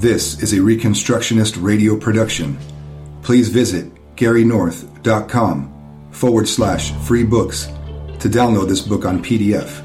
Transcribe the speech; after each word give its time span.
This 0.00 0.42
is 0.42 0.52
a 0.54 0.56
Reconstructionist 0.56 1.62
radio 1.62 1.94
production. 1.94 2.58
Please 3.20 3.50
visit 3.50 3.92
garynorth.com 4.16 6.08
forward 6.10 6.48
slash 6.48 6.92
free 7.04 7.22
books 7.22 7.66
to 8.20 8.30
download 8.30 8.68
this 8.68 8.80
book 8.80 9.04
on 9.04 9.22
PDF. 9.22 9.82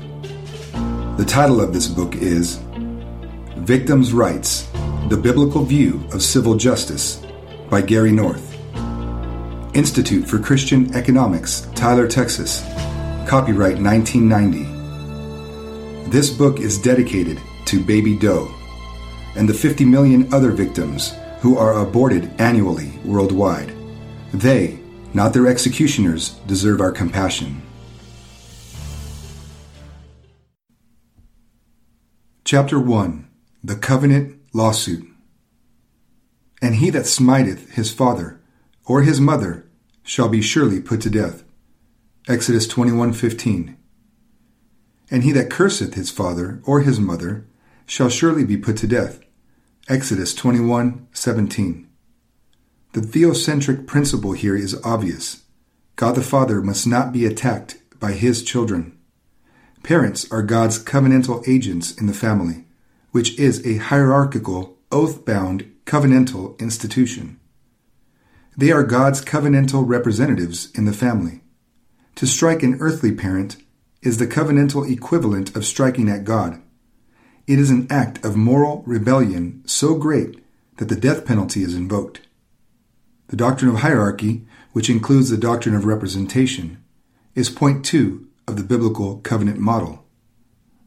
The 1.17 1.25
title 1.25 1.59
of 1.59 1.73
this 1.73 1.89
book 1.89 2.15
is 2.15 2.62
Victims' 3.57 4.13
Rights 4.13 4.70
The 5.09 5.20
Biblical 5.21 5.65
View 5.65 6.01
of 6.14 6.23
Civil 6.23 6.55
Justice 6.55 7.21
by 7.70 7.82
Gary 7.82 8.13
North. 8.13 8.55
Institute 9.75 10.25
for 10.25 10.39
Christian 10.39 10.95
Economics, 10.95 11.68
Tyler, 11.75 12.07
Texas. 12.07 12.61
Copyright 13.27 13.82
1990. 13.82 16.09
This 16.09 16.29
book 16.29 16.61
is 16.61 16.77
dedicated 16.77 17.38
to 17.66 17.84
Baby 17.84 18.18
Doe 18.18 18.54
and 19.36 19.47
the 19.47 19.54
50 19.54 19.86
million 19.86 20.33
other 20.33 20.51
victims 20.51 21.14
who 21.41 21.57
are 21.57 21.79
aborted 21.79 22.29
annually 22.39 22.91
worldwide. 23.04 23.71
They, 24.33 24.79
not 25.14 25.33
their 25.33 25.47
executioners, 25.47 26.29
deserve 26.47 26.82
our 26.82 26.91
compassion. 26.91 27.61
Chapter 32.44 32.80
1 32.80 33.27
The 33.63 33.75
Covenant 33.75 34.39
Lawsuit 34.53 35.08
And 36.61 36.75
he 36.75 36.89
that 36.91 37.08
smiteth 37.08 37.72
his 37.72 37.91
father 37.91 38.39
or 38.86 39.02
his 39.02 39.19
mother 39.19 39.66
shall 40.03 40.30
be 40.30 40.41
surely 40.41 40.80
put 40.80 41.02
to 41.02 41.09
death. 41.09 41.44
Exodus 42.27 42.67
21:15 42.67 43.75
And 45.09 45.23
he 45.23 45.31
that 45.31 45.49
curseth 45.49 45.95
his 45.95 46.11
father 46.11 46.61
or 46.66 46.81
his 46.81 46.99
mother 46.99 47.45
shall 47.88 48.09
surely 48.09 48.44
be 48.44 48.58
put 48.58 48.77
to 48.77 48.88
death. 48.88 49.25
Exodus 49.88 50.34
21:17. 50.34 51.86
The 52.94 53.02
theocentric 53.02 53.86
principle 53.86 54.31
here 54.31 54.55
is 54.55 54.75
obvious. 54.83 55.44
God 55.95 56.16
the 56.16 56.23
Father 56.23 56.59
must 56.59 56.88
not 56.88 57.14
be 57.14 57.23
attacked 57.23 57.77
by 58.00 58.14
his 58.14 58.42
children. 58.42 58.94
Parents 59.83 60.25
are 60.31 60.42
God's 60.42 60.80
covenantal 60.83 61.47
agents 61.47 61.94
in 61.94 62.08
the 62.08 62.16
family, 62.16 62.66
which 63.11 63.38
is 63.38 63.64
a 63.64 63.77
hierarchical, 63.77 64.80
oath-bound 64.92 65.72
covenantal 65.86 66.58
institution. 66.58 67.39
They 68.58 68.72
are 68.72 68.83
God's 68.83 69.23
covenantal 69.23 69.88
representatives 69.88 70.72
in 70.73 70.86
the 70.86 70.94
family. 70.94 71.44
To 72.16 72.25
strike 72.25 72.64
an 72.64 72.77
earthly 72.80 73.11
parent 73.11 73.58
is 74.02 74.17
the 74.17 74.25
covenantal 74.25 74.89
equivalent 74.89 75.55
of 75.55 75.64
striking 75.64 76.09
at 76.09 76.23
God. 76.23 76.59
It 77.47 77.59
is 77.59 77.69
an 77.69 77.85
act 77.91 78.25
of 78.25 78.35
moral 78.35 78.81
rebellion 78.88 79.61
so 79.67 79.93
great 79.95 80.43
that 80.77 80.89
the 80.89 80.95
death 80.95 81.25
penalty 81.25 81.61
is 81.61 81.75
invoked. 81.75 82.21
The 83.27 83.35
doctrine 83.35 83.69
of 83.69 83.81
hierarchy, 83.81 84.47
which 84.71 84.89
includes 84.89 85.29
the 85.29 85.37
doctrine 85.37 85.75
of 85.75 85.85
representation, 85.85 86.83
is 87.35 87.52
point 87.52 87.85
two 87.85 88.27
of 88.47 88.57
the 88.57 88.63
biblical 88.63 89.17
covenant 89.17 89.59
model. 89.59 90.03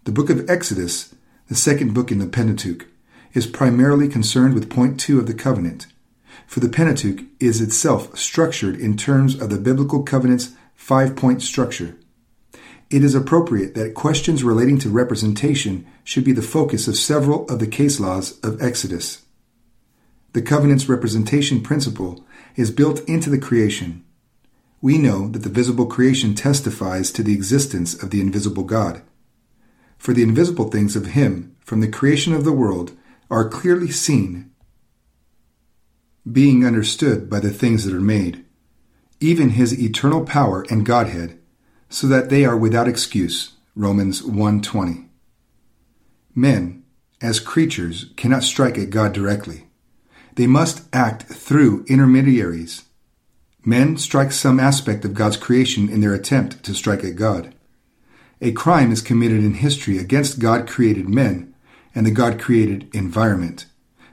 The 0.02 0.10
book 0.10 0.30
of 0.30 0.50
Exodus, 0.50 1.14
the 1.46 1.54
second 1.54 1.94
book 1.94 2.10
in 2.10 2.18
the 2.18 2.26
Pentateuch, 2.26 2.86
is 3.34 3.46
primarily 3.46 4.08
concerned 4.08 4.54
with 4.54 4.68
point 4.68 4.98
two 4.98 5.20
of 5.20 5.28
the 5.28 5.34
covenant, 5.34 5.86
for 6.44 6.58
the 6.58 6.68
Pentateuch 6.68 7.24
is 7.38 7.60
itself 7.60 8.18
structured 8.18 8.74
in 8.74 8.96
terms 8.96 9.40
of 9.40 9.50
the 9.50 9.58
biblical 9.58 10.02
covenant's 10.02 10.56
five 10.74 11.14
point 11.14 11.40
structure 11.40 11.96
it 12.90 13.04
is 13.04 13.14
appropriate 13.14 13.74
that 13.74 13.94
questions 13.94 14.42
relating 14.42 14.78
to 14.78 14.88
representation 14.88 15.86
should 16.08 16.24
be 16.24 16.32
the 16.32 16.40
focus 16.40 16.88
of 16.88 16.96
several 16.96 17.46
of 17.50 17.58
the 17.58 17.66
case 17.66 18.00
laws 18.00 18.40
of 18.40 18.62
Exodus. 18.62 19.26
The 20.32 20.40
covenant's 20.40 20.88
representation 20.88 21.60
principle 21.60 22.24
is 22.56 22.70
built 22.70 23.06
into 23.06 23.28
the 23.28 23.36
creation. 23.36 24.06
We 24.80 24.96
know 24.96 25.28
that 25.28 25.40
the 25.40 25.50
visible 25.50 25.84
creation 25.84 26.34
testifies 26.34 27.12
to 27.12 27.22
the 27.22 27.34
existence 27.34 27.92
of 28.02 28.08
the 28.08 28.22
invisible 28.22 28.64
God. 28.64 29.02
For 29.98 30.14
the 30.14 30.22
invisible 30.22 30.70
things 30.70 30.96
of 30.96 31.08
Him 31.08 31.54
from 31.60 31.80
the 31.80 31.88
creation 31.88 32.32
of 32.32 32.44
the 32.44 32.54
world 32.54 32.96
are 33.30 33.46
clearly 33.46 33.90
seen, 33.90 34.50
being 36.32 36.64
understood 36.64 37.28
by 37.28 37.40
the 37.40 37.50
things 37.52 37.84
that 37.84 37.94
are 37.94 38.00
made, 38.00 38.46
even 39.20 39.50
His 39.50 39.78
eternal 39.78 40.24
power 40.24 40.64
and 40.70 40.86
Godhead 40.86 41.38
so 41.90 42.06
that 42.06 42.30
they 42.30 42.46
are 42.46 42.56
without 42.56 42.88
excuse. 42.88 43.52
Romans 43.76 44.22
1:20. 44.22 45.07
Men, 46.34 46.84
as 47.20 47.40
creatures, 47.40 48.12
cannot 48.16 48.42
strike 48.42 48.78
at 48.78 48.90
God 48.90 49.12
directly. 49.12 49.66
They 50.36 50.46
must 50.46 50.84
act 50.92 51.24
through 51.24 51.84
intermediaries. 51.88 52.84
Men 53.64 53.96
strike 53.96 54.32
some 54.32 54.60
aspect 54.60 55.04
of 55.04 55.14
God's 55.14 55.36
creation 55.36 55.88
in 55.88 56.00
their 56.00 56.14
attempt 56.14 56.62
to 56.64 56.74
strike 56.74 57.04
at 57.04 57.16
God. 57.16 57.54
A 58.40 58.52
crime 58.52 58.92
is 58.92 59.02
committed 59.02 59.40
in 59.40 59.54
history 59.54 59.98
against 59.98 60.38
God 60.38 60.68
created 60.68 61.08
men 61.08 61.54
and 61.94 62.06
the 62.06 62.12
God 62.12 62.40
created 62.40 62.88
environment, 62.94 63.66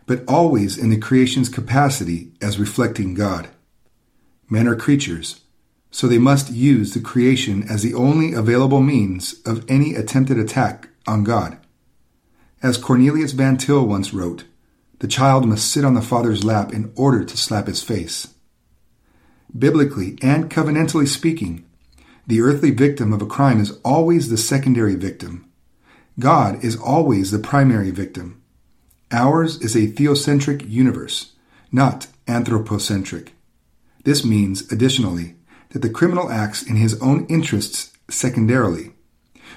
but 0.08 0.24
always 0.28 0.78
in 0.78 0.90
the 0.90 0.98
creation's 0.98 1.50
capacity 1.50 2.32
as 2.42 2.58
reflecting 2.58 3.14
God. 3.14 3.50
Men 4.50 4.68
are 4.68 4.76
creatures, 4.76 5.42
so 5.92 6.08
they 6.08 6.18
must 6.18 6.52
use 6.52 6.94
the 6.94 7.00
creation 7.00 7.64
as 7.70 7.84
the 7.84 7.94
only 7.94 8.34
available 8.34 8.82
means 8.82 9.36
of 9.46 9.64
any 9.70 9.94
attempted 9.94 10.40
attack 10.40 10.90
on 11.06 11.24
God. 11.24 11.58
As 12.64 12.78
Cornelius 12.78 13.32
Van 13.34 13.58
Til 13.58 13.86
once 13.86 14.14
wrote, 14.14 14.46
the 15.00 15.08
child 15.08 15.46
must 15.46 15.72
sit 15.72 15.86
on 15.86 15.94
the 15.94 16.02
father's 16.02 16.44
lap 16.44 16.74
in 16.74 16.92
order 16.96 17.24
to 17.24 17.38
slap 17.38 17.68
his 17.68 17.84
face. 17.84 18.28
Biblically 19.58 20.18
and 20.22 20.50
covenantally 20.50 21.08
speaking, 21.08 21.66
the 22.28 22.42
earthly 22.42 22.72
victim 22.72 23.14
of 23.14 23.22
a 23.22 23.26
crime 23.26 23.60
is 23.60 23.78
always 23.84 24.30
the 24.30 24.38
secondary 24.38 24.96
victim. 24.96 25.46
God 26.20 26.64
is 26.64 26.76
always 26.76 27.32
the 27.32 27.40
primary 27.40 27.92
victim. 27.92 28.42
Ours 29.12 29.62
is 29.62 29.76
a 29.76 29.92
theocentric 29.92 30.68
universe, 30.68 31.34
not 31.72 32.08
anthropocentric. 32.28 33.34
This 34.04 34.26
means, 34.26 34.72
additionally, 34.72 35.36
that 35.70 35.82
the 35.82 35.90
criminal 35.90 36.32
acts 36.32 36.64
in 36.64 36.78
his 36.78 37.00
own 37.02 37.26
interests 37.28 37.92
secondarily. 38.10 38.94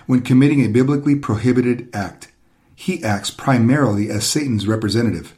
When 0.06 0.22
committing 0.22 0.64
a 0.64 0.68
biblically 0.68 1.14
prohibited 1.16 1.88
act, 1.94 2.32
he 2.80 3.02
acts 3.02 3.28
primarily 3.28 4.08
as 4.08 4.24
Satan's 4.24 4.68
representative, 4.68 5.36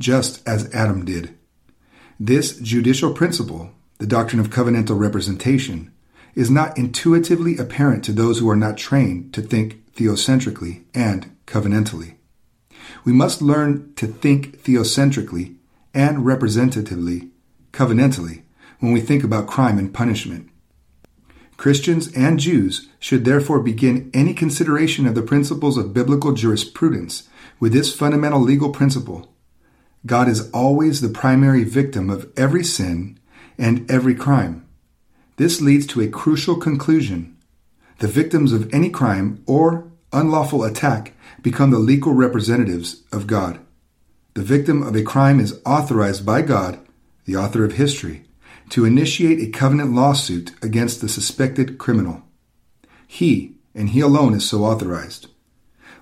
just 0.00 0.46
as 0.46 0.74
Adam 0.74 1.04
did. 1.04 1.32
This 2.18 2.58
judicial 2.58 3.14
principle, 3.14 3.70
the 3.98 4.08
doctrine 4.08 4.40
of 4.40 4.50
covenantal 4.50 4.98
representation, 4.98 5.92
is 6.34 6.50
not 6.50 6.76
intuitively 6.76 7.56
apparent 7.56 8.04
to 8.04 8.12
those 8.12 8.40
who 8.40 8.50
are 8.50 8.56
not 8.56 8.76
trained 8.76 9.32
to 9.34 9.40
think 9.40 9.94
theocentrically 9.94 10.82
and 10.92 11.30
covenantally. 11.46 12.16
We 13.04 13.12
must 13.12 13.40
learn 13.40 13.94
to 13.94 14.08
think 14.08 14.60
theocentrically 14.64 15.54
and 15.94 16.26
representatively, 16.26 17.30
covenantally, 17.72 18.42
when 18.80 18.90
we 18.90 19.00
think 19.00 19.22
about 19.22 19.46
crime 19.46 19.78
and 19.78 19.94
punishment. 19.94 20.50
Christians 21.56 22.12
and 22.16 22.40
Jews 22.40 22.88
should 23.00 23.24
therefore 23.24 23.60
begin 23.60 24.10
any 24.14 24.34
consideration 24.34 25.06
of 25.06 25.14
the 25.16 25.22
principles 25.22 25.76
of 25.76 25.94
biblical 25.94 26.32
jurisprudence 26.32 27.28
with 27.58 27.72
this 27.72 27.92
fundamental 27.92 28.40
legal 28.40 28.70
principle. 28.70 29.34
God 30.06 30.28
is 30.28 30.50
always 30.52 31.00
the 31.00 31.08
primary 31.08 31.64
victim 31.64 32.10
of 32.10 32.30
every 32.36 32.62
sin 32.62 33.18
and 33.58 33.90
every 33.90 34.14
crime. 34.14 34.66
This 35.36 35.60
leads 35.60 35.86
to 35.88 36.02
a 36.02 36.08
crucial 36.08 36.56
conclusion. 36.56 37.36
The 37.98 38.08
victims 38.08 38.52
of 38.52 38.72
any 38.72 38.90
crime 38.90 39.42
or 39.46 39.90
unlawful 40.12 40.64
attack 40.64 41.14
become 41.42 41.70
the 41.70 41.78
legal 41.78 42.12
representatives 42.12 43.02
of 43.12 43.26
God. 43.26 43.60
The 44.34 44.42
victim 44.42 44.82
of 44.82 44.94
a 44.94 45.02
crime 45.02 45.40
is 45.40 45.60
authorized 45.64 46.24
by 46.24 46.42
God, 46.42 46.78
the 47.24 47.36
author 47.36 47.64
of 47.64 47.72
history, 47.72 48.24
to 48.70 48.84
initiate 48.84 49.40
a 49.40 49.50
covenant 49.50 49.94
lawsuit 49.94 50.52
against 50.62 51.00
the 51.00 51.08
suspected 51.08 51.78
criminal. 51.78 52.22
He, 53.12 53.56
and 53.74 53.88
he 53.88 53.98
alone, 53.98 54.34
is 54.34 54.48
so 54.48 54.64
authorized. 54.64 55.26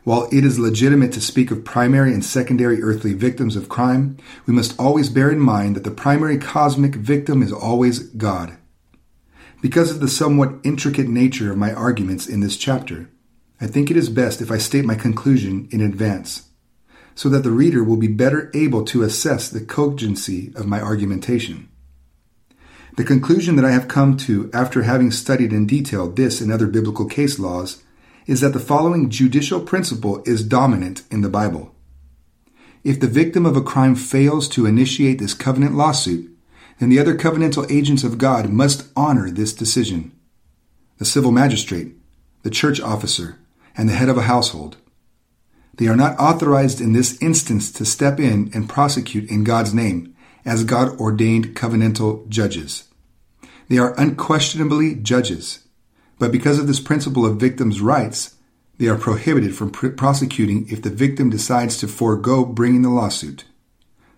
While 0.04 0.28
it 0.30 0.44
is 0.44 0.58
legitimate 0.58 1.10
to 1.12 1.22
speak 1.22 1.50
of 1.50 1.64
primary 1.64 2.12
and 2.12 2.22
secondary 2.22 2.82
earthly 2.82 3.14
victims 3.14 3.56
of 3.56 3.70
crime, 3.70 4.18
we 4.44 4.52
must 4.52 4.78
always 4.78 5.08
bear 5.08 5.30
in 5.30 5.40
mind 5.40 5.74
that 5.74 5.84
the 5.84 5.90
primary 5.90 6.36
cosmic 6.36 6.94
victim 6.96 7.42
is 7.42 7.50
always 7.50 8.00
God. 8.00 8.58
Because 9.62 9.90
of 9.90 10.00
the 10.00 10.06
somewhat 10.06 10.56
intricate 10.64 11.08
nature 11.08 11.50
of 11.50 11.56
my 11.56 11.72
arguments 11.72 12.26
in 12.26 12.40
this 12.40 12.58
chapter, 12.58 13.08
I 13.58 13.68
think 13.68 13.90
it 13.90 13.96
is 13.96 14.10
best 14.10 14.42
if 14.42 14.50
I 14.50 14.58
state 14.58 14.84
my 14.84 14.94
conclusion 14.94 15.66
in 15.70 15.80
advance, 15.80 16.50
so 17.14 17.30
that 17.30 17.42
the 17.42 17.50
reader 17.50 17.82
will 17.82 17.96
be 17.96 18.06
better 18.06 18.50
able 18.52 18.84
to 18.84 19.02
assess 19.02 19.48
the 19.48 19.64
cogency 19.64 20.52
of 20.54 20.66
my 20.66 20.82
argumentation. 20.82 21.67
The 22.98 23.04
conclusion 23.04 23.54
that 23.54 23.64
I 23.64 23.70
have 23.70 23.86
come 23.86 24.16
to 24.16 24.50
after 24.52 24.82
having 24.82 25.12
studied 25.12 25.52
in 25.52 25.66
detail 25.66 26.10
this 26.10 26.40
and 26.40 26.50
other 26.50 26.66
biblical 26.66 27.06
case 27.06 27.38
laws 27.38 27.80
is 28.26 28.40
that 28.40 28.54
the 28.54 28.58
following 28.58 29.08
judicial 29.08 29.60
principle 29.60 30.20
is 30.26 30.42
dominant 30.42 31.04
in 31.08 31.20
the 31.20 31.28
Bible. 31.28 31.72
if 32.82 32.98
the 32.98 33.06
victim 33.06 33.46
of 33.46 33.56
a 33.56 33.62
crime 33.62 33.94
fails 33.94 34.48
to 34.48 34.66
initiate 34.66 35.20
this 35.20 35.32
covenant 35.32 35.76
lawsuit, 35.76 36.28
then 36.80 36.88
the 36.88 36.98
other 36.98 37.16
covenantal 37.16 37.70
agents 37.70 38.02
of 38.02 38.18
God 38.18 38.50
must 38.50 38.88
honor 38.96 39.30
this 39.30 39.52
decision. 39.52 40.10
The 40.96 41.04
civil 41.04 41.30
magistrate, 41.30 41.94
the 42.42 42.50
church 42.50 42.80
officer, 42.80 43.38
and 43.76 43.88
the 43.88 43.94
head 43.94 44.08
of 44.08 44.18
a 44.18 44.22
household. 44.22 44.76
They 45.72 45.86
are 45.86 45.94
not 45.94 46.18
authorized 46.18 46.80
in 46.80 46.94
this 46.94 47.16
instance 47.22 47.70
to 47.72 47.84
step 47.84 48.18
in 48.18 48.50
and 48.52 48.68
prosecute 48.68 49.30
in 49.30 49.44
God's 49.44 49.72
name 49.72 50.16
as 50.44 50.64
God 50.64 50.98
ordained 50.98 51.54
covenantal 51.54 52.28
judges. 52.28 52.87
They 53.68 53.78
are 53.78 53.94
unquestionably 53.98 54.94
judges, 54.94 55.60
but 56.18 56.32
because 56.32 56.58
of 56.58 56.66
this 56.66 56.80
principle 56.80 57.26
of 57.26 57.36
victims' 57.36 57.80
rights, 57.80 58.34
they 58.78 58.88
are 58.88 58.96
prohibited 58.96 59.54
from 59.54 59.70
pr- 59.70 59.88
prosecuting 59.88 60.66
if 60.68 60.82
the 60.82 60.90
victim 60.90 61.30
decides 61.30 61.76
to 61.78 61.88
forego 61.88 62.44
bringing 62.44 62.82
the 62.82 62.88
lawsuit, 62.88 63.44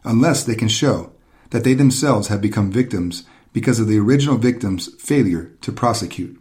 unless 0.05 0.45
they 0.45 0.55
can 0.55 0.69
show 0.69 1.13
that 1.51 1.65
they 1.65 1.75
themselves 1.75 2.29
have 2.29 2.41
become 2.41 2.71
victims 2.71 3.25
because 3.53 3.81
of 3.81 3.89
the 3.89 3.99
original 3.99 4.37
victim's 4.37 4.95
failure 5.03 5.53
to 5.61 5.73
prosecute. 5.73 6.41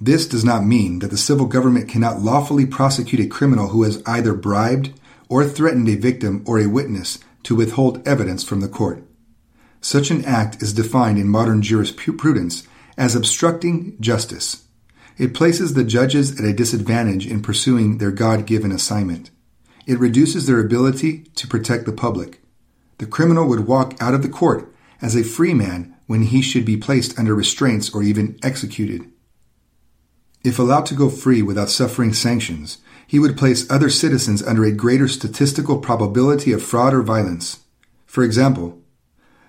This 0.00 0.26
does 0.26 0.44
not 0.44 0.64
mean 0.64 1.00
that 1.00 1.10
the 1.10 1.18
civil 1.18 1.46
government 1.46 1.88
cannot 1.88 2.20
lawfully 2.20 2.64
prosecute 2.64 3.20
a 3.20 3.26
criminal 3.26 3.68
who 3.68 3.82
has 3.82 4.02
either 4.06 4.32
bribed 4.32 4.92
or 5.28 5.44
threatened 5.44 5.88
a 5.88 5.96
victim 5.96 6.42
or 6.46 6.58
a 6.58 6.68
witness 6.68 7.18
to 7.42 7.54
withhold 7.54 8.06
evidence 8.06 8.44
from 8.44 8.60
the 8.60 8.68
court. 8.68 9.04
Such 9.80 10.10
an 10.10 10.24
act 10.24 10.62
is 10.62 10.72
defined 10.72 11.18
in 11.18 11.28
modern 11.28 11.62
jurisprudence 11.62 12.66
as 12.98 13.16
obstructing 13.16 13.96
justice. 14.00 14.64
It 15.16 15.34
places 15.34 15.74
the 15.74 15.84
judges 15.84 16.38
at 16.38 16.46
a 16.46 16.52
disadvantage 16.52 17.26
in 17.26 17.42
pursuing 17.42 17.98
their 17.98 18.10
God 18.10 18.46
given 18.46 18.72
assignment. 18.72 19.30
It 19.86 19.98
reduces 19.98 20.46
their 20.46 20.60
ability 20.60 21.24
to 21.36 21.48
protect 21.48 21.86
the 21.86 21.92
public. 21.92 22.40
The 22.98 23.06
criminal 23.06 23.48
would 23.48 23.66
walk 23.66 23.94
out 24.00 24.14
of 24.14 24.22
the 24.22 24.28
court 24.28 24.72
as 25.00 25.16
a 25.16 25.24
free 25.24 25.54
man 25.54 25.96
when 26.06 26.22
he 26.22 26.42
should 26.42 26.64
be 26.64 26.76
placed 26.76 27.18
under 27.18 27.34
restraints 27.34 27.94
or 27.94 28.02
even 28.02 28.38
executed. 28.42 29.10
If 30.42 30.58
allowed 30.58 30.86
to 30.86 30.94
go 30.94 31.08
free 31.08 31.42
without 31.42 31.70
suffering 31.70 32.12
sanctions, 32.12 32.78
he 33.06 33.18
would 33.18 33.36
place 33.36 33.70
other 33.70 33.90
citizens 33.90 34.42
under 34.42 34.64
a 34.64 34.72
greater 34.72 35.08
statistical 35.08 35.78
probability 35.78 36.52
of 36.52 36.62
fraud 36.62 36.94
or 36.94 37.02
violence. 37.02 37.60
For 38.06 38.24
example, 38.24 38.79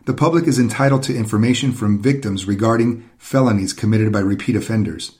the 0.06 0.14
public 0.14 0.48
is 0.48 0.60
entitled 0.60 1.04
to 1.04 1.16
information 1.16 1.72
from 1.72 2.02
victims 2.02 2.46
regarding 2.46 3.10
felonies 3.18 3.74
committed 3.74 4.12
by 4.12 4.20
repeat 4.20 4.56
offenders. 4.56 5.18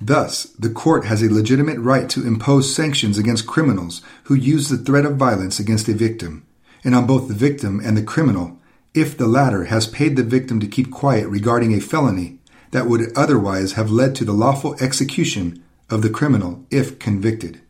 Thus, 0.00 0.44
the 0.58 0.70
court 0.70 1.04
has 1.04 1.22
a 1.22 1.32
legitimate 1.32 1.78
right 1.78 2.08
to 2.10 2.26
impose 2.26 2.74
sanctions 2.74 3.16
against 3.16 3.46
criminals 3.46 4.02
who 4.24 4.34
use 4.34 4.68
the 4.68 4.76
threat 4.76 5.04
of 5.04 5.16
violence 5.16 5.60
against 5.60 5.88
a 5.88 5.94
victim, 5.94 6.44
and 6.82 6.94
on 6.94 7.06
both 7.06 7.28
the 7.28 7.34
victim 7.34 7.80
and 7.84 7.96
the 7.96 8.02
criminal 8.02 8.58
if 8.94 9.16
the 9.16 9.28
latter 9.28 9.64
has 9.64 9.86
paid 9.86 10.16
the 10.16 10.22
victim 10.22 10.60
to 10.60 10.66
keep 10.66 10.90
quiet 10.90 11.28
regarding 11.28 11.72
a 11.72 11.80
felony 11.80 12.38
that 12.72 12.86
would 12.86 13.16
otherwise 13.16 13.72
have 13.72 13.90
led 13.90 14.14
to 14.16 14.24
the 14.24 14.32
lawful 14.32 14.76
execution 14.80 15.62
of 15.88 16.02
the 16.02 16.10
criminal 16.10 16.66
if 16.70 16.98
convicted. 16.98 17.60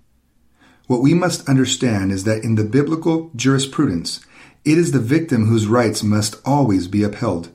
What 0.87 1.02
we 1.02 1.14
must 1.14 1.49
understand 1.49 2.12
is 2.12 2.25
that 2.25 2.43
in 2.43 2.55
the 2.55 2.64
biblical 2.64 3.31
jurisprudence, 3.37 4.25
it 4.64 4.78
is 4.78 4.92
the 4.92 5.00
victim 5.00 5.46
whose 5.46 5.66
rights 5.66 6.02
must 6.02 6.36
always 6.44 6.86
be 6.86 7.02
upheld, 7.02 7.50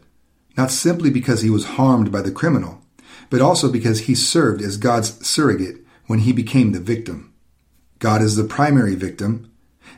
not 0.57 0.71
simply 0.71 1.09
because 1.09 1.41
he 1.41 1.49
was 1.49 1.77
harmed 1.77 2.11
by 2.11 2.21
the 2.21 2.31
criminal, 2.31 2.81
but 3.29 3.41
also 3.41 3.71
because 3.71 4.01
he 4.01 4.15
served 4.15 4.61
as 4.61 4.77
God's 4.77 5.25
surrogate 5.25 5.77
when 6.07 6.19
he 6.19 6.33
became 6.33 6.71
the 6.71 6.79
victim. 6.79 7.33
God 7.99 8.21
is 8.21 8.35
the 8.35 8.43
primary 8.43 8.95
victim, 8.95 9.51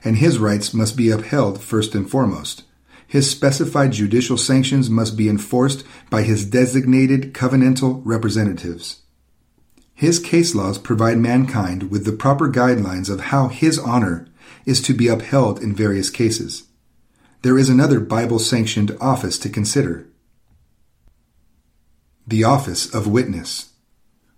and 0.04 0.18
his 0.18 0.38
rights 0.38 0.74
must 0.74 0.96
be 0.96 1.10
upheld 1.10 1.62
first 1.62 1.96
and 1.96 2.10
foremost. 2.10 2.64
His 3.08 3.30
specified 3.30 3.92
judicial 3.92 4.38
sanctions 4.38 4.88
must 4.88 5.18
be 5.18 5.30
enforced 5.30 5.84
by 6.12 6.22
his 6.22 6.46
designated 6.46 7.34
covenantal 7.34 8.02
representatives. 8.06 9.02
His 9.96 10.20
case 10.20 10.54
laws 10.54 10.78
provide 10.78 11.18
mankind 11.18 11.90
with 11.90 12.06
the 12.06 12.12
proper 12.12 12.50
guidelines 12.50 13.10
of 13.10 13.20
how 13.20 13.48
his 13.48 13.80
honor 13.80 14.28
is 14.66 14.80
to 14.84 14.94
be 14.94 15.08
upheld 15.08 15.62
in 15.62 15.76
various 15.76 16.12
cases 16.12 16.69
there 17.42 17.58
is 17.58 17.70
another 17.70 18.00
Bible 18.00 18.40
sanctioned 18.40 18.96
office 19.00 19.38
to 19.40 19.50
consider 19.50 20.06
the 22.28 22.44
office 22.44 22.94
of 22.94 23.08
witness. 23.08 23.72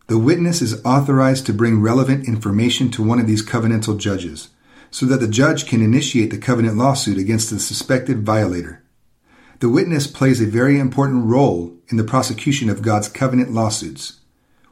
The 0.08 0.20
witness 0.20 0.62
is 0.62 0.84
authorized 0.86 1.46
to 1.46 1.54
bring 1.54 1.82
relevant 1.82 2.28
information 2.28 2.90
to 2.92 3.04
one 3.04 3.20
of 3.20 3.28
these 3.28 3.46
covenantal 3.46 3.98
judges 3.98 4.50
so 4.92 5.06
that 5.08 5.20
the 5.20 5.28
judge 5.28 5.68
can 5.68 5.82
initiate 5.82 6.32
the 6.32 6.38
covenant 6.38 6.78
lawsuit 6.78 7.18
against 7.18 7.50
the 7.50 7.60
suspected 7.60 8.26
violator. 8.26 8.84
The 9.60 9.70
witness 9.70 10.08
plays 10.08 10.42
a 10.42 10.46
very 10.46 10.80
important 10.80 11.26
role 11.26 11.78
in 11.90 11.98
the 11.98 12.04
prosecution 12.04 12.70
of 12.70 12.82
God's 12.82 13.10
covenant 13.10 13.52
lawsuits. 13.52 14.20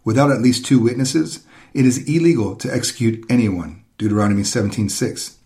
Without 0.03 0.31
at 0.31 0.41
least 0.41 0.65
two 0.65 0.79
witnesses, 0.79 1.45
it 1.73 1.85
is 1.85 2.07
illegal 2.09 2.55
to 2.57 2.73
execute 2.73 3.25
anyone. 3.29 3.83
Deuteronomy 3.97 4.43
17:6. 4.43 5.37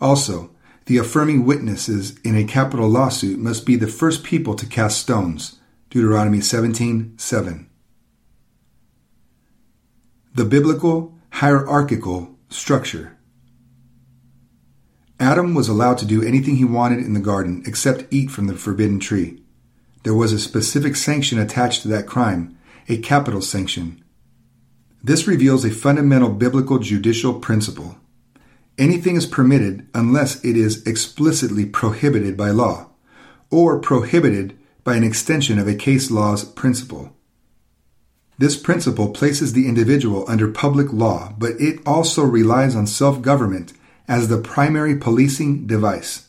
Also, 0.00 0.50
the 0.86 0.98
affirming 0.98 1.44
witnesses 1.44 2.18
in 2.24 2.36
a 2.36 2.44
capital 2.44 2.88
lawsuit 2.88 3.38
must 3.38 3.64
be 3.64 3.76
the 3.76 3.86
first 3.86 4.24
people 4.24 4.54
to 4.54 4.66
cast 4.66 4.98
stones. 4.98 5.58
Deuteronomy 5.90 6.40
17:7. 6.40 7.66
The 10.34 10.44
biblical 10.44 11.18
hierarchical 11.30 12.36
structure. 12.48 13.16
Adam 15.20 15.54
was 15.54 15.68
allowed 15.68 15.98
to 15.98 16.06
do 16.06 16.22
anything 16.22 16.56
he 16.56 16.64
wanted 16.64 16.98
in 16.98 17.14
the 17.14 17.20
garden 17.20 17.62
except 17.66 18.12
eat 18.12 18.30
from 18.30 18.48
the 18.48 18.56
forbidden 18.56 18.98
tree. 18.98 19.42
There 20.02 20.14
was 20.14 20.32
a 20.32 20.38
specific 20.38 20.96
sanction 20.96 21.38
attached 21.38 21.82
to 21.82 21.88
that 21.88 22.06
crime, 22.06 22.56
a 22.88 22.98
capital 22.98 23.40
sanction. 23.40 24.02
This 25.04 25.28
reveals 25.28 25.64
a 25.64 25.70
fundamental 25.70 26.30
biblical 26.30 26.78
judicial 26.78 27.34
principle. 27.34 27.98
Anything 28.78 29.16
is 29.16 29.26
permitted 29.26 29.86
unless 29.94 30.42
it 30.44 30.56
is 30.56 30.86
explicitly 30.86 31.66
prohibited 31.66 32.36
by 32.36 32.50
law, 32.50 32.88
or 33.50 33.78
prohibited 33.78 34.58
by 34.82 34.96
an 34.96 35.04
extension 35.04 35.58
of 35.58 35.68
a 35.68 35.74
case 35.74 36.10
law's 36.10 36.44
principle. 36.44 37.14
This 38.38 38.56
principle 38.56 39.10
places 39.10 39.52
the 39.52 39.68
individual 39.68 40.24
under 40.26 40.50
public 40.50 40.92
law, 40.92 41.34
but 41.38 41.52
it 41.60 41.80
also 41.86 42.22
relies 42.24 42.74
on 42.74 42.86
self 42.86 43.20
government 43.20 43.72
as 44.08 44.28
the 44.28 44.38
primary 44.38 44.96
policing 44.96 45.66
device. 45.66 46.28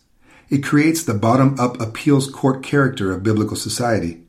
It 0.49 0.63
creates 0.63 1.03
the 1.03 1.13
bottom 1.15 1.59
up 1.59 1.79
appeals 1.81 2.29
court 2.29 2.61
character 2.61 3.11
of 3.11 3.23
biblical 3.23 3.55
society. 3.55 4.23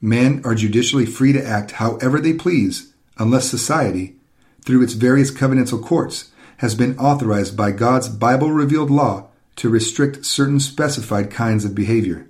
Men 0.00 0.40
are 0.44 0.54
judicially 0.54 1.04
free 1.04 1.32
to 1.32 1.44
act 1.44 1.72
however 1.72 2.20
they 2.20 2.32
please, 2.32 2.94
unless 3.18 3.50
society, 3.50 4.16
through 4.64 4.82
its 4.82 4.94
various 4.94 5.30
covenantal 5.30 5.82
courts, 5.82 6.30
has 6.58 6.74
been 6.74 6.98
authorized 6.98 7.56
by 7.56 7.70
God's 7.70 8.08
Bible 8.08 8.50
revealed 8.50 8.90
law 8.90 9.28
to 9.56 9.68
restrict 9.68 10.24
certain 10.24 10.60
specified 10.60 11.30
kinds 11.30 11.64
of 11.64 11.74
behavior. 11.74 12.26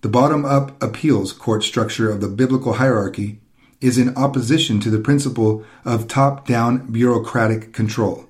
The 0.00 0.08
bottom 0.08 0.44
up 0.44 0.80
appeals 0.82 1.32
court 1.32 1.64
structure 1.64 2.10
of 2.10 2.20
the 2.20 2.28
biblical 2.28 2.74
hierarchy 2.74 3.40
is 3.80 3.98
in 3.98 4.16
opposition 4.16 4.80
to 4.80 4.90
the 4.90 5.00
principle 5.00 5.64
of 5.84 6.08
top 6.08 6.46
down 6.46 6.90
bureaucratic 6.90 7.72
control. 7.72 8.26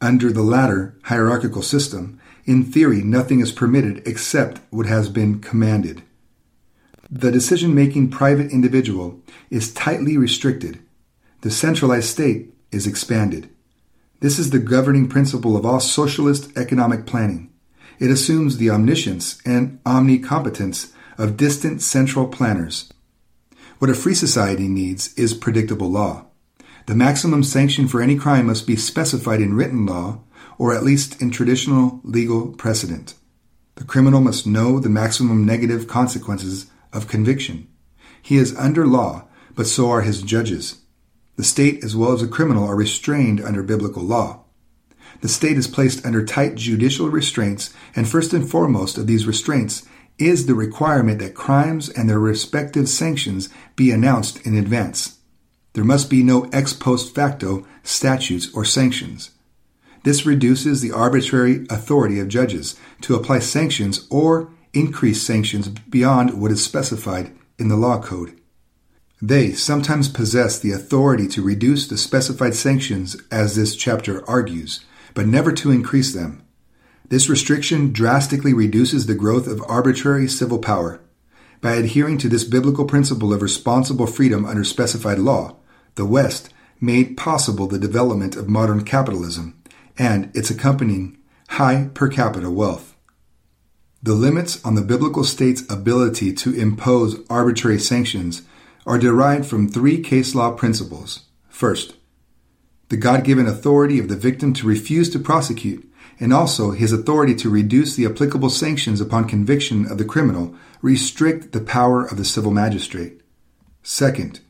Under 0.00 0.32
the 0.32 0.42
latter 0.42 0.96
hierarchical 1.04 1.62
system, 1.62 2.20
in 2.44 2.64
theory, 2.64 3.02
nothing 3.02 3.40
is 3.40 3.52
permitted 3.52 4.06
except 4.06 4.60
what 4.70 4.86
has 4.86 5.08
been 5.08 5.40
commanded. 5.40 6.02
The 7.10 7.30
decision 7.30 7.74
making 7.74 8.10
private 8.10 8.50
individual 8.50 9.20
is 9.50 9.72
tightly 9.72 10.16
restricted. 10.16 10.80
The 11.42 11.50
centralized 11.50 12.08
state 12.08 12.52
is 12.70 12.86
expanded. 12.86 13.48
This 14.20 14.38
is 14.38 14.50
the 14.50 14.58
governing 14.58 15.08
principle 15.08 15.56
of 15.56 15.66
all 15.66 15.80
socialist 15.80 16.56
economic 16.56 17.06
planning. 17.06 17.50
It 17.98 18.10
assumes 18.10 18.56
the 18.56 18.70
omniscience 18.70 19.40
and 19.44 19.82
omnicompetence 19.84 20.92
of 21.18 21.36
distant 21.36 21.82
central 21.82 22.26
planners. 22.26 22.90
What 23.78 23.90
a 23.90 23.94
free 23.94 24.14
society 24.14 24.68
needs 24.68 25.12
is 25.14 25.34
predictable 25.34 25.90
law. 25.90 26.26
The 26.86 26.94
maximum 26.94 27.42
sanction 27.42 27.88
for 27.88 28.00
any 28.00 28.16
crime 28.16 28.46
must 28.46 28.66
be 28.66 28.76
specified 28.76 29.40
in 29.40 29.54
written 29.54 29.86
law 29.86 30.20
or 30.58 30.74
at 30.74 30.84
least 30.84 31.20
in 31.20 31.30
traditional 31.30 32.00
legal 32.04 32.48
precedent. 32.48 33.14
The 33.76 33.84
criminal 33.84 34.20
must 34.20 34.46
know 34.46 34.78
the 34.78 34.88
maximum 34.88 35.44
negative 35.44 35.88
consequences 35.88 36.66
of 36.92 37.08
conviction. 37.08 37.68
He 38.22 38.36
is 38.36 38.56
under 38.56 38.86
law, 38.86 39.26
but 39.54 39.66
so 39.66 39.90
are 39.90 40.02
his 40.02 40.22
judges. 40.22 40.83
The 41.36 41.44
state 41.44 41.82
as 41.82 41.96
well 41.96 42.12
as 42.12 42.20
the 42.20 42.28
criminal 42.28 42.66
are 42.68 42.76
restrained 42.76 43.40
under 43.40 43.62
biblical 43.62 44.02
law. 44.02 44.44
The 45.20 45.28
state 45.28 45.56
is 45.56 45.66
placed 45.66 46.04
under 46.04 46.24
tight 46.24 46.54
judicial 46.56 47.08
restraints, 47.08 47.72
and 47.96 48.08
first 48.08 48.32
and 48.32 48.48
foremost 48.48 48.98
of 48.98 49.06
these 49.06 49.26
restraints 49.26 49.86
is 50.18 50.46
the 50.46 50.54
requirement 50.54 51.18
that 51.18 51.34
crimes 51.34 51.88
and 51.88 52.08
their 52.08 52.20
respective 52.20 52.88
sanctions 52.88 53.48
be 53.74 53.90
announced 53.90 54.44
in 54.46 54.54
advance. 54.54 55.18
There 55.72 55.84
must 55.84 56.08
be 56.08 56.22
no 56.22 56.48
ex 56.52 56.72
post 56.72 57.14
facto 57.14 57.66
statutes 57.82 58.52
or 58.54 58.64
sanctions. 58.64 59.30
This 60.04 60.26
reduces 60.26 60.80
the 60.80 60.92
arbitrary 60.92 61.66
authority 61.68 62.20
of 62.20 62.28
judges 62.28 62.78
to 63.00 63.14
apply 63.14 63.40
sanctions 63.40 64.06
or 64.10 64.50
increase 64.72 65.22
sanctions 65.22 65.68
beyond 65.68 66.40
what 66.40 66.52
is 66.52 66.62
specified 66.62 67.32
in 67.58 67.68
the 67.68 67.76
law 67.76 68.00
code. 68.00 68.38
They 69.26 69.52
sometimes 69.52 70.10
possess 70.10 70.58
the 70.58 70.72
authority 70.72 71.26
to 71.28 71.42
reduce 71.42 71.86
the 71.86 71.96
specified 71.96 72.54
sanctions, 72.54 73.16
as 73.30 73.56
this 73.56 73.74
chapter 73.74 74.22
argues, 74.28 74.84
but 75.14 75.26
never 75.26 75.50
to 75.52 75.70
increase 75.70 76.12
them. 76.12 76.44
This 77.08 77.30
restriction 77.30 77.90
drastically 77.90 78.52
reduces 78.52 79.06
the 79.06 79.14
growth 79.14 79.46
of 79.46 79.64
arbitrary 79.66 80.28
civil 80.28 80.58
power. 80.58 81.00
By 81.62 81.72
adhering 81.76 82.18
to 82.18 82.28
this 82.28 82.44
biblical 82.44 82.84
principle 82.84 83.32
of 83.32 83.40
responsible 83.40 84.06
freedom 84.06 84.44
under 84.44 84.62
specified 84.62 85.18
law, 85.18 85.56
the 85.94 86.04
West 86.04 86.52
made 86.78 87.16
possible 87.16 87.66
the 87.66 87.78
development 87.78 88.36
of 88.36 88.50
modern 88.50 88.84
capitalism 88.84 89.58
and 89.96 90.30
its 90.36 90.50
accompanying 90.50 91.16
high 91.48 91.88
per 91.94 92.08
capita 92.08 92.50
wealth. 92.50 92.94
The 94.02 94.12
limits 94.12 94.62
on 94.66 94.74
the 94.74 94.82
biblical 94.82 95.24
state's 95.24 95.62
ability 95.72 96.34
to 96.34 96.52
impose 96.52 97.26
arbitrary 97.30 97.78
sanctions 97.78 98.42
are 98.86 98.98
derived 98.98 99.46
from 99.46 99.68
three 99.68 100.00
case 100.00 100.34
law 100.34 100.52
principles. 100.52 101.24
First, 101.48 101.96
the 102.88 102.96
God 102.96 103.24
given 103.24 103.46
authority 103.46 103.98
of 103.98 104.08
the 104.08 104.16
victim 104.16 104.52
to 104.54 104.66
refuse 104.66 105.08
to 105.10 105.18
prosecute, 105.18 105.90
and 106.20 106.32
also 106.32 106.70
his 106.70 106.92
authority 106.92 107.34
to 107.34 107.48
reduce 107.48 107.96
the 107.96 108.06
applicable 108.06 108.50
sanctions 108.50 109.00
upon 109.00 109.26
conviction 109.26 109.86
of 109.90 109.98
the 109.98 110.04
criminal 110.04 110.54
restrict 110.82 111.52
the 111.52 111.60
power 111.60 112.04
of 112.04 112.16
the 112.16 112.24
civil 112.24 112.50
magistrate. 112.50 113.20
Second, 113.82 114.40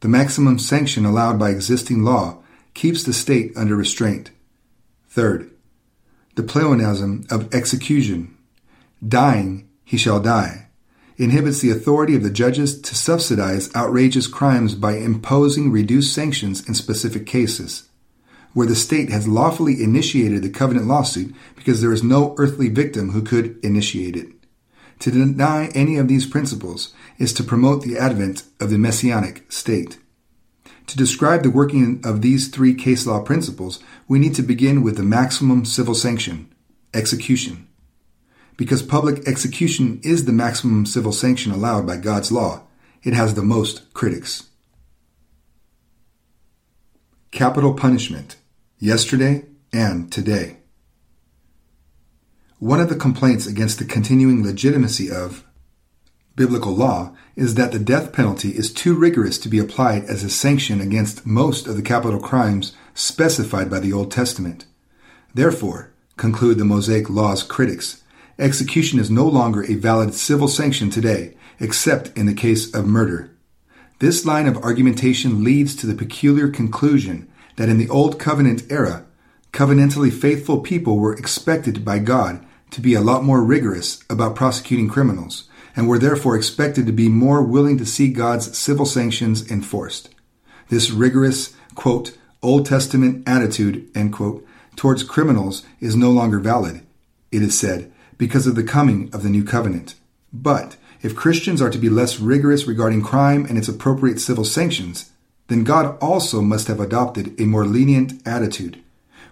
the 0.00 0.08
maximum 0.08 0.58
sanction 0.58 1.04
allowed 1.04 1.38
by 1.38 1.50
existing 1.50 2.02
law 2.02 2.42
keeps 2.74 3.02
the 3.02 3.12
state 3.12 3.52
under 3.56 3.76
restraint. 3.76 4.30
Third, 5.08 5.50
the 6.34 6.42
pleonasm 6.42 7.26
of 7.30 7.52
execution, 7.54 8.36
dying 9.06 9.68
he 9.84 9.96
shall 9.96 10.20
die, 10.20 10.65
inhibits 11.16 11.60
the 11.60 11.70
authority 11.70 12.14
of 12.14 12.22
the 12.22 12.30
judges 12.30 12.80
to 12.80 12.94
subsidize 12.94 13.74
outrageous 13.74 14.26
crimes 14.26 14.74
by 14.74 14.96
imposing 14.96 15.70
reduced 15.70 16.14
sanctions 16.14 16.66
in 16.68 16.74
specific 16.74 17.26
cases, 17.26 17.88
where 18.52 18.66
the 18.66 18.74
state 18.74 19.10
has 19.10 19.26
lawfully 19.28 19.82
initiated 19.82 20.42
the 20.42 20.50
covenant 20.50 20.86
lawsuit 20.86 21.34
because 21.54 21.80
there 21.80 21.92
is 21.92 22.02
no 22.02 22.34
earthly 22.38 22.68
victim 22.68 23.10
who 23.10 23.22
could 23.22 23.58
initiate 23.64 24.16
it. 24.16 24.28
To 25.00 25.10
deny 25.10 25.66
any 25.74 25.96
of 25.96 26.08
these 26.08 26.26
principles 26.26 26.94
is 27.18 27.32
to 27.34 27.44
promote 27.44 27.82
the 27.82 27.98
advent 27.98 28.44
of 28.60 28.70
the 28.70 28.78
messianic 28.78 29.50
state. 29.52 29.98
To 30.86 30.96
describe 30.96 31.42
the 31.42 31.50
working 31.50 32.00
of 32.04 32.22
these 32.22 32.48
three 32.48 32.74
case 32.74 33.06
law 33.06 33.20
principles, 33.22 33.82
we 34.08 34.18
need 34.18 34.34
to 34.36 34.42
begin 34.42 34.82
with 34.82 34.96
the 34.96 35.02
maximum 35.02 35.64
civil 35.64 35.94
sanction, 35.94 36.54
execution. 36.94 37.65
Because 38.56 38.82
public 38.82 39.26
execution 39.28 40.00
is 40.02 40.24
the 40.24 40.32
maximum 40.32 40.86
civil 40.86 41.12
sanction 41.12 41.52
allowed 41.52 41.86
by 41.86 41.96
God's 41.96 42.32
law, 42.32 42.62
it 43.02 43.12
has 43.12 43.34
the 43.34 43.42
most 43.42 43.92
critics. 43.92 44.48
Capital 47.30 47.74
punishment, 47.74 48.36
yesterday 48.78 49.44
and 49.72 50.10
today. 50.10 50.58
One 52.58 52.80
of 52.80 52.88
the 52.88 52.96
complaints 52.96 53.46
against 53.46 53.78
the 53.78 53.84
continuing 53.84 54.42
legitimacy 54.42 55.10
of 55.10 55.44
biblical 56.36 56.74
law 56.74 57.14
is 57.34 57.54
that 57.54 57.72
the 57.72 57.78
death 57.78 58.12
penalty 58.12 58.50
is 58.50 58.72
too 58.72 58.94
rigorous 58.94 59.38
to 59.38 59.48
be 59.48 59.58
applied 59.58 60.04
as 60.04 60.22
a 60.22 60.30
sanction 60.30 60.80
against 60.80 61.26
most 61.26 61.66
of 61.66 61.76
the 61.76 61.82
capital 61.82 62.20
crimes 62.20 62.74
specified 62.94 63.70
by 63.70 63.78
the 63.78 63.92
Old 63.92 64.10
Testament. 64.10 64.64
Therefore, 65.34 65.92
conclude 66.16 66.56
the 66.56 66.64
Mosaic 66.64 67.10
Law's 67.10 67.42
critics, 67.42 68.02
execution 68.38 68.98
is 68.98 69.10
no 69.10 69.26
longer 69.26 69.62
a 69.64 69.74
valid 69.74 70.14
civil 70.14 70.48
sanction 70.48 70.90
today, 70.90 71.34
except 71.58 72.16
in 72.16 72.26
the 72.26 72.34
case 72.34 72.72
of 72.74 72.86
murder. 72.86 73.30
This 73.98 74.26
line 74.26 74.46
of 74.46 74.58
argumentation 74.58 75.42
leads 75.42 75.74
to 75.76 75.86
the 75.86 75.94
peculiar 75.94 76.48
conclusion 76.48 77.28
that 77.56 77.68
in 77.68 77.78
the 77.78 77.88
Old 77.88 78.18
Covenant 78.18 78.70
era, 78.70 79.06
covenantally 79.52 80.12
faithful 80.12 80.60
people 80.60 80.98
were 80.98 81.14
expected 81.14 81.84
by 81.84 81.98
God 81.98 82.44
to 82.70 82.80
be 82.82 82.94
a 82.94 83.00
lot 83.00 83.24
more 83.24 83.42
rigorous 83.42 84.04
about 84.10 84.36
prosecuting 84.36 84.88
criminals, 84.88 85.48
and 85.74 85.88
were 85.88 85.98
therefore 85.98 86.36
expected 86.36 86.84
to 86.86 86.92
be 86.92 87.08
more 87.08 87.42
willing 87.42 87.78
to 87.78 87.86
see 87.86 88.08
God's 88.08 88.56
civil 88.56 88.84
sanctions 88.84 89.50
enforced. 89.50 90.10
This 90.68 90.90
rigorous, 90.90 91.54
quote, 91.74 92.16
Old 92.42 92.66
Testament 92.66 93.26
attitude, 93.26 93.90
end 93.94 94.12
quote, 94.12 94.46
towards 94.74 95.02
criminals 95.02 95.64
is 95.80 95.96
no 95.96 96.10
longer 96.10 96.38
valid, 96.38 96.86
it 97.32 97.40
is 97.40 97.58
said, 97.58 97.90
because 98.18 98.46
of 98.46 98.54
the 98.54 98.62
coming 98.62 99.10
of 99.12 99.22
the 99.22 99.28
new 99.28 99.44
covenant. 99.44 99.94
But 100.32 100.76
if 101.02 101.14
Christians 101.14 101.60
are 101.62 101.70
to 101.70 101.78
be 101.78 101.88
less 101.88 102.18
rigorous 102.18 102.66
regarding 102.66 103.02
crime 103.02 103.44
and 103.46 103.56
its 103.58 103.68
appropriate 103.68 104.20
civil 104.20 104.44
sanctions, 104.44 105.12
then 105.48 105.64
God 105.64 105.96
also 106.00 106.40
must 106.40 106.68
have 106.68 106.80
adopted 106.80 107.38
a 107.40 107.44
more 107.44 107.64
lenient 107.64 108.26
attitude, 108.26 108.82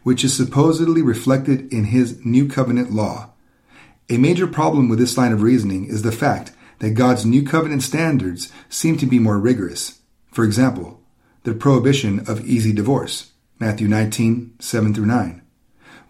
which 0.03 0.25
is 0.25 0.37
supposedly 0.37 1.03
reflected 1.03 1.73
in 1.73 1.85
his 1.85 2.25
new 2.25 2.49
covenant 2.49 2.93
law. 2.93 3.31
A 4.11 4.19
major 4.19 4.47
problem 4.47 4.88
with 4.88 4.99
this 4.99 5.17
line 5.17 5.33
of 5.33 5.43
reasoning 5.43 5.87
is 5.87 6.03
the 6.03 6.12
fact 6.12 6.53
that 6.79 6.91
God's 6.91 7.25
new 7.25 7.43
covenant 7.43 7.83
standards 7.83 8.53
seem 8.69 8.97
to 8.99 9.07
be 9.07 9.19
more 9.19 9.38
rigorous. 9.38 10.00
For 10.31 10.45
example, 10.45 11.00
the 11.45 11.55
prohibition 11.55 12.21
of 12.29 12.45
easy 12.47 12.73
divorce, 12.73 13.33
Matthew 13.59 13.88
19, 13.88 14.55
7 14.61 14.95
through 14.95 15.07
9. 15.07 15.43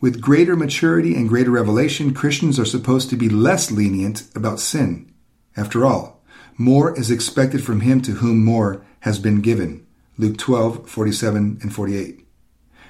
With 0.05 0.21
greater 0.21 0.55
maturity 0.55 1.15
and 1.15 1.31
greater 1.31 1.51
revelation, 1.51 2.13
Christians 2.13 2.59
are 2.59 2.67
supposed 2.67 3.09
to 3.09 3.17
be 3.17 3.31
less 3.31 3.71
lenient 3.71 4.25
about 4.35 4.61
sin. 4.61 5.11
After 5.57 5.87
all, 5.87 6.23
more 6.59 6.95
is 6.95 7.11
expected 7.11 7.65
from 7.65 7.81
him 7.81 8.03
to 8.03 8.17
whom 8.17 8.45
more 8.45 8.85
has 9.01 9.19
been 9.19 9.41
given. 9.41 9.87
Luke 10.19 10.37
12, 10.37 10.91
47 10.91 11.59
and 11.63 11.75
48. 11.75 12.21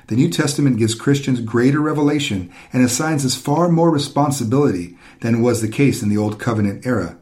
The 0.08 0.16
New 0.16 0.28
Testament 0.28 0.76
gives 0.76 0.96
Christians 0.96 1.40
greater 1.40 1.80
revelation 1.80 2.52
and 2.72 2.84
assigns 2.84 3.24
us 3.24 3.36
far 3.36 3.68
more 3.68 3.92
responsibility 3.92 4.98
than 5.20 5.40
was 5.40 5.62
the 5.62 5.68
case 5.68 6.02
in 6.02 6.08
the 6.08 6.18
Old 6.18 6.40
Covenant 6.40 6.84
era. 6.84 7.16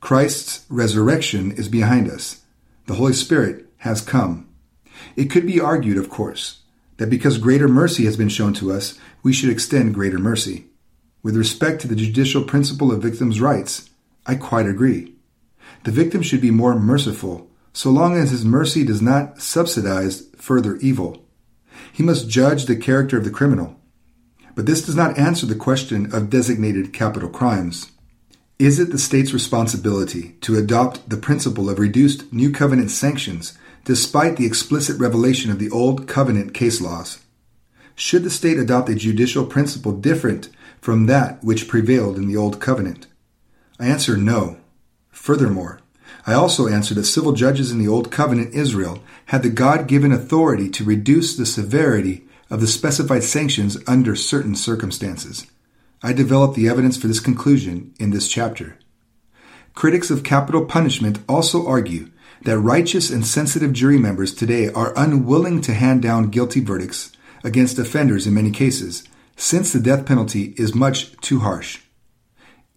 Christ's 0.00 0.66
resurrection 0.68 1.52
is 1.52 1.68
behind 1.68 2.10
us. 2.10 2.42
The 2.88 2.94
Holy 2.94 3.12
Spirit 3.12 3.66
has 3.76 4.00
come. 4.00 4.48
It 5.14 5.30
could 5.30 5.46
be 5.46 5.60
argued, 5.60 5.98
of 5.98 6.10
course, 6.10 6.59
that 7.00 7.08
because 7.08 7.38
greater 7.38 7.66
mercy 7.66 8.04
has 8.04 8.18
been 8.18 8.28
shown 8.28 8.52
to 8.52 8.70
us, 8.70 8.98
we 9.22 9.32
should 9.32 9.48
extend 9.48 9.94
greater 9.94 10.18
mercy. 10.18 10.66
With 11.22 11.34
respect 11.34 11.80
to 11.80 11.88
the 11.88 11.96
judicial 11.96 12.44
principle 12.44 12.92
of 12.92 13.00
victims' 13.00 13.40
rights, 13.40 13.88
I 14.26 14.34
quite 14.34 14.66
agree. 14.66 15.14
The 15.84 15.92
victim 15.92 16.20
should 16.20 16.42
be 16.42 16.50
more 16.50 16.78
merciful, 16.78 17.48
so 17.72 17.88
long 17.88 18.18
as 18.18 18.32
his 18.32 18.44
mercy 18.44 18.84
does 18.84 19.00
not 19.00 19.40
subsidize 19.40 20.26
further 20.36 20.76
evil. 20.76 21.24
He 21.90 22.02
must 22.02 22.28
judge 22.28 22.66
the 22.66 22.76
character 22.76 23.16
of 23.16 23.24
the 23.24 23.30
criminal. 23.30 23.76
But 24.54 24.66
this 24.66 24.84
does 24.84 24.94
not 24.94 25.18
answer 25.18 25.46
the 25.46 25.54
question 25.54 26.14
of 26.14 26.28
designated 26.28 26.92
capital 26.92 27.30
crimes. 27.30 27.92
Is 28.58 28.78
it 28.78 28.90
the 28.90 28.98
state's 28.98 29.32
responsibility 29.32 30.36
to 30.42 30.58
adopt 30.58 31.08
the 31.08 31.16
principle 31.16 31.70
of 31.70 31.78
reduced 31.78 32.30
New 32.30 32.52
Covenant 32.52 32.90
sanctions 32.90 33.56
despite 33.84 34.36
the 34.36 34.46
explicit 34.46 34.98
revelation 34.98 35.50
of 35.50 35.58
the 35.58 35.70
Old 35.70 36.06
Covenant 36.06 36.54
case 36.54 36.80
laws? 36.80 37.20
Should 37.94 38.24
the 38.24 38.30
state 38.30 38.58
adopt 38.58 38.88
a 38.88 38.94
judicial 38.94 39.44
principle 39.44 39.92
different 39.92 40.48
from 40.80 41.06
that 41.06 41.42
which 41.44 41.68
prevailed 41.68 42.16
in 42.16 42.28
the 42.28 42.36
Old 42.36 42.60
Covenant? 42.60 43.06
I 43.78 43.86
answer 43.86 44.16
no. 44.16 44.58
Furthermore, 45.10 45.80
I 46.26 46.34
also 46.34 46.68
answer 46.68 46.94
that 46.94 47.04
civil 47.04 47.32
judges 47.32 47.72
in 47.72 47.78
the 47.78 47.88
Old 47.88 48.10
Covenant 48.10 48.54
Israel 48.54 49.02
had 49.26 49.42
the 49.42 49.50
God 49.50 49.86
given 49.86 50.12
authority 50.12 50.68
to 50.70 50.84
reduce 50.84 51.36
the 51.36 51.46
severity 51.46 52.24
of 52.50 52.60
the 52.60 52.66
specified 52.66 53.22
sanctions 53.22 53.78
under 53.86 54.16
certain 54.16 54.54
circumstances. 54.54 55.46
I 56.02 56.12
develop 56.12 56.54
the 56.54 56.68
evidence 56.68 56.96
for 56.96 57.06
this 57.06 57.20
conclusion 57.20 57.94
in 58.00 58.10
this 58.10 58.28
chapter. 58.28 58.78
Critics 59.74 60.10
of 60.10 60.24
capital 60.24 60.64
punishment 60.64 61.20
also 61.28 61.66
argue 61.66 62.10
that 62.42 62.58
righteous 62.58 63.10
and 63.10 63.26
sensitive 63.26 63.72
jury 63.72 63.98
members 63.98 64.34
today 64.34 64.68
are 64.72 64.92
unwilling 64.96 65.60
to 65.62 65.74
hand 65.74 66.02
down 66.02 66.30
guilty 66.30 66.60
verdicts 66.60 67.12
against 67.44 67.78
offenders 67.78 68.26
in 68.26 68.34
many 68.34 68.50
cases, 68.50 69.04
since 69.36 69.72
the 69.72 69.80
death 69.80 70.06
penalty 70.06 70.54
is 70.56 70.74
much 70.74 71.16
too 71.20 71.40
harsh. 71.40 71.80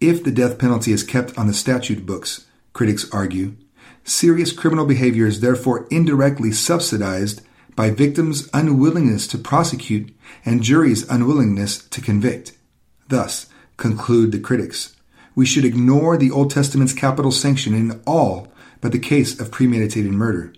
If 0.00 0.24
the 0.24 0.30
death 0.30 0.58
penalty 0.58 0.92
is 0.92 1.02
kept 1.02 1.36
on 1.38 1.46
the 1.46 1.54
statute 1.54 2.04
books, 2.04 2.46
critics 2.72 3.08
argue, 3.10 3.56
serious 4.04 4.52
criminal 4.52 4.86
behavior 4.86 5.26
is 5.26 5.40
therefore 5.40 5.86
indirectly 5.90 6.52
subsidized 6.52 7.42
by 7.76 7.90
victims' 7.90 8.48
unwillingness 8.52 9.26
to 9.28 9.38
prosecute 9.38 10.14
and 10.44 10.62
juries' 10.62 11.08
unwillingness 11.08 11.78
to 11.88 12.00
convict. 12.00 12.52
Thus, 13.08 13.46
conclude 13.76 14.32
the 14.32 14.38
critics, 14.38 14.94
we 15.34 15.46
should 15.46 15.64
ignore 15.64 16.16
the 16.16 16.30
Old 16.30 16.50
Testament's 16.50 16.92
capital 16.92 17.32
sanction 17.32 17.74
in 17.74 18.00
all 18.06 18.48
but 18.84 18.92
the 18.92 18.98
case 18.98 19.40
of 19.40 19.50
premeditated 19.50 20.12
murder. 20.12 20.52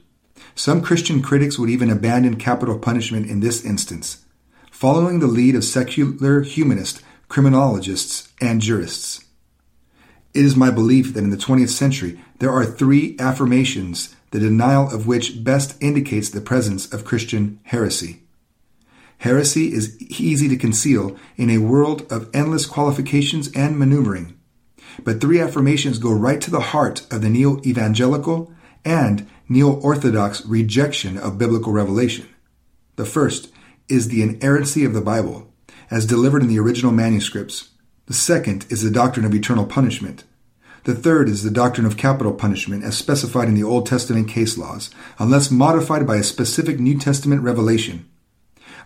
Some 0.56 0.82
Christian 0.82 1.22
critics 1.22 1.60
would 1.60 1.70
even 1.70 1.88
abandon 1.88 2.34
capital 2.34 2.76
punishment 2.76 3.30
in 3.30 3.38
this 3.38 3.64
instance. 3.64 4.24
following 4.72 5.20
the 5.20 5.28
lead 5.28 5.54
of 5.54 5.62
secular 5.62 6.42
humanist 6.42 7.02
criminologists 7.28 8.28
and 8.40 8.60
jurists. 8.60 9.24
It 10.34 10.44
is 10.44 10.56
my 10.56 10.70
belief 10.70 11.14
that 11.14 11.22
in 11.22 11.30
the 11.30 11.36
20th 11.36 11.68
century 11.68 12.20
there 12.40 12.50
are 12.50 12.64
three 12.64 13.14
affirmations, 13.20 14.16
the 14.32 14.40
denial 14.40 14.92
of 14.92 15.06
which 15.06 15.44
best 15.44 15.80
indicates 15.80 16.28
the 16.28 16.40
presence 16.40 16.92
of 16.92 17.04
Christian 17.04 17.60
heresy. 17.62 18.22
Heresy 19.18 19.72
is 19.72 19.96
easy 20.20 20.48
to 20.48 20.56
conceal 20.56 21.16
in 21.36 21.48
a 21.48 21.58
world 21.58 22.10
of 22.10 22.28
endless 22.34 22.66
qualifications 22.66 23.52
and 23.52 23.78
maneuvering. 23.78 24.36
But 25.04 25.20
three 25.20 25.40
affirmations 25.40 25.98
go 25.98 26.12
right 26.12 26.40
to 26.40 26.50
the 26.50 26.60
heart 26.60 27.06
of 27.12 27.22
the 27.22 27.28
neo 27.28 27.60
evangelical 27.64 28.52
and 28.84 29.28
neo 29.48 29.72
orthodox 29.80 30.44
rejection 30.46 31.18
of 31.18 31.38
biblical 31.38 31.72
revelation. 31.72 32.28
The 32.96 33.04
first 33.04 33.52
is 33.88 34.08
the 34.08 34.22
inerrancy 34.22 34.84
of 34.84 34.94
the 34.94 35.00
Bible, 35.00 35.52
as 35.90 36.06
delivered 36.06 36.42
in 36.42 36.48
the 36.48 36.58
original 36.58 36.92
manuscripts. 36.92 37.70
The 38.06 38.14
second 38.14 38.66
is 38.70 38.82
the 38.82 38.90
doctrine 38.90 39.26
of 39.26 39.34
eternal 39.34 39.66
punishment. 39.66 40.24
The 40.84 40.94
third 40.94 41.28
is 41.28 41.42
the 41.42 41.50
doctrine 41.50 41.86
of 41.86 41.96
capital 41.96 42.32
punishment 42.32 42.84
as 42.84 42.96
specified 42.96 43.48
in 43.48 43.54
the 43.54 43.64
Old 43.64 43.86
Testament 43.86 44.28
case 44.28 44.56
laws, 44.56 44.90
unless 45.18 45.50
modified 45.50 46.06
by 46.06 46.16
a 46.16 46.22
specific 46.22 46.78
New 46.78 46.96
Testament 46.98 47.42
revelation. 47.42 48.08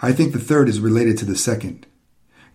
I 0.00 0.12
think 0.12 0.32
the 0.32 0.38
third 0.38 0.70
is 0.70 0.80
related 0.80 1.18
to 1.18 1.26
the 1.26 1.36
second. 1.36 1.86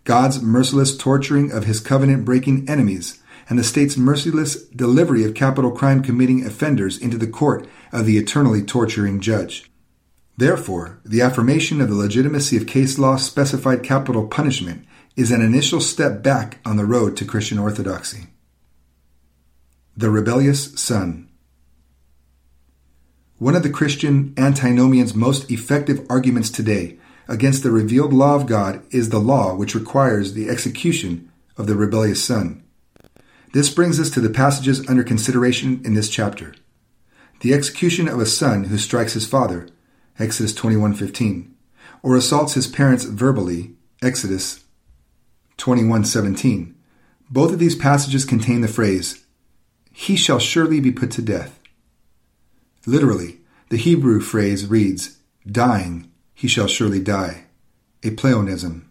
God's 0.04 0.42
merciless 0.42 0.98
torturing 0.98 1.52
of 1.52 1.66
his 1.66 1.80
covenant 1.80 2.26
breaking 2.26 2.68
enemies 2.68 3.22
and 3.48 3.60
the 3.60 3.64
state's 3.64 3.98
merciless 3.98 4.64
delivery 4.70 5.24
of 5.24 5.34
capital 5.34 5.72
crime 5.72 6.02
committing 6.02 6.46
offenders 6.46 6.98
into 6.98 7.18
the 7.18 7.28
court 7.28 7.68
of 7.92 8.06
the 8.06 8.18
eternally 8.18 8.64
torturing 8.64 9.20
judge. 9.20 9.70
Therefore, 10.38 11.00
the 11.06 11.22
affirmation 11.22 11.80
of 11.80 11.88
the 11.90 11.96
legitimacy 11.96 12.58
of 12.58 12.68
case 12.68 13.00
law 13.00 13.16
specified 13.16 13.84
capital 13.84 14.28
punishment 14.28 14.86
is 15.16 15.32
an 15.32 15.42
initial 15.42 15.80
step 15.80 16.22
back 16.22 16.60
on 16.66 16.76
the 16.76 16.86
road 16.86 17.16
to 17.18 17.26
Christian 17.26 17.58
orthodoxy. 17.58 18.28
The 19.96 20.10
rebellious 20.10 20.78
son. 20.80 21.30
One 23.38 23.56
of 23.56 23.64
the 23.64 23.70
Christian 23.70 24.34
antinomian's 24.38 25.16
most 25.16 25.50
effective 25.50 26.06
arguments 26.10 26.50
today 26.50 26.98
against 27.30 27.64
the 27.64 27.72
revealed 27.72 28.12
law 28.12 28.36
of 28.36 28.46
God 28.46 28.84
is 28.92 29.10
the 29.10 29.20
law 29.20 29.56
which 29.56 29.76
requires 29.76 30.34
the 30.34 30.50
execution 30.50 31.32
of 31.58 31.68
the 31.68 31.76
rebellious 31.76 32.24
son. 32.24 32.65
This 33.56 33.70
brings 33.70 34.02
us 34.02 34.10
to 34.10 34.20
the 34.20 34.30
passages 34.30 34.86
under 34.90 35.02
consideration 35.02 35.80
in 35.86 35.94
this 35.94 36.10
chapter. 36.10 36.56
The 37.40 37.54
execution 37.54 38.10
of 38.10 38.20
a 38.20 38.26
son 38.26 38.66
who 38.66 38.78
strikes 38.78 39.14
his 39.14 39.26
father, 39.26 39.70
Exodus 40.20 40.52
21:15, 40.52 41.54
or 42.04 42.18
assaults 42.18 42.56
his 42.56 42.68
parents 42.68 43.06
verbally, 43.06 43.78
Exodus 44.02 44.66
21:17. 45.58 46.76
Both 47.32 47.54
of 47.54 47.60
these 47.60 47.78
passages 47.78 48.26
contain 48.26 48.60
the 48.60 48.68
phrase, 48.68 49.20
"He 49.90 50.18
shall 50.18 50.40
surely 50.40 50.82
be 50.82 50.92
put 50.92 51.12
to 51.12 51.22
death." 51.22 51.58
Literally, 52.86 53.40
the 53.70 53.78
Hebrew 53.78 54.20
phrase 54.20 54.66
reads, 54.66 55.12
"Dying 55.50 56.08
he 56.34 56.50
shall 56.50 56.68
surely 56.68 57.00
die. 57.00 57.46
A 58.04 58.10
pleonasm. 58.10 58.88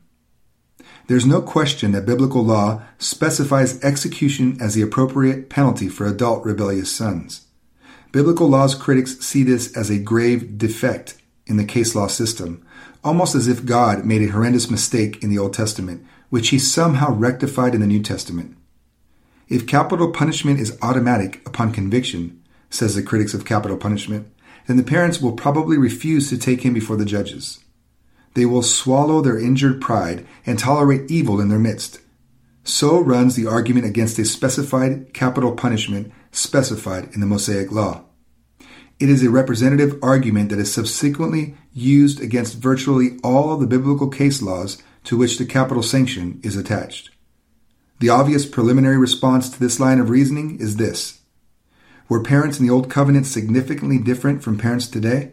There's 1.06 1.26
no 1.26 1.42
question 1.42 1.92
that 1.92 2.06
biblical 2.06 2.42
law 2.42 2.82
specifies 2.98 3.82
execution 3.84 4.56
as 4.60 4.74
the 4.74 4.82
appropriate 4.82 5.50
penalty 5.50 5.88
for 5.88 6.06
adult 6.06 6.44
rebellious 6.44 6.90
sons. 6.90 7.46
Biblical 8.10 8.48
law's 8.48 8.74
critics 8.74 9.18
see 9.18 9.42
this 9.42 9.76
as 9.76 9.90
a 9.90 9.98
grave 9.98 10.56
defect 10.56 11.16
in 11.46 11.58
the 11.58 11.64
case 11.64 11.94
law 11.94 12.06
system, 12.06 12.64
almost 13.02 13.34
as 13.34 13.48
if 13.48 13.66
God 13.66 14.06
made 14.06 14.22
a 14.22 14.32
horrendous 14.32 14.70
mistake 14.70 15.22
in 15.22 15.28
the 15.28 15.38
Old 15.38 15.52
Testament, 15.52 16.06
which 16.30 16.48
he 16.48 16.58
somehow 16.58 17.12
rectified 17.12 17.74
in 17.74 17.80
the 17.80 17.86
New 17.86 18.02
Testament. 18.02 18.56
If 19.48 19.66
capital 19.66 20.10
punishment 20.10 20.58
is 20.58 20.78
automatic 20.80 21.46
upon 21.46 21.72
conviction, 21.72 22.42
says 22.70 22.94
the 22.94 23.02
critics 23.02 23.34
of 23.34 23.44
capital 23.44 23.76
punishment, 23.76 24.26
then 24.66 24.78
the 24.78 24.82
parents 24.82 25.20
will 25.20 25.32
probably 25.32 25.76
refuse 25.76 26.30
to 26.30 26.38
take 26.38 26.62
him 26.62 26.72
before 26.72 26.96
the 26.96 27.04
judges. 27.04 27.63
They 28.34 28.46
will 28.46 28.62
swallow 28.62 29.20
their 29.20 29.38
injured 29.38 29.80
pride 29.80 30.26
and 30.44 30.58
tolerate 30.58 31.10
evil 31.10 31.40
in 31.40 31.48
their 31.48 31.58
midst. 31.58 32.00
So 32.64 32.98
runs 32.98 33.36
the 33.36 33.46
argument 33.46 33.86
against 33.86 34.18
a 34.18 34.24
specified 34.24 35.12
capital 35.14 35.52
punishment 35.52 36.12
specified 36.32 37.10
in 37.14 37.20
the 37.20 37.26
Mosaic 37.26 37.70
Law. 37.70 38.04
It 38.98 39.08
is 39.08 39.22
a 39.22 39.30
representative 39.30 39.98
argument 40.02 40.50
that 40.50 40.58
is 40.58 40.72
subsequently 40.72 41.56
used 41.72 42.20
against 42.20 42.58
virtually 42.58 43.18
all 43.22 43.52
of 43.52 43.60
the 43.60 43.66
biblical 43.66 44.08
case 44.08 44.40
laws 44.40 44.82
to 45.04 45.16
which 45.16 45.38
the 45.38 45.44
capital 45.44 45.82
sanction 45.82 46.40
is 46.42 46.56
attached. 46.56 47.10
The 48.00 48.08
obvious 48.08 48.46
preliminary 48.46 48.96
response 48.96 49.50
to 49.50 49.60
this 49.60 49.78
line 49.78 50.00
of 50.00 50.10
reasoning 50.10 50.58
is 50.58 50.76
this 50.76 51.20
were 52.08 52.22
parents 52.22 52.60
in 52.60 52.66
the 52.66 52.72
Old 52.72 52.90
Covenant 52.90 53.26
significantly 53.26 53.98
different 53.98 54.42
from 54.42 54.58
parents 54.58 54.86
today? 54.86 55.32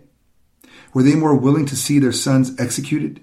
Were 0.94 1.04
they 1.04 1.16
more 1.16 1.36
willing 1.36 1.66
to 1.68 1.76
see 1.76 2.00
their 2.00 2.12
sons 2.12 2.58
executed? 2.60 3.22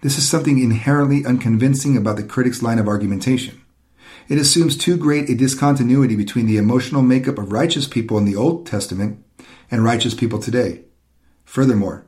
This 0.00 0.16
is 0.16 0.28
something 0.28 0.58
inherently 0.58 1.24
unconvincing 1.24 1.96
about 1.96 2.16
the 2.16 2.22
critic's 2.22 2.62
line 2.62 2.78
of 2.78 2.88
argumentation. 2.88 3.60
It 4.28 4.38
assumes 4.38 4.76
too 4.76 4.96
great 4.96 5.28
a 5.28 5.34
discontinuity 5.34 6.16
between 6.16 6.46
the 6.46 6.56
emotional 6.56 7.02
makeup 7.02 7.38
of 7.38 7.52
righteous 7.52 7.86
people 7.86 8.18
in 8.18 8.24
the 8.24 8.36
Old 8.36 8.66
Testament 8.66 9.24
and 9.70 9.84
righteous 9.84 10.14
people 10.14 10.38
today. 10.38 10.82
Furthermore, 11.44 12.04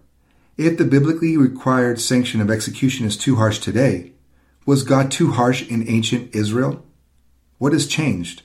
if 0.57 0.77
the 0.77 0.85
biblically 0.85 1.37
required 1.37 2.01
sanction 2.01 2.41
of 2.41 2.51
execution 2.51 3.07
is 3.07 3.17
too 3.17 3.37
harsh 3.37 3.59
today, 3.59 4.13
was 4.67 4.83
God 4.83 5.11
too 5.11 5.33
harsh 5.33 5.69
in 5.69 5.89
ancient 5.89 6.35
Israel? 6.35 6.85
What 7.59 7.73
has 7.73 7.87
changed? 7.87 8.43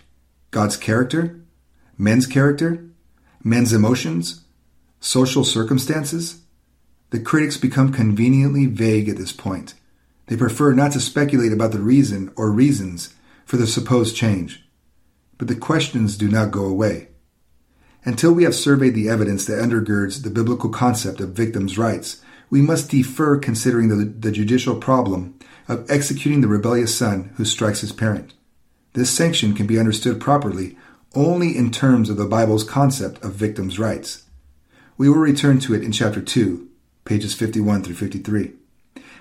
God's 0.52 0.78
character? 0.78 1.42
men's 1.98 2.28
character, 2.28 2.90
men's 3.44 3.74
emotions, 3.74 4.45
social 5.06 5.44
circumstances, 5.44 6.42
the 7.12 7.20
critics 7.20 7.58
become 7.58 7.94
conveniently 7.94 8.66
vague 8.66 9.08
at 9.08 9.18
this 9.18 9.32
point. 9.32 9.76
They 10.26 10.36
prefer 10.36 10.74
not 10.74 10.94
to 10.94 11.00
speculate 11.00 11.54
about 11.54 11.72
the 11.72 11.80
reason 11.80 12.34
or 12.36 12.50
reasons 12.50 13.14
for 13.46 13.58
the 13.58 13.68
supposed 13.68 14.16
change. 14.16 14.66
But 15.38 15.48
the 15.48 15.56
questions 15.56 16.18
do 16.18 16.28
not 16.28 16.50
go 16.50 16.66
away. 16.66 17.10
Until 18.04 18.34
we 18.34 18.46
have 18.46 18.56
surveyed 18.56 18.96
the 18.96 19.08
evidence 19.08 19.46
that 19.46 19.62
undergirds 19.62 20.24
the 20.24 20.32
biblical 20.32 20.72
concept 20.72 21.20
of 21.20 21.30
victims' 21.30 21.78
rights, 21.78 22.24
we 22.50 22.62
must 22.62 22.90
defer 22.90 23.38
considering 23.38 23.90
the, 23.90 24.06
the 24.06 24.32
judicial 24.32 24.76
problem 24.76 25.38
of 25.68 25.90
executing 25.90 26.42
the 26.42 26.48
rebellious 26.48 26.98
son 26.98 27.32
who 27.38 27.46
strikes 27.46 27.82
his 27.82 27.92
parent. 27.92 28.34
This 28.94 29.12
sanction 29.12 29.54
can 29.54 29.68
be 29.68 29.78
understood 29.78 30.20
properly 30.20 30.78
only 31.14 31.56
in 31.56 31.70
terms 31.70 32.10
of 32.10 32.18
the 32.18 32.26
Bible's 32.26 32.64
concept 32.64 33.24
of 33.24 33.34
victims' 33.34 33.78
rights. 33.78 34.25
We 34.98 35.10
will 35.10 35.18
return 35.18 35.60
to 35.60 35.74
it 35.74 35.84
in 35.84 35.92
chapter 35.92 36.22
2, 36.22 36.70
pages 37.04 37.34
51 37.34 37.84
through 37.84 37.96
53. 37.96 38.54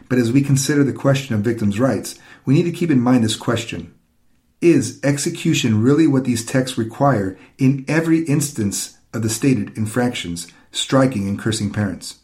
But 0.08 0.18
as 0.18 0.30
we 0.30 0.42
consider 0.42 0.84
the 0.84 0.92
question 0.92 1.34
of 1.34 1.40
victims' 1.40 1.80
rights, 1.80 2.18
we 2.44 2.54
need 2.54 2.64
to 2.64 2.72
keep 2.72 2.90
in 2.90 3.00
mind 3.00 3.24
this 3.24 3.36
question. 3.36 3.92
Is 4.60 5.00
execution 5.02 5.82
really 5.82 6.06
what 6.06 6.24
these 6.24 6.44
texts 6.44 6.78
require 6.78 7.36
in 7.58 7.84
every 7.88 8.20
instance 8.20 8.98
of 9.12 9.22
the 9.22 9.28
stated 9.28 9.76
infractions, 9.76 10.46
striking 10.70 11.28
and 11.28 11.38
cursing 11.38 11.72
parents? 11.72 12.20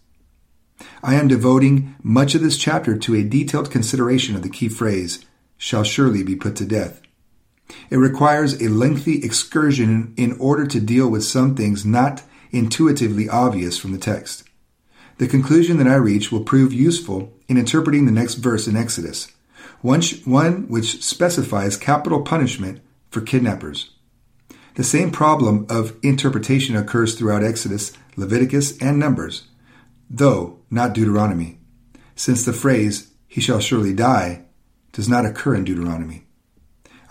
I 1.03 1.15
am 1.15 1.29
devoting 1.29 1.97
much 2.03 2.35
of 2.35 2.43
this 2.43 2.57
chapter 2.57 2.97
to 2.97 3.15
a 3.15 3.25
detailed 3.25 3.71
consideration 3.71 4.37
of 4.37 4.43
the 4.43 4.49
key 4.49 4.69
phrase, 4.69 5.25
shall 5.57 5.85
surely 5.85 6.23
be 6.23 6.37
put 6.37 6.57
to 6.57 6.65
death. 6.65 7.03
It 7.91 7.97
requires 7.97 8.61
a 8.61 8.69
lengthy 8.69 9.23
excursion 9.25 10.15
in 10.17 10.37
order 10.39 10.67
to 10.67 10.81
deal 10.81 11.09
with 11.09 11.25
some 11.25 11.55
things 11.55 11.85
not 11.85 12.23
intuitively 12.51 13.29
obvious 13.29 13.79
from 13.79 13.93
the 13.93 13.99
text. 13.99 14.45
The 15.19 15.29
conclusion 15.29 15.77
that 15.79 15.87
I 15.87 15.97
reach 15.97 16.33
will 16.33 16.45
prove 16.45 16.73
useful 16.73 17.33
in 17.49 17.57
interpreting 17.57 18.07
the 18.07 18.13
next 18.13 18.37
verse 18.37 18.67
in 18.67 18.77
Exodus, 18.77 19.31
one, 19.83 20.69
which 20.69 21.03
specifies 21.03 21.77
capital 21.77 22.23
punishment 22.23 22.81
for 23.11 23.21
kidnappers. 23.21 23.91
The 24.75 24.85
same 24.85 25.11
problem 25.11 25.67
of 25.69 25.97
interpretation 26.03 26.77
occurs 26.77 27.15
throughout 27.15 27.45
Exodus, 27.45 27.93
Leviticus, 28.17 28.79
and 28.79 28.99
Numbers, 28.99 29.49
though 30.09 30.61
not 30.71 30.95
Deuteronomy, 30.95 31.59
since 32.15 32.45
the 32.45 32.53
phrase, 32.53 33.11
he 33.27 33.41
shall 33.41 33.61
surely 33.61 33.95
die, 33.95 34.45
does 34.93 35.09
not 35.09 35.25
occur 35.25 35.55
in 35.55 35.65
Deuteronomy. 35.65 36.25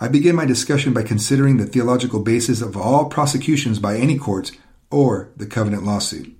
I 0.00 0.08
begin 0.08 0.36
my 0.36 0.44
discussion 0.44 0.92
by 0.92 1.02
considering 1.02 1.56
the 1.56 1.66
theological 1.66 2.20
basis 2.20 2.62
of 2.62 2.76
all 2.76 3.06
prosecutions 3.06 3.78
by 3.78 3.96
any 3.96 4.18
court 4.18 4.52
or 4.90 5.30
the 5.36 5.46
covenant 5.46 5.84
lawsuit. 5.84 6.36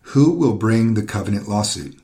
Who 0.00 0.32
will 0.32 0.54
bring 0.54 0.94
the 0.94 1.04
covenant 1.04 1.48
lawsuit? 1.48 2.00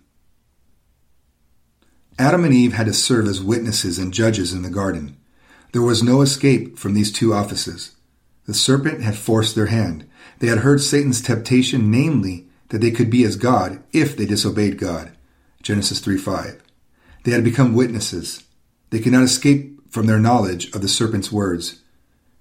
Adam 2.19 2.45
and 2.45 2.55
Eve 2.55 2.73
had 2.73 2.87
to 2.87 2.95
serve 2.95 3.27
as 3.27 3.43
witnesses 3.43 3.99
and 3.99 4.13
judges 4.13 4.53
in 4.53 4.63
the 4.63 4.71
garden. 4.71 5.17
There 5.73 5.83
was 5.83 6.03
no 6.03 6.23
escape 6.23 6.79
from 6.79 6.95
these 6.95 7.13
two 7.13 7.35
offices. 7.35 7.97
The 8.47 8.55
serpent 8.55 9.03
had 9.03 9.17
forced 9.17 9.55
their 9.55 9.67
hand. 9.67 10.09
They 10.39 10.47
had 10.47 10.59
heard 10.59 10.81
Satan's 10.81 11.21
temptation, 11.21 11.91
namely, 11.91 12.47
that 12.69 12.81
they 12.81 12.91
could 12.91 13.11
be 13.11 13.25
as 13.25 13.37
God 13.37 13.83
if 13.93 14.17
they 14.17 14.25
disobeyed 14.25 14.79
God. 14.79 15.13
Genesis 15.63 16.01
3 16.01 16.17
5. 16.17 16.63
They 17.25 17.33
had 17.33 17.45
become 17.45 17.75
witnesses. 17.75 18.45
They 18.91 19.01
could 19.01 19.13
not 19.13 19.25
escape 19.25 19.93
from 19.93 20.07
their 20.07 20.21
knowledge 20.21 20.73
of 20.75 20.81
the 20.81 20.89
serpent's 20.89 21.33
words. 21.33 21.83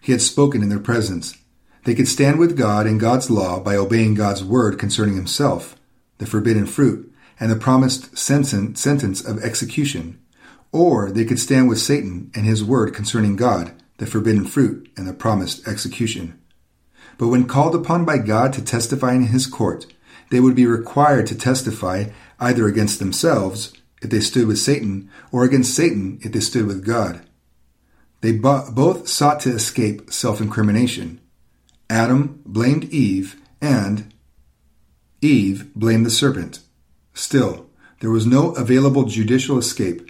He 0.05 0.11
had 0.11 0.21
spoken 0.21 0.61
in 0.61 0.69
their 0.69 0.77
presence. 0.77 1.35
They 1.83 1.95
could 1.95 2.07
stand 2.07 2.37
with 2.37 2.55
God 2.55 2.85
and 2.85 2.99
God's 2.99 3.31
law 3.31 3.59
by 3.59 3.75
obeying 3.75 4.13
God's 4.13 4.43
word 4.43 4.77
concerning 4.77 5.15
himself, 5.15 5.75
the 6.19 6.27
forbidden 6.27 6.67
fruit, 6.67 7.11
and 7.39 7.49
the 7.49 7.55
promised 7.55 8.15
sentence 8.15 9.25
of 9.25 9.43
execution. 9.43 10.19
Or 10.71 11.09
they 11.09 11.25
could 11.25 11.39
stand 11.39 11.69
with 11.69 11.79
Satan 11.79 12.29
and 12.35 12.45
his 12.45 12.63
word 12.63 12.93
concerning 12.93 13.35
God, 13.35 13.71
the 13.97 14.05
forbidden 14.05 14.45
fruit, 14.45 14.91
and 14.95 15.07
the 15.07 15.13
promised 15.13 15.67
execution. 15.67 16.39
But 17.17 17.29
when 17.29 17.47
called 17.47 17.73
upon 17.73 18.05
by 18.05 18.19
God 18.19 18.53
to 18.53 18.63
testify 18.63 19.15
in 19.15 19.23
his 19.23 19.47
court, 19.47 19.87
they 20.29 20.39
would 20.39 20.55
be 20.55 20.67
required 20.67 21.25
to 21.27 21.35
testify 21.35 22.11
either 22.39 22.67
against 22.67 22.99
themselves, 22.99 23.73
if 24.03 24.11
they 24.11 24.19
stood 24.19 24.45
with 24.45 24.59
Satan, 24.59 25.09
or 25.31 25.43
against 25.43 25.73
Satan, 25.73 26.19
if 26.21 26.31
they 26.31 26.41
stood 26.41 26.67
with 26.67 26.85
God. 26.85 27.21
They 28.25 28.31
both 28.31 29.07
sought 29.07 29.39
to 29.41 29.51
escape 29.51 30.11
self 30.11 30.41
incrimination. 30.41 31.21
Adam 31.91 32.41
blamed 32.43 32.85
Eve, 32.85 33.39
and 33.61 34.11
Eve 35.21 35.71
blamed 35.75 36.07
the 36.07 36.09
serpent. 36.09 36.61
Still, 37.13 37.69
there 37.99 38.09
was 38.09 38.25
no 38.25 38.53
available 38.53 39.03
judicial 39.03 39.59
escape. 39.59 40.09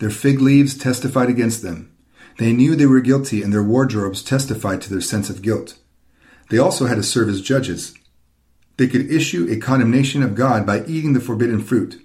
Their 0.00 0.08
fig 0.08 0.40
leaves 0.40 0.74
testified 0.74 1.28
against 1.28 1.60
them. 1.60 1.94
They 2.38 2.54
knew 2.54 2.74
they 2.74 2.86
were 2.86 3.02
guilty, 3.02 3.42
and 3.42 3.52
their 3.52 3.62
wardrobes 3.62 4.22
testified 4.22 4.80
to 4.80 4.88
their 4.88 5.02
sense 5.02 5.28
of 5.28 5.42
guilt. 5.42 5.76
They 6.48 6.56
also 6.56 6.86
had 6.86 6.94
to 6.94 7.02
serve 7.02 7.28
as 7.28 7.42
judges. 7.42 7.92
They 8.78 8.86
could 8.86 9.12
issue 9.12 9.46
a 9.50 9.58
condemnation 9.58 10.22
of 10.22 10.34
God 10.34 10.64
by 10.64 10.86
eating 10.86 11.12
the 11.12 11.20
forbidden 11.20 11.60
fruit, 11.60 12.00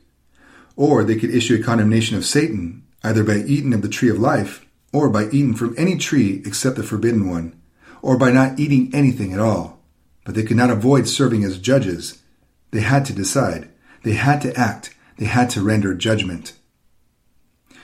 or 0.75 1.05
they 1.05 1.15
could 1.15 1.33
issue 1.33 1.55
a 1.55 1.63
condemnation 1.63 2.17
of 2.17 2.25
Satan, 2.25 2.85
either 3.05 3.23
by 3.23 3.37
eating 3.37 3.73
of 3.73 3.83
the 3.83 3.87
tree 3.87 4.09
of 4.09 4.19
life, 4.19 4.64
or 4.95 5.09
by 5.09 5.25
eating 5.25 5.53
from 5.53 5.75
any 5.77 5.97
tree 5.97 6.41
except 6.45 6.77
the 6.77 6.83
forbidden 6.83 7.29
one, 7.29 7.53
or 8.01 8.17
by 8.17 8.31
not 8.31 8.57
eating 8.57 8.89
anything 8.93 9.33
at 9.33 9.41
all. 9.41 9.77
But 10.23 10.35
they 10.35 10.43
could 10.43 10.55
not 10.55 10.69
avoid 10.69 11.05
serving 11.05 11.43
as 11.43 11.57
judges. 11.57 12.23
They 12.71 12.79
had 12.79 13.03
to 13.05 13.13
decide. 13.13 13.67
They 14.03 14.13
had 14.13 14.41
to 14.43 14.57
act. 14.57 14.95
They 15.17 15.25
had 15.25 15.49
to 15.49 15.61
render 15.61 15.93
judgment. 15.95 16.53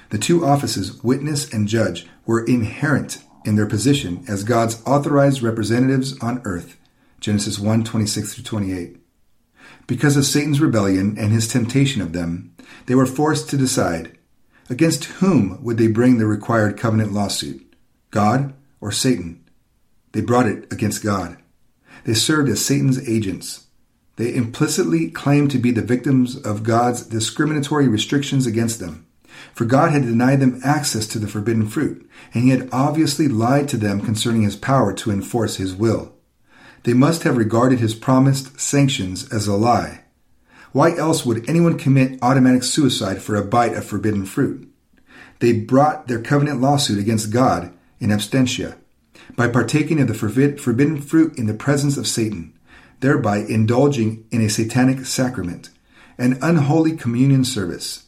The 0.10 0.18
two 0.18 0.46
offices, 0.46 1.04
witness 1.04 1.52
and 1.52 1.68
judge, 1.68 2.08
were 2.26 2.46
inherent 2.46 3.22
in 3.44 3.58
their 3.58 3.68
position 3.68 4.24
as 4.30 4.46
God's 4.46 4.82
authorized 4.86 5.42
representatives 5.42 6.18
on 6.20 6.42
earth. 6.46 6.78
Genesis 7.20 7.60
1 7.60 7.84
26 7.84 8.42
28. 8.42 8.98
Because 9.86 10.16
of 10.16 10.26
Satan's 10.26 10.62
rebellion 10.62 11.18
and 11.18 11.34
his 11.34 11.50
temptation 11.50 12.02
of 12.02 12.14
them, 12.14 12.56
they 12.86 12.96
were 12.96 13.06
forced 13.06 13.50
to 13.50 13.58
decide 13.58 14.18
against 14.72 15.06
whom 15.06 15.62
would 15.62 15.78
they 15.78 15.88
bring 15.88 16.18
the 16.18 16.26
required 16.26 16.78
covenant 16.78 17.12
lawsuit? 17.12 17.76
God 18.10 18.54
or 18.80 18.92
Satan? 18.92 19.44
They 20.14 20.22
brought 20.22 20.48
it 20.48 20.72
against 20.72 21.04
God. 21.04 21.38
They 22.06 22.14
served 22.14 22.50
as 22.50 22.66
Satan's 22.66 23.08
agents. 23.08 23.68
They 24.16 24.34
implicitly 24.34 25.12
claimed 25.12 25.52
to 25.52 25.58
be 25.58 25.72
the 25.72 25.82
victims 25.82 26.38
of 26.38 26.64
God's 26.64 27.04
discriminatory 27.04 27.88
restrictions 27.88 28.48
against 28.48 28.80
them. 28.80 29.06
For 29.54 29.66
God 29.66 29.92
had 29.92 30.04
denied 30.04 30.40
them 30.40 30.62
access 30.64 31.06
to 31.08 31.20
the 31.20 31.28
forbidden 31.28 31.68
fruit, 31.68 32.10
and 32.34 32.44
he 32.44 32.50
had 32.52 32.70
obviously 32.72 33.28
lied 33.28 33.68
to 33.70 33.78
them 33.78 34.00
concerning 34.00 34.44
his 34.44 34.56
power 34.56 34.94
to 34.94 35.12
enforce 35.12 35.58
his 35.58 35.76
will. 35.76 36.14
They 36.84 36.94
must 36.94 37.24
have 37.24 37.38
regarded 37.38 37.80
his 37.80 37.94
promised 37.94 38.60
sanctions 38.60 39.32
as 39.32 39.48
a 39.48 39.56
lie. 39.56 40.06
Why 40.72 40.96
else 40.96 41.26
would 41.26 41.50
anyone 41.50 41.78
commit 41.78 42.20
automatic 42.22 42.64
suicide 42.64 43.22
for 43.22 43.36
a 43.36 43.44
bite 43.44 43.74
of 43.74 43.86
forbidden 43.86 44.26
fruit? 44.26 44.72
They 45.40 45.54
brought 45.54 46.08
their 46.08 46.22
covenant 46.22 46.62
lawsuit 46.62 47.00
against 47.00 47.34
God 47.34 47.74
in 48.00 48.10
absentia 48.10 48.78
by 49.36 49.50
partaking 49.50 50.00
of 50.00 50.08
the 50.08 50.14
forbidden 50.14 51.02
fruit 51.02 51.38
in 51.38 51.48
the 51.48 51.54
presence 51.54 51.98
of 51.98 52.08
Satan, 52.08 52.54
thereby 53.02 53.40
indulging 53.40 54.26
in 54.32 54.42
a 54.42 54.50
satanic 54.50 55.06
sacrament, 55.06 55.70
an 56.18 56.38
unholy 56.42 56.96
communion 56.96 57.44
service. 57.44 58.06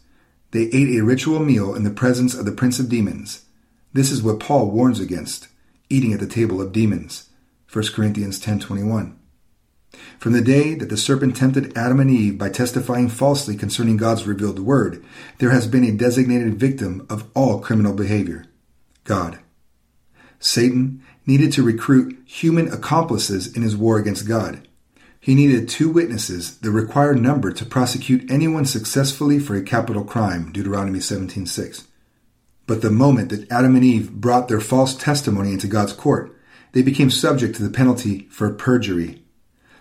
They 0.51 0.65
ate 0.65 0.95
a 0.95 1.03
ritual 1.03 1.39
meal 1.39 1.75
in 1.75 1.83
the 1.83 1.91
presence 1.91 2.33
of 2.33 2.45
the 2.45 2.51
prince 2.51 2.79
of 2.79 2.89
demons. 2.89 3.45
This 3.91 4.11
is 4.11 4.21
what 4.21 4.39
Paul 4.39 4.71
warns 4.71 4.99
against, 4.99 5.47
eating 5.89 6.13
at 6.13 6.19
the 6.19 6.27
table 6.27 6.61
of 6.61 6.71
demons. 6.71 7.29
1 7.71 7.85
Corinthians 7.93 8.39
10:21. 8.39 9.15
From 10.19 10.33
the 10.33 10.41
day 10.41 10.73
that 10.75 10.89
the 10.89 10.97
serpent 10.97 11.35
tempted 11.35 11.77
Adam 11.77 11.99
and 11.99 12.09
Eve 12.09 12.37
by 12.37 12.49
testifying 12.49 13.09
falsely 13.09 13.55
concerning 13.55 13.97
God's 13.97 14.25
revealed 14.25 14.59
word, 14.59 15.03
there 15.39 15.49
has 15.49 15.67
been 15.67 15.83
a 15.83 15.91
designated 15.91 16.55
victim 16.55 17.05
of 17.09 17.29
all 17.33 17.59
criminal 17.59 17.93
behavior 17.93 18.45
God. 19.03 19.39
Satan 20.39 21.03
needed 21.25 21.51
to 21.53 21.63
recruit 21.63 22.17
human 22.25 22.71
accomplices 22.71 23.53
in 23.55 23.63
his 23.63 23.75
war 23.75 23.97
against 23.97 24.27
God. 24.27 24.67
He 25.19 25.35
needed 25.35 25.69
two 25.69 25.89
witnesses, 25.89 26.57
the 26.57 26.71
required 26.71 27.21
number 27.21 27.51
to 27.51 27.65
prosecute 27.65 28.29
anyone 28.29 28.65
successfully 28.65 29.39
for 29.39 29.55
a 29.55 29.61
capital 29.61 30.03
crime, 30.03 30.51
Deuteronomy 30.51 30.99
17:6. 30.99 31.85
But 32.67 32.81
the 32.81 32.91
moment 32.91 33.29
that 33.29 33.49
Adam 33.51 33.75
and 33.75 33.85
Eve 33.85 34.11
brought 34.11 34.47
their 34.47 34.59
false 34.59 34.95
testimony 34.95 35.53
into 35.53 35.67
God's 35.67 35.93
court, 35.93 36.35
they 36.73 36.81
became 36.81 37.09
subject 37.09 37.55
to 37.55 37.63
the 37.63 37.69
penalty 37.69 38.27
for 38.31 38.49
perjury, 38.49 39.22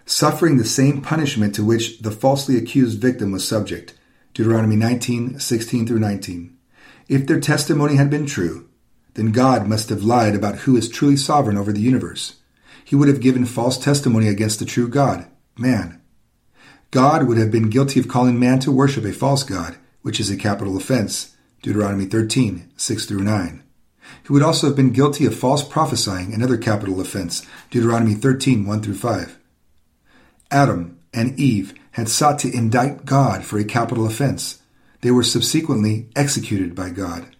suffering 0.05 0.57
the 0.57 0.65
same 0.65 1.01
punishment 1.01 1.55
to 1.55 1.65
which 1.65 2.01
the 2.01 2.11
falsely 2.11 2.57
accused 2.57 3.01
victim 3.01 3.33
was 3.33 3.47
subject. 3.47 3.95
Deuteronomy 4.35 4.77
19, 4.77 5.39
16 5.39 5.87
through 5.87 5.99
19. 5.99 6.57
If 7.09 7.27
their 7.27 7.41
testimony 7.41 7.97
had 7.97 8.11
been 8.11 8.27
true, 8.27 8.69
then 9.15 9.33
God 9.33 9.69
must 9.69 9.91
have 9.91 10.03
lied 10.03 10.35
about 10.35 10.61
who 10.61 10.77
is 10.77 10.89
truly 10.89 11.17
sovereign 11.17 11.59
over 11.59 11.73
the 11.73 11.81
universe. 11.81 12.37
He 12.85 12.97
would 12.97 13.09
have 13.09 13.21
given 13.21 13.45
false 13.45 13.79
testimony 13.79 14.29
against 14.29 14.59
the 14.59 14.65
true 14.65 14.89
God, 14.89 15.27
man. 15.57 16.01
God 16.91 17.27
would 17.27 17.39
have 17.39 17.51
been 17.51 17.71
guilty 17.71 18.01
of 18.01 18.09
calling 18.09 18.39
man 18.39 18.59
to 18.61 18.73
worship 18.73 19.05
a 19.05 19.13
false 19.13 19.43
God, 19.43 19.77
which 20.03 20.21
is 20.21 20.31
a 20.31 20.37
capital 20.37 20.77
offense. 20.77 21.37
Deuteronomy 21.63 22.07
13, 22.07 22.71
6 22.77 23.07
through 23.07 23.23
9. 23.23 23.63
He 24.27 24.33
would 24.33 24.43
also 24.43 24.67
have 24.67 24.77
been 24.77 24.93
guilty 24.93 25.27
of 25.27 25.35
false 25.35 25.63
prophesying, 25.63 26.35
another 26.35 26.57
capital 26.57 27.01
offense, 27.01 27.47
Deuteronomy 27.71 28.15
13, 28.15 28.67
1 28.67 28.83
through 28.83 28.95
5. 28.95 29.39
Adam 30.53 30.99
and 31.13 31.39
Eve 31.39 31.75
had 31.93 32.09
sought 32.09 32.39
to 32.41 32.55
indict 32.55 33.05
God 33.05 33.45
for 33.45 33.59
a 33.59 33.65
capital 33.65 34.07
offense. 34.07 34.63
They 35.01 35.11
were 35.11 35.25
subsequently 35.25 36.09
executed 36.15 36.75
by 36.75 36.91
God. 36.91 37.35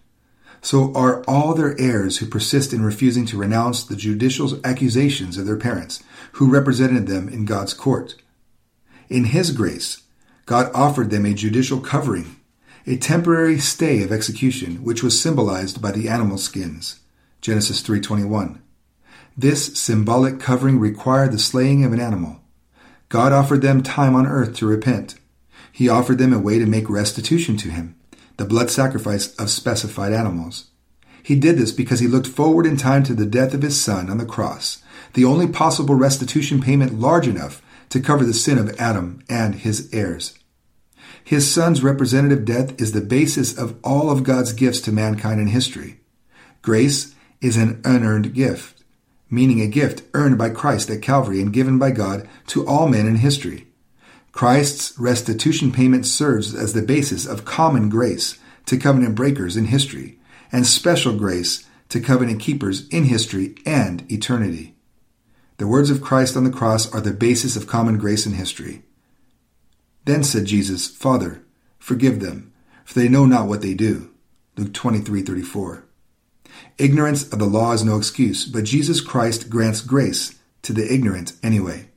So 0.61 0.93
are 0.93 1.23
all 1.27 1.53
their 1.53 1.79
heirs 1.79 2.17
who 2.17 2.25
persist 2.25 2.73
in 2.73 2.83
refusing 2.83 3.25
to 3.27 3.37
renounce 3.37 3.83
the 3.83 3.95
judicial 3.95 4.59
accusations 4.63 5.37
of 5.37 5.45
their 5.45 5.57
parents, 5.57 6.03
who 6.33 6.49
represented 6.49 7.07
them 7.07 7.29
in 7.29 7.45
God's 7.45 7.73
court. 7.73 8.15
In 9.09 9.25
His 9.25 9.51
grace, 9.51 10.03
God 10.45 10.71
offered 10.73 11.09
them 11.09 11.25
a 11.25 11.33
judicial 11.33 11.79
covering 11.79 12.37
a 12.85 12.97
temporary 12.97 13.59
stay 13.59 14.03
of 14.03 14.11
execution 14.11 14.83
which 14.83 15.01
was 15.01 15.21
symbolized 15.21 15.81
by 15.81 15.91
the 15.91 16.09
animal 16.09 16.37
skins 16.37 16.99
genesis 17.41 17.81
3.21 17.81 18.59
this 19.37 19.77
symbolic 19.79 20.39
covering 20.39 20.79
required 20.79 21.31
the 21.31 21.39
slaying 21.39 21.85
of 21.85 21.93
an 21.93 21.99
animal 21.99 22.41
god 23.13 23.31
offered 23.31 23.61
them 23.61 23.83
time 23.83 24.15
on 24.15 24.25
earth 24.25 24.55
to 24.55 24.65
repent. 24.65 25.13
He 25.71 25.87
offered 25.87 26.17
them 26.17 26.33
a 26.33 26.39
way 26.39 26.57
to 26.57 26.65
make 26.65 26.89
restitution 26.89 27.57
to 27.57 27.69
him 27.69 27.95
the 28.37 28.43
blood 28.43 28.71
sacrifice 28.71 29.35
of 29.35 29.51
specified 29.51 30.11
animals. 30.11 30.71
He 31.21 31.35
did 31.35 31.59
this 31.59 31.71
because 31.71 31.99
he 31.99 32.07
looked 32.07 32.25
forward 32.25 32.65
in 32.65 32.75
time 32.75 33.03
to 33.03 33.13
the 33.13 33.27
death 33.27 33.53
of 33.53 33.61
his 33.61 33.79
son 33.79 34.09
on 34.09 34.17
the 34.17 34.25
cross 34.25 34.81
the 35.13 35.25
only 35.25 35.47
possible 35.47 35.93
restitution 35.93 36.59
payment 36.59 36.99
large 36.99 37.27
enough 37.27 37.61
to 37.89 37.99
cover 37.99 38.25
the 38.25 38.33
sin 38.33 38.57
of 38.57 38.75
adam 38.79 39.19
and 39.29 39.53
his 39.53 39.93
heirs. 39.93 40.33
His 41.23 41.53
son's 41.53 41.83
representative 41.83 42.45
death 42.45 42.81
is 42.81 42.93
the 42.93 43.01
basis 43.01 43.55
of 43.55 43.77
all 43.83 44.09
of 44.09 44.23
God's 44.23 44.53
gifts 44.53 44.81
to 44.81 44.91
mankind 44.91 45.39
in 45.39 45.47
history. 45.47 45.99
Grace 46.63 47.13
is 47.41 47.57
an 47.57 47.79
unearned 47.85 48.33
gift, 48.33 48.82
meaning 49.33 49.61
a 49.61 49.67
gift 49.67 50.03
earned 50.13 50.37
by 50.37 50.49
Christ 50.49 50.89
at 50.89 51.01
Calvary 51.01 51.41
and 51.41 51.51
given 51.51 51.79
by 51.79 51.91
God 51.91 52.27
to 52.47 52.65
all 52.67 52.87
men 52.87 53.07
in 53.07 53.15
history. 53.15 53.67
Christ's 54.31 54.97
restitution 54.99 55.71
payment 55.71 56.05
serves 56.05 56.55
as 56.55 56.73
the 56.73 56.81
basis 56.81 57.25
of 57.25 57.45
common 57.45 57.89
grace 57.89 58.37
to 58.65 58.77
covenant 58.77 59.15
breakers 59.15 59.57
in 59.57 59.65
history 59.65 60.19
and 60.51 60.65
special 60.65 61.15
grace 61.15 61.67
to 61.89 61.99
covenant 61.99 62.39
keepers 62.39 62.87
in 62.89 63.05
history 63.05 63.55
and 63.65 64.09
eternity. 64.11 64.75
The 65.57 65.67
words 65.67 65.89
of 65.89 66.01
Christ 66.01 66.35
on 66.37 66.43
the 66.43 66.49
cross 66.49 66.91
are 66.93 67.01
the 67.01 67.11
basis 67.11 67.55
of 67.55 67.67
common 67.67 67.97
grace 67.97 68.25
in 68.25 68.33
history. 68.33 68.83
Then 70.05 70.23
said 70.23 70.45
Jesus, 70.45 70.87
Father, 70.87 71.43
forgive 71.79 72.19
them, 72.19 72.51
for 72.85 72.99
they 72.99 73.07
know 73.07 73.25
not 73.25 73.47
what 73.47 73.61
they 73.61 73.73
do. 73.73 74.11
Luke 74.57 74.73
23:34. 74.73 75.83
Ignorance 76.77 77.31
of 77.31 77.39
the 77.39 77.45
law 77.45 77.71
is 77.73 77.83
no 77.83 77.97
excuse, 77.97 78.45
but 78.45 78.63
Jesus 78.63 79.01
Christ 79.01 79.49
grants 79.49 79.81
grace 79.81 80.39
to 80.63 80.73
the 80.73 80.91
ignorant 80.91 81.33
anyway. 81.43 81.89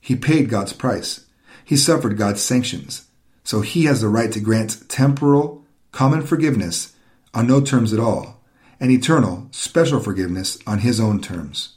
He 0.00 0.16
paid 0.16 0.48
God's 0.48 0.72
price. 0.72 1.26
He 1.64 1.76
suffered 1.76 2.18
God's 2.18 2.42
sanctions, 2.42 3.06
so 3.44 3.60
he 3.60 3.84
has 3.84 4.00
the 4.00 4.08
right 4.08 4.32
to 4.32 4.40
grant 4.40 4.88
temporal, 4.88 5.64
common 5.92 6.22
forgiveness 6.22 6.94
on 7.32 7.46
no 7.46 7.60
terms 7.60 7.92
at 7.92 8.00
all, 8.00 8.42
and 8.80 8.90
eternal, 8.90 9.48
special 9.50 10.00
forgiveness 10.00 10.58
on 10.66 10.80
his 10.80 10.98
own 11.00 11.20
terms. 11.20 11.76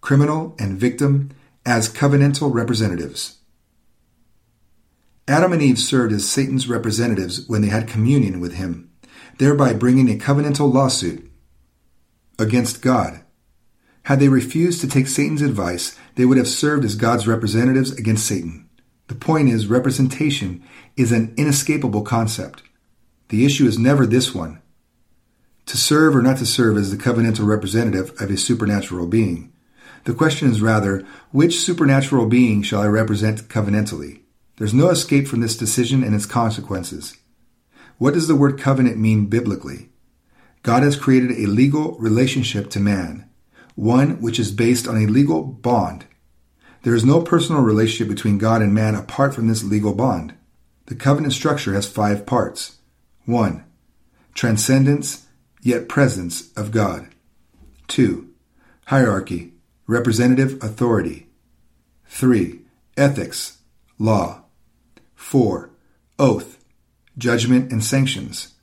Criminal 0.00 0.54
and 0.58 0.78
victim 0.78 1.30
as 1.64 1.88
covenantal 1.88 2.52
representatives. 2.52 3.38
Adam 5.26 5.52
and 5.52 5.60
Eve 5.60 5.78
served 5.78 6.12
as 6.12 6.28
Satan's 6.28 6.68
representatives 6.68 7.46
when 7.48 7.60
they 7.60 7.68
had 7.68 7.86
communion 7.86 8.40
with 8.40 8.54
him, 8.54 8.87
thereby 9.38 9.72
bringing 9.72 10.10
a 10.10 10.18
covenantal 10.18 10.72
lawsuit 10.72 11.30
against 12.38 12.82
God. 12.82 13.20
Had 14.04 14.20
they 14.20 14.28
refused 14.28 14.80
to 14.80 14.88
take 14.88 15.06
Satan's 15.06 15.42
advice, 15.42 15.98
they 16.14 16.24
would 16.24 16.38
have 16.38 16.48
served 16.48 16.84
as 16.84 16.94
God's 16.94 17.26
representatives 17.26 17.92
against 17.92 18.26
Satan. 18.26 18.68
The 19.08 19.14
point 19.14 19.48
is, 19.48 19.66
representation 19.66 20.62
is 20.96 21.12
an 21.12 21.34
inescapable 21.36 22.02
concept. 22.02 22.62
The 23.28 23.44
issue 23.44 23.66
is 23.66 23.78
never 23.78 24.06
this 24.06 24.34
one 24.34 24.60
to 25.66 25.76
serve 25.76 26.16
or 26.16 26.22
not 26.22 26.38
to 26.38 26.46
serve 26.46 26.78
as 26.78 26.90
the 26.90 26.96
covenantal 26.96 27.46
representative 27.46 28.10
of 28.20 28.30
a 28.30 28.38
supernatural 28.38 29.06
being. 29.06 29.52
The 30.04 30.14
question 30.14 30.50
is 30.50 30.62
rather, 30.62 31.04
which 31.30 31.60
supernatural 31.60 32.26
being 32.26 32.62
shall 32.62 32.80
I 32.80 32.86
represent 32.86 33.48
covenantally? 33.48 34.20
There's 34.56 34.72
no 34.72 34.88
escape 34.88 35.28
from 35.28 35.40
this 35.40 35.58
decision 35.58 36.02
and 36.02 36.14
its 36.14 36.24
consequences. 36.24 37.18
What 37.98 38.14
does 38.14 38.28
the 38.28 38.36
word 38.36 38.60
covenant 38.60 38.96
mean 38.96 39.26
biblically? 39.26 39.90
God 40.62 40.84
has 40.84 40.96
created 40.96 41.32
a 41.32 41.46
legal 41.46 41.96
relationship 41.98 42.70
to 42.70 42.80
man, 42.80 43.28
one 43.74 44.20
which 44.20 44.38
is 44.38 44.52
based 44.52 44.86
on 44.86 44.96
a 44.96 45.06
legal 45.06 45.42
bond. 45.42 46.06
There 46.82 46.94
is 46.94 47.04
no 47.04 47.22
personal 47.22 47.62
relationship 47.62 48.08
between 48.08 48.38
God 48.38 48.62
and 48.62 48.72
man 48.72 48.94
apart 48.94 49.34
from 49.34 49.48
this 49.48 49.64
legal 49.64 49.94
bond. 49.94 50.34
The 50.86 50.94
covenant 50.94 51.32
structure 51.32 51.74
has 51.74 51.88
five 51.88 52.24
parts. 52.24 52.78
1. 53.24 53.64
Transcendence, 54.32 55.26
yet 55.60 55.88
presence 55.88 56.52
of 56.52 56.70
God. 56.70 57.08
2. 57.88 58.28
Hierarchy, 58.86 59.54
representative 59.88 60.62
authority. 60.62 61.26
3. 62.06 62.60
Ethics, 62.96 63.58
law. 63.98 64.44
4. 65.16 65.70
Oath, 66.18 66.57
judgment 67.18 67.70
and 67.72 67.82
sanctions. 67.82 68.54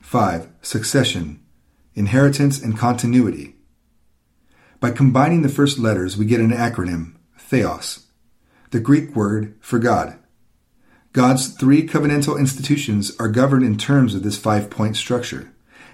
5. 0.00 0.48
Succession, 0.62 1.40
inheritance 1.94 2.62
and 2.62 2.78
continuity. 2.78 3.56
By 4.80 4.92
combining 4.92 5.42
the 5.42 5.48
first 5.48 5.78
letters, 5.78 6.16
we 6.16 6.24
get 6.24 6.40
an 6.40 6.52
acronym, 6.52 7.16
Theos, 7.38 8.06
the 8.70 8.80
Greek 8.80 9.16
word 9.16 9.56
for 9.60 9.78
God. 9.78 10.18
God's 11.12 11.48
three 11.48 11.86
covenantal 11.86 12.38
institutions 12.38 13.12
are 13.18 13.28
governed 13.28 13.64
in 13.64 13.78
terms 13.78 14.14
of 14.14 14.22
this 14.22 14.38
five 14.38 14.70
point 14.70 14.96
structure. 14.96 15.52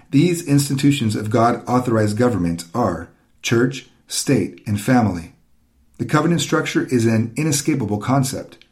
These 0.09 0.47
institutions 0.47 1.15
of 1.15 1.29
God 1.29 1.63
authorized 1.67 2.17
government 2.17 2.65
are 2.73 3.09
church, 3.41 3.87
state, 4.07 4.61
and 4.67 4.79
family. 4.79 5.35
The 5.97 6.05
covenant 6.05 6.41
structure 6.41 6.85
is 6.85 7.05
an 7.05 7.33
inescapable 7.37 7.99
concept. 7.99 8.65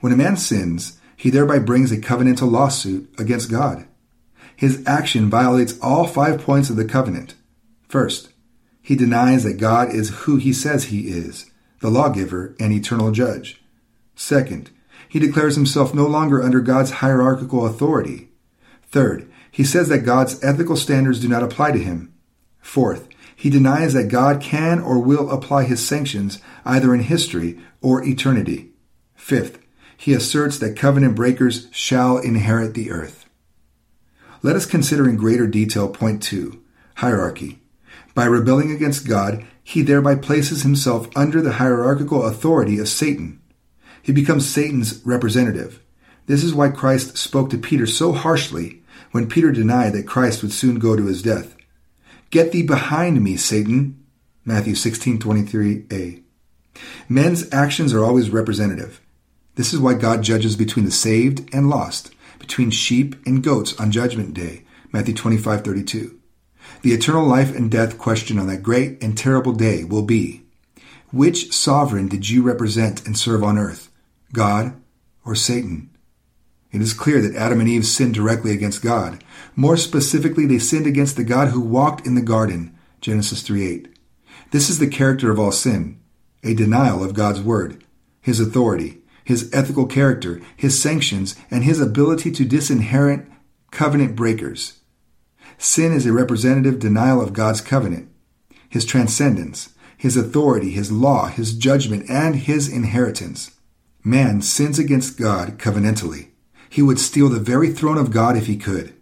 When 0.00 0.12
a 0.12 0.16
man 0.16 0.36
sins, 0.36 0.99
he 1.20 1.28
thereby 1.28 1.58
brings 1.58 1.92
a 1.92 1.98
covenantal 1.98 2.50
lawsuit 2.50 3.06
against 3.18 3.50
God. 3.50 3.86
His 4.56 4.82
action 4.86 5.28
violates 5.28 5.78
all 5.82 6.06
five 6.06 6.40
points 6.40 6.70
of 6.70 6.76
the 6.76 6.84
covenant. 6.86 7.34
First, 7.88 8.30
he 8.80 8.96
denies 8.96 9.44
that 9.44 9.60
God 9.60 9.94
is 9.94 10.20
who 10.20 10.38
he 10.38 10.54
says 10.54 10.84
he 10.84 11.08
is, 11.08 11.50
the 11.80 11.90
lawgiver 11.90 12.56
and 12.58 12.72
eternal 12.72 13.12
judge. 13.12 13.62
Second, 14.14 14.70
he 15.10 15.18
declares 15.18 15.56
himself 15.56 15.92
no 15.92 16.06
longer 16.06 16.42
under 16.42 16.60
God's 16.60 16.90
hierarchical 16.90 17.66
authority. 17.66 18.30
Third, 18.84 19.30
he 19.50 19.62
says 19.62 19.90
that 19.90 20.06
God's 20.06 20.42
ethical 20.42 20.74
standards 20.74 21.20
do 21.20 21.28
not 21.28 21.42
apply 21.42 21.72
to 21.72 21.78
him. 21.78 22.14
Fourth, 22.62 23.10
he 23.36 23.50
denies 23.50 23.92
that 23.92 24.08
God 24.08 24.40
can 24.40 24.80
or 24.80 24.98
will 24.98 25.30
apply 25.30 25.64
his 25.64 25.86
sanctions 25.86 26.40
either 26.64 26.94
in 26.94 27.00
history 27.00 27.60
or 27.82 28.02
eternity. 28.02 28.70
Fifth, 29.14 29.58
he 30.00 30.14
asserts 30.14 30.56
that 30.58 30.78
covenant 30.78 31.14
breakers 31.14 31.68
shall 31.72 32.16
inherit 32.16 32.72
the 32.72 32.90
earth. 32.90 33.28
Let 34.42 34.56
us 34.56 34.64
consider 34.64 35.06
in 35.06 35.18
greater 35.18 35.46
detail 35.46 35.90
point 35.90 36.22
two, 36.22 36.62
hierarchy. 36.96 37.58
By 38.14 38.24
rebelling 38.24 38.70
against 38.70 39.06
God, 39.06 39.44
he 39.62 39.82
thereby 39.82 40.14
places 40.14 40.62
himself 40.62 41.14
under 41.14 41.42
the 41.42 41.52
hierarchical 41.52 42.24
authority 42.24 42.78
of 42.78 42.88
Satan. 42.88 43.42
He 44.02 44.10
becomes 44.10 44.48
Satan's 44.48 45.04
representative. 45.04 45.82
This 46.24 46.42
is 46.42 46.54
why 46.54 46.70
Christ 46.70 47.18
spoke 47.18 47.50
to 47.50 47.58
Peter 47.58 47.86
so 47.86 48.12
harshly 48.12 48.82
when 49.10 49.28
Peter 49.28 49.52
denied 49.52 49.92
that 49.92 50.06
Christ 50.06 50.40
would 50.40 50.52
soon 50.52 50.78
go 50.78 50.96
to 50.96 51.04
his 51.08 51.20
death. 51.20 51.54
Get 52.30 52.52
thee 52.52 52.62
behind 52.62 53.22
me, 53.22 53.36
Satan. 53.36 54.02
Matthew 54.46 54.76
16:23a. 54.76 56.22
Men's 57.06 57.52
actions 57.52 57.92
are 57.92 58.02
always 58.02 58.30
representative. 58.30 58.99
This 59.60 59.74
is 59.74 59.78
why 59.78 59.92
God 59.92 60.22
judges 60.22 60.56
between 60.56 60.86
the 60.86 60.90
saved 60.90 61.46
and 61.54 61.68
lost, 61.68 62.14
between 62.38 62.70
sheep 62.70 63.14
and 63.26 63.42
goats 63.42 63.78
on 63.78 63.90
judgment 63.90 64.32
day. 64.32 64.62
Matthew 64.90 65.12
25:32. 65.12 66.14
The 66.80 66.94
eternal 66.94 67.26
life 67.26 67.54
and 67.54 67.70
death 67.70 67.98
question 67.98 68.38
on 68.38 68.46
that 68.46 68.62
great 68.62 68.96
and 69.02 69.18
terrible 69.18 69.52
day 69.52 69.84
will 69.84 70.00
be, 70.00 70.44
which 71.10 71.52
sovereign 71.52 72.08
did 72.08 72.30
you 72.30 72.42
represent 72.42 73.06
and 73.06 73.18
serve 73.18 73.44
on 73.44 73.58
earth? 73.58 73.90
God 74.32 74.72
or 75.26 75.34
Satan? 75.34 75.90
It 76.72 76.80
is 76.80 76.94
clear 76.94 77.20
that 77.20 77.36
Adam 77.36 77.60
and 77.60 77.68
Eve 77.68 77.86
sinned 77.86 78.14
directly 78.14 78.52
against 78.52 78.80
God. 78.80 79.22
More 79.56 79.76
specifically, 79.76 80.46
they 80.46 80.58
sinned 80.58 80.86
against 80.86 81.16
the 81.16 81.22
God 81.22 81.48
who 81.48 81.60
walked 81.60 82.06
in 82.06 82.14
the 82.14 82.22
garden. 82.22 82.70
Genesis 83.02 83.42
3:8. 83.42 83.88
This 84.52 84.70
is 84.70 84.78
the 84.78 84.86
character 84.86 85.30
of 85.30 85.38
all 85.38 85.52
sin, 85.52 85.96
a 86.42 86.54
denial 86.54 87.04
of 87.04 87.12
God's 87.12 87.42
word, 87.42 87.84
his 88.22 88.40
authority, 88.40 88.99
his 89.30 89.48
ethical 89.52 89.86
character, 89.86 90.40
his 90.56 90.82
sanctions, 90.82 91.36
and 91.50 91.64
his 91.64 91.80
ability 91.80 92.32
to 92.32 92.44
disinherit 92.44 93.26
covenant 93.70 94.16
breakers. 94.16 94.80
Sin 95.56 95.92
is 95.92 96.04
a 96.04 96.12
representative 96.12 96.80
denial 96.80 97.22
of 97.22 97.32
God's 97.32 97.60
covenant, 97.60 98.10
his 98.68 98.84
transcendence, 98.84 99.70
his 99.96 100.16
authority, 100.16 100.70
his 100.70 100.90
law, 100.90 101.28
his 101.28 101.54
judgment, 101.54 102.10
and 102.10 102.34
his 102.34 102.68
inheritance. 102.68 103.52
Man 104.02 104.42
sins 104.42 104.78
against 104.78 105.16
God 105.16 105.58
covenantally 105.58 106.30
he 106.70 106.82
would 106.82 107.00
steal 107.00 107.28
the 107.28 107.40
very 107.40 107.70
throne 107.70 107.98
of 107.98 108.12
God 108.12 108.36
if 108.36 108.46
he 108.46 108.56
could. 108.56 108.94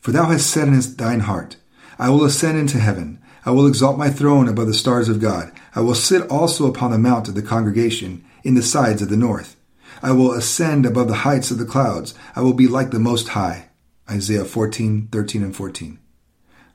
For 0.00 0.10
thou 0.10 0.24
hast 0.30 0.50
said 0.50 0.68
in 0.68 0.80
thine 0.96 1.20
heart, 1.20 1.56
I 1.98 2.08
will 2.08 2.24
ascend 2.24 2.58
into 2.58 2.78
heaven. 2.78 3.18
I 3.44 3.50
will 3.50 3.66
exalt 3.66 3.98
my 3.98 4.08
throne 4.08 4.48
above 4.48 4.66
the 4.66 4.74
stars 4.74 5.08
of 5.08 5.20
God. 5.20 5.52
I 5.74 5.80
will 5.80 5.94
sit 5.94 6.28
also 6.30 6.66
upon 6.66 6.90
the 6.90 6.98
mount 6.98 7.28
of 7.28 7.34
the 7.34 7.42
congregation 7.42 8.24
in 8.44 8.54
the 8.54 8.62
sides 8.62 9.02
of 9.02 9.08
the 9.08 9.16
north. 9.16 9.56
I 10.02 10.12
will 10.12 10.32
ascend 10.32 10.84
above 10.84 11.08
the 11.08 11.22
heights 11.26 11.50
of 11.50 11.58
the 11.58 11.64
clouds. 11.64 12.14
I 12.34 12.40
will 12.40 12.54
be 12.54 12.66
like 12.66 12.90
the 12.90 12.98
Most 12.98 13.28
High. 13.28 13.68
Isaiah 14.10 14.44
14, 14.44 15.08
13, 15.12 15.42
and 15.42 15.54
14. 15.54 15.98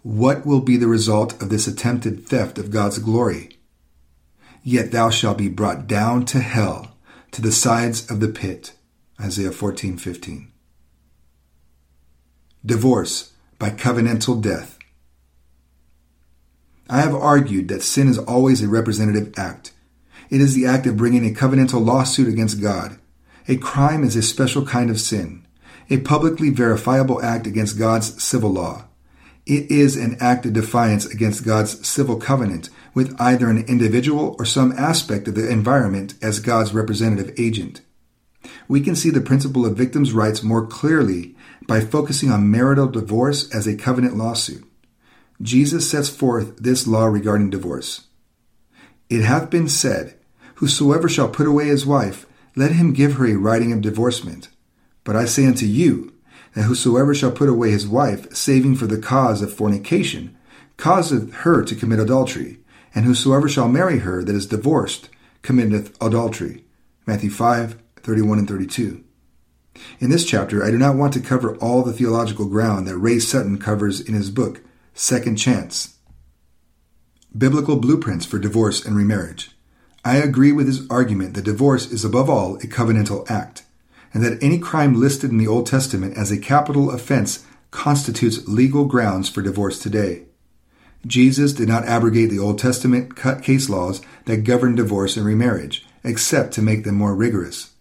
What 0.02 0.46
will 0.46 0.62
be 0.62 0.78
the 0.78 0.88
result 0.88 1.42
of 1.42 1.50
this 1.50 1.68
attempted 1.68 2.26
theft 2.26 2.58
of 2.58 2.72
God's 2.72 3.00
glory? 3.00 3.58
Yet 4.64 4.92
thou 4.92 5.10
shalt 5.10 5.38
be 5.38 5.50
brought 5.50 5.88
down 5.88 6.26
to 6.28 6.40
hell, 6.40 6.96
to 7.32 7.42
the 7.42 7.52
sides 7.52 8.10
of 8.10 8.20
the 8.20 8.30
pit. 8.30 8.74
Isaiah 9.20 9.52
14:15. 9.52 10.48
Divorce 12.66 13.34
by 13.60 13.72
covenantal 13.72 14.42
death. 14.42 14.78
I 16.90 17.02
have 17.02 17.16
argued 17.16 17.68
that 17.68 17.84
sin 17.84 18.08
is 18.08 18.18
always 18.18 18.62
a 18.62 18.70
representative 18.70 19.34
act. 19.38 19.74
It 20.30 20.42
is 20.42 20.56
the 20.56 20.66
act 20.66 20.86
of 20.86 20.98
bringing 20.98 21.26
a 21.26 21.34
covenantal 21.34 21.86
lawsuit 21.86 22.28
against 22.28 22.62
God. 22.62 22.98
A 23.48 23.58
crime 23.58 24.04
is 24.04 24.16
a 24.16 24.22
special 24.22 24.66
kind 24.66 24.90
of 24.90 25.00
sin, 25.00 25.46
a 25.90 25.98
publicly 25.98 26.50
verifiable 26.50 27.22
act 27.24 27.48
against 27.48 27.80
God's 27.80 28.22
civil 28.22 28.52
law. 28.52 28.86
It 29.46 29.72
is 29.72 29.96
an 29.96 30.18
act 30.20 30.46
of 30.46 30.54
defiance 30.54 31.06
against 31.06 31.46
God's 31.46 31.88
civil 31.88 32.18
covenant 32.18 32.70
with 32.94 33.16
either 33.20 33.50
an 33.50 33.66
individual 33.66 34.36
or 34.38 34.46
some 34.46 34.74
aspect 34.74 35.28
of 35.28 35.36
the 35.36 35.50
environment 35.50 36.16
as 36.22 36.40
God's 36.40 36.74
representative 36.74 37.34
agent 37.38 37.82
we 38.68 38.82
can 38.82 38.96
see 38.96 39.10
the 39.10 39.22
principle 39.22 39.66
of 39.66 39.78
victims' 39.78 40.14
rights 40.14 40.44
more 40.44 40.66
clearly 40.66 41.36
by 41.68 41.82
focusing 41.82 42.32
on 42.32 42.52
marital 42.52 42.88
divorce 42.88 43.54
as 43.54 43.68
a 43.68 43.76
covenant 43.76 44.18
lawsuit. 44.18 44.64
Jesus 45.42 45.90
sets 45.90 46.10
forth 46.10 46.58
this 46.58 46.88
law 46.88 47.06
regarding 47.06 47.50
divorce. 47.50 48.08
It 49.10 49.24
hath 49.24 49.50
been 49.50 49.70
said, 49.70 50.17
Whosoever 50.58 51.08
shall 51.08 51.30
put 51.30 51.46
away 51.46 51.68
his 51.68 51.86
wife, 51.86 52.26
let 52.56 52.72
him 52.72 52.92
give 52.92 53.14
her 53.14 53.28
a 53.28 53.36
writing 53.36 53.72
of 53.72 53.82
divorcement. 53.82 54.50
But 55.04 55.16
I 55.16 55.26
say 55.26 55.46
unto 55.46 55.68
you, 55.68 56.14
that 56.56 56.64
whosoever 56.64 57.14
shall 57.14 57.32
put 57.32 57.48
away 57.48 57.70
his 57.70 57.88
wife, 57.88 58.34
saving 58.36 58.76
for 58.76 58.88
the 58.88 58.98
cause 58.98 59.44
of 59.44 59.54
fornication, 59.54 60.36
causeth 60.76 61.32
her 61.32 61.64
to 61.64 61.76
commit 61.76 62.00
adultery, 62.00 62.58
and 62.96 63.06
whosoever 63.06 63.48
shall 63.48 63.68
marry 63.68 64.00
her 64.00 64.24
that 64.24 64.36
is 64.36 64.48
divorced, 64.48 65.10
committeth 65.44 65.96
adultery. 66.02 66.66
Matthew 67.06 67.30
5, 67.30 67.78
31 67.98 68.40
and 68.40 68.48
32. 68.48 69.04
In 70.00 70.10
this 70.10 70.26
chapter, 70.26 70.64
I 70.64 70.72
do 70.72 70.80
not 70.80 70.96
want 70.96 71.14
to 71.14 71.20
cover 71.20 71.56
all 71.58 71.84
the 71.84 71.94
theological 71.94 72.48
ground 72.48 72.88
that 72.88 72.98
Ray 72.98 73.20
Sutton 73.20 73.60
covers 73.60 74.02
in 74.02 74.16
his 74.16 74.32
book, 74.32 74.62
Second 74.96 75.36
Chance 75.36 75.98
Biblical 77.38 77.76
Blueprints 77.76 78.26
for 78.26 78.40
Divorce 78.40 78.84
and 78.84 78.98
Remarriage. 78.98 79.52
I 80.08 80.16
agree 80.16 80.54
with 80.54 80.68
his 80.68 80.90
argument 80.90 81.34
that 81.34 81.44
divorce 81.44 81.92
is 81.92 82.06
above 82.06 82.30
all 82.30 82.56
a 82.56 82.60
covenantal 82.60 83.30
act, 83.30 83.64
and 84.14 84.24
that 84.24 84.42
any 84.42 84.58
crime 84.58 84.98
listed 84.98 85.32
in 85.32 85.38
the 85.38 85.48
Old 85.48 85.68
Testament 85.68 86.16
as 86.16 86.32
a 86.32 86.38
capital 86.38 86.92
offense 86.92 87.46
constitutes 87.72 88.48
legal 88.48 88.86
grounds 88.86 89.28
for 89.28 89.42
divorce 89.42 89.80
today. 89.80 90.24
Jesus 91.06 91.52
did 91.52 91.68
not 91.68 91.84
abrogate 91.84 92.30
the 92.30 92.40
Old 92.40 92.58
Testament 92.58 93.18
case 93.18 93.68
laws 93.68 94.00
that 94.24 94.46
govern 94.46 94.76
divorce 94.76 95.18
and 95.18 95.26
remarriage, 95.26 95.86
except 96.06 96.54
to 96.54 96.62
make 96.62 96.86
them 96.86 96.96
more 96.96 97.14
rigorous. 97.14 97.72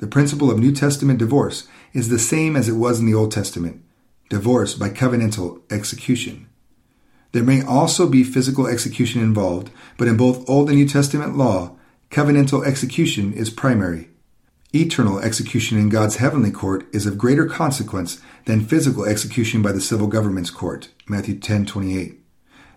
The 0.00 0.06
principle 0.06 0.50
of 0.50 0.58
New 0.58 0.72
Testament 0.72 1.18
divorce 1.18 1.66
is 1.94 2.10
the 2.10 2.18
same 2.18 2.56
as 2.56 2.68
it 2.68 2.74
was 2.74 3.00
in 3.00 3.06
the 3.06 3.14
Old 3.14 3.32
Testament 3.32 3.82
divorce 4.28 4.74
by 4.74 4.90
covenantal 4.90 5.62
execution. 5.72 6.49
There 7.32 7.44
may 7.44 7.62
also 7.62 8.08
be 8.08 8.24
physical 8.24 8.66
execution 8.66 9.22
involved, 9.22 9.70
but 9.96 10.08
in 10.08 10.16
both 10.16 10.48
Old 10.48 10.68
and 10.68 10.78
New 10.78 10.88
Testament 10.88 11.36
law, 11.36 11.76
covenantal 12.10 12.66
execution 12.66 13.32
is 13.32 13.50
primary. 13.50 14.08
Eternal 14.74 15.18
execution 15.18 15.78
in 15.78 15.88
God's 15.88 16.16
heavenly 16.16 16.50
court 16.50 16.86
is 16.92 17.06
of 17.06 17.18
greater 17.18 17.46
consequence 17.46 18.20
than 18.46 18.64
physical 18.64 19.04
execution 19.04 19.62
by 19.62 19.72
the 19.72 19.80
civil 19.80 20.06
government's 20.06 20.50
court. 20.50 20.90
Matthew 21.08 21.36
10:28. 21.38 22.18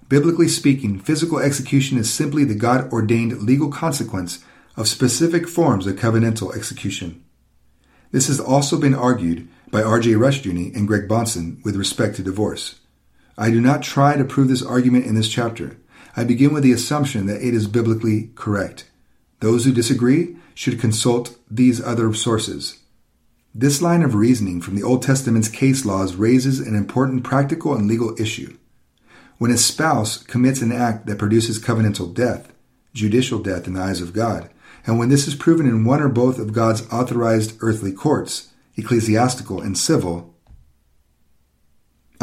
Biblically 0.09 0.47
speaking, 0.47 0.99
physical 0.99 1.39
execution 1.39 1.97
is 1.97 2.11
simply 2.11 2.43
the 2.43 2.55
God 2.55 2.91
ordained 2.91 3.41
legal 3.41 3.69
consequence 3.69 4.39
of 4.75 4.87
specific 4.87 5.47
forms 5.47 5.87
of 5.87 5.95
covenantal 5.95 6.55
execution. 6.55 7.21
This 8.11 8.27
has 8.27 8.39
also 8.39 8.79
been 8.79 8.93
argued 8.93 9.47
by 9.71 9.81
R.J. 9.81 10.11
Rushdoony 10.13 10.75
and 10.75 10.87
Greg 10.87 11.07
Bahnsen 11.07 11.63
with 11.63 11.75
respect 11.75 12.15
to 12.17 12.23
divorce. 12.23 12.75
I 13.37 13.49
do 13.49 13.59
not 13.59 13.81
try 13.81 14.15
to 14.15 14.25
prove 14.25 14.47
this 14.47 14.63
argument 14.63 15.05
in 15.05 15.15
this 15.15 15.29
chapter. 15.29 15.77
I 16.15 16.23
begin 16.23 16.53
with 16.53 16.63
the 16.63 16.71
assumption 16.71 17.25
that 17.25 17.41
it 17.41 17.53
is 17.53 17.67
biblically 17.67 18.29
correct. 18.35 18.89
Those 19.39 19.65
who 19.65 19.73
disagree 19.73 20.37
should 20.53 20.79
consult 20.79 21.37
these 21.49 21.81
other 21.81 22.13
sources. 22.13 22.79
This 23.55 23.81
line 23.81 24.03
of 24.03 24.15
reasoning 24.15 24.61
from 24.61 24.75
the 24.75 24.83
Old 24.83 25.01
Testament's 25.01 25.49
case 25.49 25.85
laws 25.85 26.15
raises 26.15 26.59
an 26.59 26.75
important 26.75 27.23
practical 27.23 27.75
and 27.75 27.87
legal 27.87 28.19
issue. 28.19 28.57
When 29.37 29.51
a 29.51 29.57
spouse 29.57 30.17
commits 30.17 30.61
an 30.61 30.71
act 30.71 31.07
that 31.07 31.17
produces 31.17 31.59
covenantal 31.59 32.13
death, 32.13 32.53
judicial 32.93 33.39
death 33.39 33.67
in 33.67 33.73
the 33.73 33.81
eyes 33.81 34.01
of 34.01 34.13
God, 34.13 34.49
and 34.85 34.99
when 34.99 35.09
this 35.09 35.27
is 35.27 35.35
proven 35.35 35.67
in 35.67 35.85
one 35.85 36.01
or 36.01 36.09
both 36.09 36.39
of 36.39 36.53
God's 36.53 36.87
authorized 36.91 37.57
earthly 37.61 37.91
courts, 37.91 38.49
ecclesiastical 38.75 39.61
and 39.61 39.77
civil, 39.77 40.32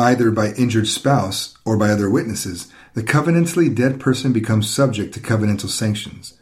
either 0.00 0.30
by 0.30 0.52
injured 0.52 0.88
spouse 0.88 1.56
or 1.64 1.76
by 1.76 1.90
other 1.90 2.10
witnesses, 2.10 2.72
the 2.94 3.02
covenantally 3.02 3.72
dead 3.72 4.00
person 4.00 4.32
becomes 4.32 4.68
subject 4.68 5.14
to 5.14 5.20
covenantal 5.20 5.68
sanctions. 5.68 6.38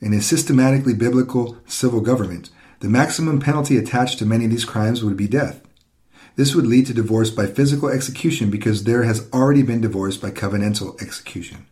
In 0.00 0.14
a 0.14 0.22
systematically 0.22 0.94
biblical 0.94 1.58
civil 1.66 2.00
government, 2.00 2.50
the 2.80 2.88
maximum 2.88 3.40
penalty 3.40 3.76
attached 3.76 4.18
to 4.18 4.26
many 4.26 4.46
of 4.46 4.50
these 4.50 4.64
crimes 4.64 5.04
would 5.04 5.16
be 5.16 5.28
death. 5.28 5.60
This 6.36 6.54
would 6.54 6.66
lead 6.66 6.86
to 6.86 6.94
divorce 6.94 7.30
by 7.30 7.46
physical 7.46 7.88
execution 7.88 8.50
because 8.50 8.84
there 8.84 9.02
has 9.02 9.28
already 9.32 9.62
been 9.62 9.82
divorce 9.82 10.16
by 10.16 10.30
covenantal 10.30 11.00
execution. 11.02 11.66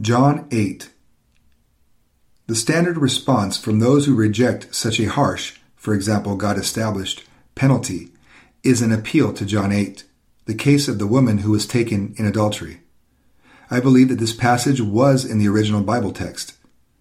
John 0.00 0.46
8 0.50 0.90
the 2.50 2.56
standard 2.56 2.98
response 2.98 3.56
from 3.56 3.78
those 3.78 4.06
who 4.06 4.14
reject 4.16 4.74
such 4.74 4.98
a 4.98 5.08
harsh, 5.08 5.60
for 5.76 5.94
example, 5.94 6.34
God 6.34 6.58
established, 6.58 7.22
penalty 7.54 8.10
is 8.62 8.82
an 8.82 8.92
appeal 8.92 9.32
to 9.32 9.46
John 9.46 9.72
8, 9.72 10.04
the 10.46 10.54
case 10.54 10.88
of 10.88 10.98
the 10.98 11.06
woman 11.06 11.38
who 11.38 11.50
was 11.50 11.66
taken 11.66 12.14
in 12.16 12.26
adultery. 12.26 12.80
I 13.70 13.80
believe 13.80 14.08
that 14.08 14.18
this 14.18 14.34
passage 14.34 14.80
was 14.80 15.24
in 15.24 15.38
the 15.38 15.48
original 15.48 15.82
Bible 15.82 16.12
text. 16.12 16.54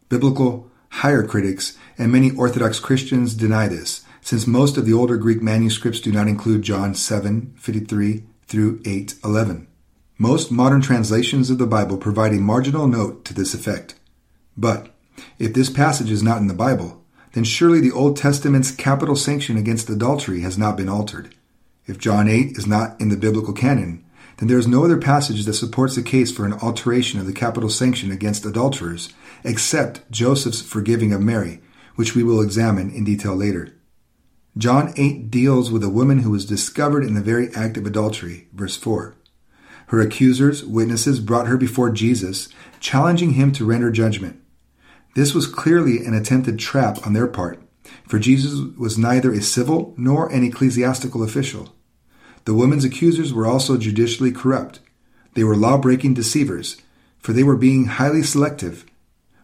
Biblical 0.08 0.70
higher 0.90 1.24
critics 1.24 1.78
and 1.98 2.12
many 2.12 2.32
Orthodox 2.32 2.80
Christians 2.80 3.34
deny 3.34 3.68
this, 3.68 4.04
since 4.22 4.48
most 4.48 4.78
of 4.78 4.86
the 4.86 4.94
older 4.94 5.18
Greek 5.18 5.42
manuscripts 5.42 6.00
do 6.00 6.12
not 6.12 6.28
include 6.28 6.62
John 6.62 6.94
7:53 6.94 8.24
through 8.48 8.82
8:11. 8.86 9.68
Most 10.18 10.52
modern 10.52 10.82
translations 10.82 11.50
of 11.50 11.58
the 11.58 11.68
Bible 11.68 11.98
provide 11.98 12.34
a 12.34 12.40
marginal 12.40 12.88
note 12.88 13.24
to 13.26 13.34
this 13.34 13.54
effect. 13.54 13.96
But 14.58 14.94
if 15.38 15.54
this 15.54 15.70
passage 15.70 16.12
is 16.12 16.24
not 16.24 16.40
in 16.40 16.48
the 16.48 16.54
Bible, 16.54 17.04
then 17.34 17.44
surely 17.44 17.80
the 17.80 17.92
Old 17.92 18.18
Testament's 18.18 18.72
capital 18.72 19.16
sanction 19.16 19.58
against 19.58 19.90
adultery 19.90 20.42
has 20.42 20.58
not 20.58 20.76
been 20.76 20.90
altered. 20.90 21.36
If 21.90 21.98
John 21.98 22.28
8 22.28 22.56
is 22.56 22.68
not 22.68 23.02
in 23.02 23.10
the 23.10 23.18
biblical 23.18 23.52
canon, 23.52 24.06
then 24.38 24.48
there 24.48 24.60
is 24.60 24.68
no 24.68 24.86
other 24.86 25.00
passage 25.00 25.44
that 25.46 25.56
supports 25.56 25.96
the 25.96 26.04
case 26.04 26.32
for 26.32 26.46
an 26.46 26.54
alteration 26.54 27.20
of 27.20 27.26
the 27.26 27.34
capital 27.34 27.68
sanction 27.68 28.12
against 28.12 28.46
adulterers 28.46 29.12
except 29.44 30.10
Joseph's 30.12 30.62
forgiving 30.62 31.12
of 31.14 31.20
Mary, 31.20 31.64
which 31.96 32.14
we 32.14 32.22
will 32.22 32.42
examine 32.42 32.92
in 32.92 33.06
detail 33.06 33.34
later. 33.34 33.74
John 34.56 34.94
8 34.98 35.32
deals 35.32 35.72
with 35.72 35.84
a 35.84 35.90
woman 35.90 36.20
who 36.20 36.30
was 36.30 36.46
discovered 36.46 37.04
in 37.04 37.16
the 37.16 37.22
very 37.22 37.52
act 37.56 37.76
of 37.76 37.88
adultery, 37.88 38.50
verse 38.54 38.78
4. 38.78 39.16
Her 39.88 40.00
accusers, 40.00 40.64
witnesses, 40.64 41.20
brought 41.20 41.48
her 41.48 41.58
before 41.58 41.90
Jesus, 41.90 42.50
challenging 42.80 43.34
him 43.34 43.52
to 43.54 43.66
render 43.66 43.90
judgment. 43.90 44.40
This 45.16 45.34
was 45.34 45.48
clearly 45.48 46.06
an 46.06 46.14
attempted 46.14 46.60
trap 46.60 47.00
on 47.04 47.14
their 47.14 47.26
part, 47.26 47.64
for 48.08 48.20
Jesus 48.20 48.60
was 48.78 48.96
neither 48.96 49.34
a 49.34 49.42
civil 49.42 49.96
nor 49.98 50.32
an 50.32 50.44
ecclesiastical 50.44 51.24
official. 51.24 51.74
The 52.50 52.56
woman's 52.56 52.84
accusers 52.84 53.32
were 53.32 53.46
also 53.46 53.78
judicially 53.78 54.32
corrupt. 54.32 54.80
They 55.36 55.44
were 55.44 55.56
law 55.56 55.78
breaking 55.78 56.16
deceivers, 56.16 56.82
for 57.20 57.32
they 57.32 57.44
were 57.44 57.56
being 57.56 57.86
highly 57.86 58.24
selective. 58.24 58.88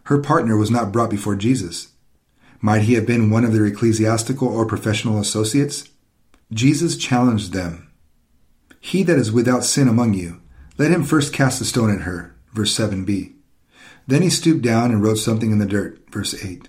Her 0.06 0.18
partner 0.18 0.56
was 0.56 0.72
not 0.72 0.90
brought 0.90 1.10
before 1.10 1.36
Jesus. 1.36 1.92
Might 2.60 2.82
he 2.82 2.94
have 2.94 3.06
been 3.06 3.30
one 3.30 3.44
of 3.44 3.52
their 3.52 3.64
ecclesiastical 3.64 4.48
or 4.48 4.66
professional 4.66 5.20
associates? 5.20 5.88
Jesus 6.50 6.96
challenged 6.96 7.52
them. 7.52 7.92
He 8.80 9.04
that 9.04 9.18
is 9.18 9.30
without 9.30 9.62
sin 9.62 9.86
among 9.86 10.14
you, 10.14 10.40
let 10.76 10.90
him 10.90 11.04
first 11.04 11.32
cast 11.32 11.60
a 11.60 11.64
stone 11.64 11.94
at 11.94 12.02
her. 12.02 12.34
Verse 12.54 12.76
7b. 12.76 13.34
Then 14.08 14.22
he 14.22 14.30
stooped 14.30 14.62
down 14.62 14.90
and 14.90 15.00
wrote 15.00 15.18
something 15.18 15.52
in 15.52 15.60
the 15.60 15.64
dirt. 15.64 16.00
Verse 16.10 16.44
8. 16.44 16.68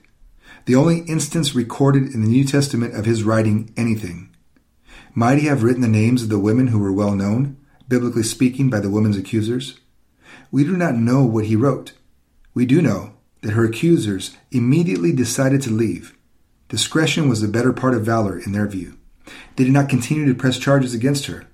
The 0.66 0.76
only 0.76 1.00
instance 1.08 1.56
recorded 1.56 2.14
in 2.14 2.22
the 2.22 2.30
New 2.30 2.44
Testament 2.44 2.94
of 2.94 3.06
his 3.06 3.24
writing 3.24 3.74
anything. 3.76 4.27
Might 5.18 5.40
he 5.40 5.48
have 5.48 5.64
written 5.64 5.82
the 5.82 5.88
names 5.88 6.22
of 6.22 6.30
the 6.30 6.38
women 6.38 6.68
who 6.68 6.78
were 6.78 6.94
well 6.94 7.16
known, 7.16 7.58
biblically 7.88 8.22
speaking, 8.22 8.70
by 8.70 8.80
the 8.80 8.92
woman's 8.92 9.18
accusers? 9.18 9.80
We 10.52 10.64
do 10.64 10.78
not 10.78 10.94
know 10.94 11.26
what 11.26 11.46
he 11.46 11.56
wrote. 11.56 11.94
We 12.54 12.68
do 12.68 12.84
know 12.84 13.14
that 13.42 13.54
her 13.54 13.66
accusers 13.66 14.38
immediately 14.52 15.12
decided 15.12 15.64
to 15.64 15.72
leave. 15.72 16.16
Discretion 16.70 17.28
was 17.28 17.42
the 17.42 17.48
better 17.48 17.74
part 17.74 17.96
of 17.96 18.06
valor 18.06 18.38
in 18.38 18.52
their 18.52 18.68
view. 18.68 19.00
They 19.56 19.64
did 19.64 19.74
not 19.74 19.90
continue 19.90 20.28
to 20.28 20.36
press 20.36 20.60
charges 20.60 20.94
against 20.94 21.26
her. 21.26 21.48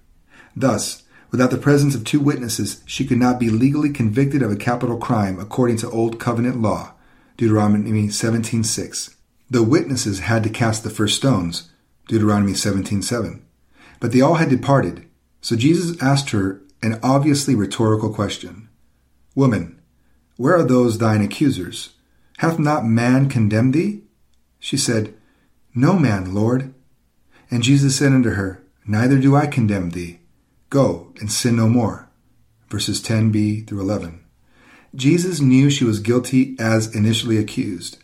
Thus, 0.58 1.04
Without 1.32 1.50
the 1.50 1.58
presence 1.58 1.96
of 1.96 2.04
two 2.04 2.20
witnesses, 2.20 2.84
she 2.86 3.08
could 3.08 3.18
not 3.18 3.40
be 3.40 3.50
legally 3.50 3.90
convicted 3.90 4.44
of 4.44 4.52
a 4.52 4.58
capital 4.58 4.98
crime 4.98 5.40
according 5.40 5.78
to 5.78 5.90
Old 5.90 6.20
Covenant 6.20 6.62
law, 6.62 6.94
Deuteronomy 7.38 8.10
17:6. 8.10 9.16
The 9.50 9.64
witnesses 9.64 10.20
had 10.20 10.44
to 10.44 10.50
cast 10.50 10.84
the 10.84 10.92
first 10.92 11.16
stones, 11.16 11.72
Deuteronomy 12.10 12.54
17:7. 12.54 13.40
But 14.04 14.12
they 14.12 14.20
all 14.20 14.34
had 14.34 14.50
departed, 14.50 15.06
so 15.40 15.56
Jesus 15.56 15.96
asked 16.04 16.32
her 16.32 16.62
an 16.82 17.00
obviously 17.02 17.56
rhetorical 17.56 18.14
question. 18.14 18.68
Woman, 19.34 19.80
where 20.36 20.58
are 20.58 20.64
those 20.64 20.98
thine 20.98 21.22
accusers? 21.22 21.94
Hath 22.40 22.60
not 22.60 22.86
man 22.86 23.30
condemned 23.30 23.74
thee? 23.74 24.02
She 24.60 24.76
said, 24.76 25.14
No 25.74 25.98
man, 25.98 26.34
Lord. 26.34 26.74
And 27.50 27.64
Jesus 27.64 27.96
said 27.96 28.12
unto 28.12 28.32
her, 28.32 28.62
Neither 28.86 29.20
do 29.20 29.38
I 29.38 29.48
condemn 29.48 29.92
thee. 29.92 30.20
Go 30.70 31.14
and 31.22 31.32
sin 31.32 31.56
no 31.56 31.70
more. 31.70 32.10
Verses 32.70 33.02
10b 33.02 33.66
through 33.66 33.80
11. 33.80 34.22
Jesus 34.94 35.40
knew 35.40 35.70
she 35.70 35.86
was 35.86 36.02
guilty 36.02 36.58
as 36.60 36.94
initially 36.94 37.38
accused. 37.38 38.04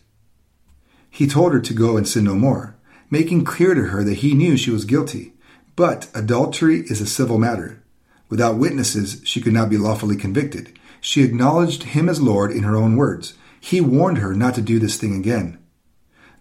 He 1.10 1.26
told 1.26 1.52
her 1.52 1.60
to 1.60 1.74
go 1.74 1.98
and 1.98 2.08
sin 2.08 2.24
no 2.24 2.36
more, 2.36 2.78
making 3.10 3.44
clear 3.44 3.74
to 3.74 3.88
her 3.88 4.02
that 4.02 4.20
he 4.24 4.32
knew 4.32 4.56
she 4.56 4.70
was 4.70 4.86
guilty. 4.86 5.34
But 5.76 6.08
adultery 6.14 6.80
is 6.86 7.00
a 7.00 7.06
civil 7.06 7.38
matter. 7.38 7.82
Without 8.28 8.58
witnesses, 8.58 9.20
she 9.24 9.40
could 9.40 9.52
not 9.52 9.70
be 9.70 9.76
lawfully 9.76 10.16
convicted. 10.16 10.78
She 11.00 11.22
acknowledged 11.22 11.82
him 11.84 12.08
as 12.08 12.20
Lord 12.20 12.52
in 12.52 12.62
her 12.62 12.76
own 12.76 12.96
words. 12.96 13.34
He 13.60 13.80
warned 13.80 14.18
her 14.18 14.34
not 14.34 14.54
to 14.54 14.62
do 14.62 14.78
this 14.78 14.96
thing 14.96 15.14
again. 15.14 15.58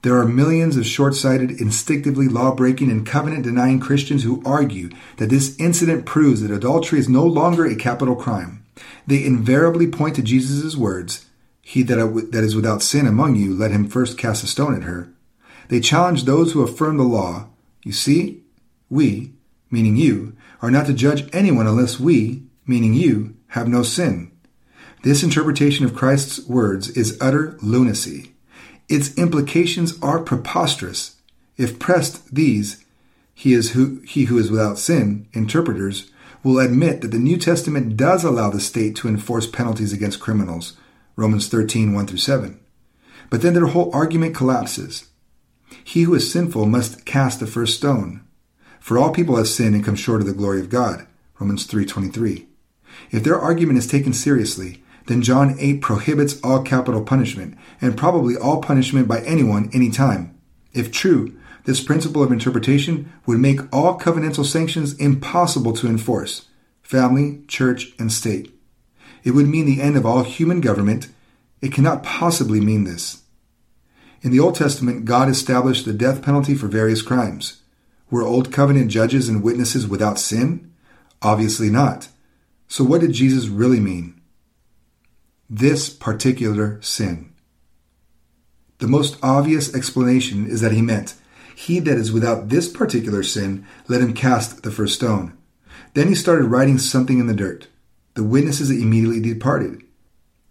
There 0.02 0.18
are 0.18 0.26
millions 0.26 0.78
of 0.78 0.86
short 0.86 1.14
sighted, 1.14 1.60
instinctively 1.60 2.30
law 2.30 2.56
breaking, 2.56 2.90
and 2.90 3.06
covenant 3.06 3.44
denying 3.44 3.82
Christians 3.82 4.24
who 4.24 4.42
argue 4.46 4.90
that 5.18 5.30
this 5.30 5.60
incident 5.60 6.06
proves 6.06 6.42
that 6.42 6.52
adultery 6.52 7.00
is 7.00 7.10
no 7.10 7.26
longer 7.26 7.66
a 7.66 7.76
capital 7.76 8.16
crime. 8.16 8.64
They 9.06 9.26
invariably 9.26 9.88
point 9.88 10.16
to 10.16 10.22
Jesus' 10.22 10.78
words, 10.78 11.26
He 11.62 11.84
that, 11.84 12.00
uh, 12.00 12.08
that 12.32 12.46
is 12.46 12.56
without 12.56 12.82
sin 12.82 13.08
among 13.08 13.36
you, 13.36 13.54
let 13.54 13.72
him 13.72 13.90
first 13.90 14.18
cast 14.18 14.44
a 14.44 14.48
stone 14.48 14.74
at 14.74 14.84
her. 14.84 15.10
They 15.68 15.82
challenge 15.82 16.24
those 16.24 16.54
who 16.54 16.62
affirm 16.62 16.96
the 16.96 17.04
law. 17.04 17.48
You 17.84 17.92
see, 17.92 18.44
we, 18.90 19.34
meaning 19.70 19.96
you, 19.96 20.36
are 20.62 20.72
not 20.72 20.86
to 20.88 20.94
judge 20.94 21.30
anyone 21.34 21.68
unless 21.68 22.00
we, 22.00 22.44
meaning 22.66 22.94
you, 22.94 23.36
have 23.50 23.68
no 23.68 23.84
sin. 23.84 24.32
This 25.04 25.24
interpretation 25.24 25.86
of 25.86 25.96
Christ's 25.96 26.46
words 26.46 26.90
is 26.90 27.18
utter 27.22 27.58
lunacy. 27.62 28.34
Its 28.90 29.16
implications 29.18 29.98
are 30.02 30.20
preposterous. 30.20 31.16
If 31.58 31.80
pressed, 31.80 32.34
these, 32.34 32.84
he 33.34 33.54
is 33.54 33.72
who, 33.72 34.02
he 34.02 34.26
who 34.26 34.38
is 34.38 34.52
without 34.52 34.78
sin, 34.78 35.28
interpreters, 35.32 36.12
will 36.44 36.60
admit 36.60 37.02
that 37.02 37.12
the 37.12 37.20
New 37.20 37.38
Testament 37.38 37.96
does 37.96 38.24
allow 38.24 38.50
the 38.50 38.60
state 38.60 38.96
to 38.98 39.08
enforce 39.08 39.48
penalties 39.48 39.94
against 39.94 40.20
criminals, 40.20 40.76
Romans 41.16 41.48
13, 41.48 41.94
1 41.94 42.08
through 42.08 42.18
7. 42.18 42.60
But 43.30 43.42
then 43.42 43.54
their 43.54 43.68
whole 43.68 43.94
argument 43.94 44.36
collapses. 44.36 45.10
He 45.84 46.04
who 46.04 46.16
is 46.16 46.32
sinful 46.32 46.66
must 46.66 47.06
cast 47.06 47.40
the 47.40 47.48
first 47.48 47.78
stone. 47.78 48.22
For 48.80 48.98
all 48.98 49.12
people 49.12 49.36
have 49.38 49.48
sinned 49.48 49.76
and 49.76 49.84
come 49.84 49.96
short 49.96 50.22
of 50.22 50.28
the 50.28 50.34
glory 50.34 50.60
of 50.60 50.70
God, 50.70 51.06
Romans 51.40 51.66
3:23. 51.66 52.48
If 53.12 53.24
their 53.24 53.40
argument 53.40 53.80
is 53.80 53.88
taken 53.88 54.14
seriously, 54.14 54.84
then 55.08 55.22
John 55.22 55.56
8 55.60 55.82
prohibits 55.82 56.40
all 56.44 56.62
capital 56.62 57.02
punishment, 57.02 57.56
and 57.82 57.98
probably 57.98 58.36
all 58.36 58.62
punishment 58.62 59.08
by 59.08 59.22
anyone 59.22 59.70
anytime. 59.74 60.36
If 60.74 60.92
true, 60.92 61.34
this 61.66 61.82
principle 61.84 62.24
of 62.24 62.32
interpretation 62.32 63.12
would 63.26 63.40
make 63.40 63.62
all 63.74 64.00
covenantal 64.00 64.46
sanctions 64.46 64.94
impossible 64.94 65.74
to 65.74 65.88
enforce 65.88 66.46
family, 66.82 67.42
church, 67.48 67.94
and 68.00 68.12
state. 68.12 68.52
It 69.24 69.32
would 69.32 69.48
mean 69.48 69.66
the 69.66 69.82
end 69.82 69.96
of 69.96 70.06
all 70.06 70.24
human 70.24 70.62
government. 70.62 71.10
It 71.62 71.72
cannot 71.72 72.02
possibly 72.02 72.60
mean 72.60 72.86
this. 72.86 73.22
In 74.22 74.32
the 74.32 74.40
Old 74.40 74.56
Testament, 74.56 75.06
God 75.06 75.30
established 75.30 75.86
the 75.86 75.94
death 75.94 76.22
penalty 76.24 76.56
for 76.56 76.68
various 76.68 77.04
crimes. 77.04 77.58
Were 78.12 78.24
Old 78.24 78.52
Covenant 78.52 78.92
judges 78.92 79.30
and 79.30 79.44
witnesses 79.44 79.88
without 79.88 80.20
sin? 80.20 80.72
Obviously 81.22 81.70
not. 81.70 82.08
So 82.68 82.84
what 82.84 83.02
did 83.02 83.14
Jesus 83.14 83.48
really 83.48 83.80
mean? 83.80 84.20
this 85.50 85.90
particular 85.90 86.80
sin. 86.82 87.34
The 88.78 88.88
most 88.88 89.18
obvious 89.24 89.74
explanation 89.74 90.48
is 90.48 90.62
that 90.62 90.72
he 90.72 90.82
meant, 90.82 91.16
He 91.56 91.80
that 91.80 91.98
is 91.98 92.12
without 92.12 92.50
this 92.50 92.70
particular 92.70 93.24
sin, 93.24 93.66
let 93.88 94.00
him 94.00 94.14
cast 94.14 94.64
the 94.64 94.72
first 94.72 94.96
stone. 94.96 95.36
Then 95.96 96.08
he 96.08 96.16
started 96.16 96.46
writing 96.46 96.78
something 96.78 97.20
in 97.20 97.28
the 97.28 97.34
dirt. 97.34 97.68
The 98.14 98.24
witnesses 98.24 98.70
immediately 98.70 99.20
departed. 99.20 99.84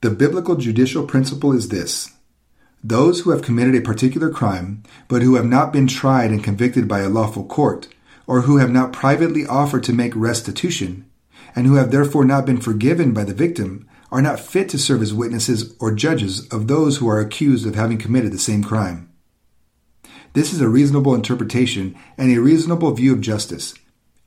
The 0.01 0.11
biblical 0.11 0.57
judicial 0.57 1.07
principle 1.07 1.53
is 1.53 1.69
this 1.69 2.13
those 2.83 3.21
who 3.21 3.31
have 3.31 3.43
committed 3.43 3.75
a 3.75 3.81
particular 3.81 4.31
crime, 4.31 4.83
but 5.09 5.23
who 5.23 5.35
have 5.35 5.47
not 5.47 5.73
been 5.73 5.87
tried 5.87 6.31
and 6.31 6.45
convicted 6.45 6.87
by 6.87 7.01
a 7.01 7.09
lawful 7.09 7.45
court, 7.45 7.89
or 8.27 8.43
who 8.43 8.59
have 8.59 8.71
not 8.71 8.93
privately 8.93 9.47
offered 9.47 9.83
to 9.85 9.93
make 9.93 10.15
restitution, 10.15 11.09
and 11.57 11.67
who 11.67 11.75
have 11.75 11.91
therefore 11.91 12.25
not 12.25 12.47
been 12.47 12.61
forgiven 12.61 13.13
by 13.13 13.25
the 13.25 13.35
victim, 13.35 13.89
are 14.11 14.23
not 14.23 14.41
fit 14.41 14.69
to 14.71 14.79
serve 14.79 15.03
as 15.03 15.13
witnesses 15.13 15.77
or 15.81 15.93
judges 15.93 16.47
of 16.49 16.67
those 16.67 16.99
who 16.99 17.09
are 17.09 17.21
accused 17.21 17.67
of 17.67 17.75
having 17.75 17.99
committed 17.99 18.33
the 18.33 18.39
same 18.39 18.63
crime. 18.63 19.11
This 20.35 20.53
is 20.53 20.61
a 20.61 20.69
reasonable 20.69 21.15
interpretation 21.15 21.97
and 22.17 22.31
a 22.31 22.41
reasonable 22.41 22.93
view 22.93 23.13
of 23.13 23.21
justice. 23.21 23.75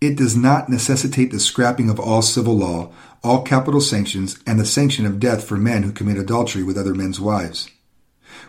It 0.01 0.17
does 0.17 0.35
not 0.35 0.67
necessitate 0.67 1.31
the 1.31 1.39
scrapping 1.39 1.89
of 1.89 1.99
all 1.99 2.21
civil 2.21 2.57
law, 2.57 2.91
all 3.23 3.43
capital 3.43 3.81
sanctions, 3.81 4.37
and 4.45 4.59
the 4.59 4.65
sanction 4.65 5.05
of 5.05 5.19
death 5.19 5.43
for 5.43 5.57
men 5.57 5.83
who 5.83 5.91
commit 5.91 6.17
adultery 6.17 6.63
with 6.63 6.77
other 6.77 6.93
men's 6.93 7.19
wives. 7.19 7.69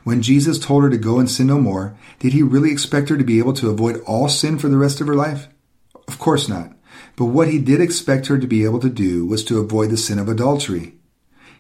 When 0.04 0.22
Jesus 0.22 0.58
told 0.58 0.82
her 0.82 0.90
to 0.90 0.98
go 0.98 1.18
and 1.18 1.30
sin 1.30 1.46
no 1.46 1.58
more, 1.60 1.96
did 2.18 2.32
he 2.32 2.42
really 2.42 2.72
expect 2.72 3.08
her 3.08 3.16
to 3.16 3.24
be 3.24 3.38
able 3.38 3.52
to 3.54 3.70
avoid 3.70 4.00
all 4.06 4.28
sin 4.28 4.58
for 4.58 4.68
the 4.68 4.76
rest 4.76 5.00
of 5.00 5.06
her 5.06 5.14
life? 5.14 5.48
Of 6.08 6.18
course 6.18 6.48
not. 6.48 6.72
But 7.16 7.26
what 7.26 7.48
he 7.48 7.58
did 7.58 7.80
expect 7.80 8.26
her 8.26 8.38
to 8.38 8.46
be 8.46 8.64
able 8.64 8.80
to 8.80 8.90
do 8.90 9.26
was 9.26 9.44
to 9.44 9.60
avoid 9.60 9.90
the 9.90 9.96
sin 9.96 10.18
of 10.18 10.28
adultery. 10.28 10.94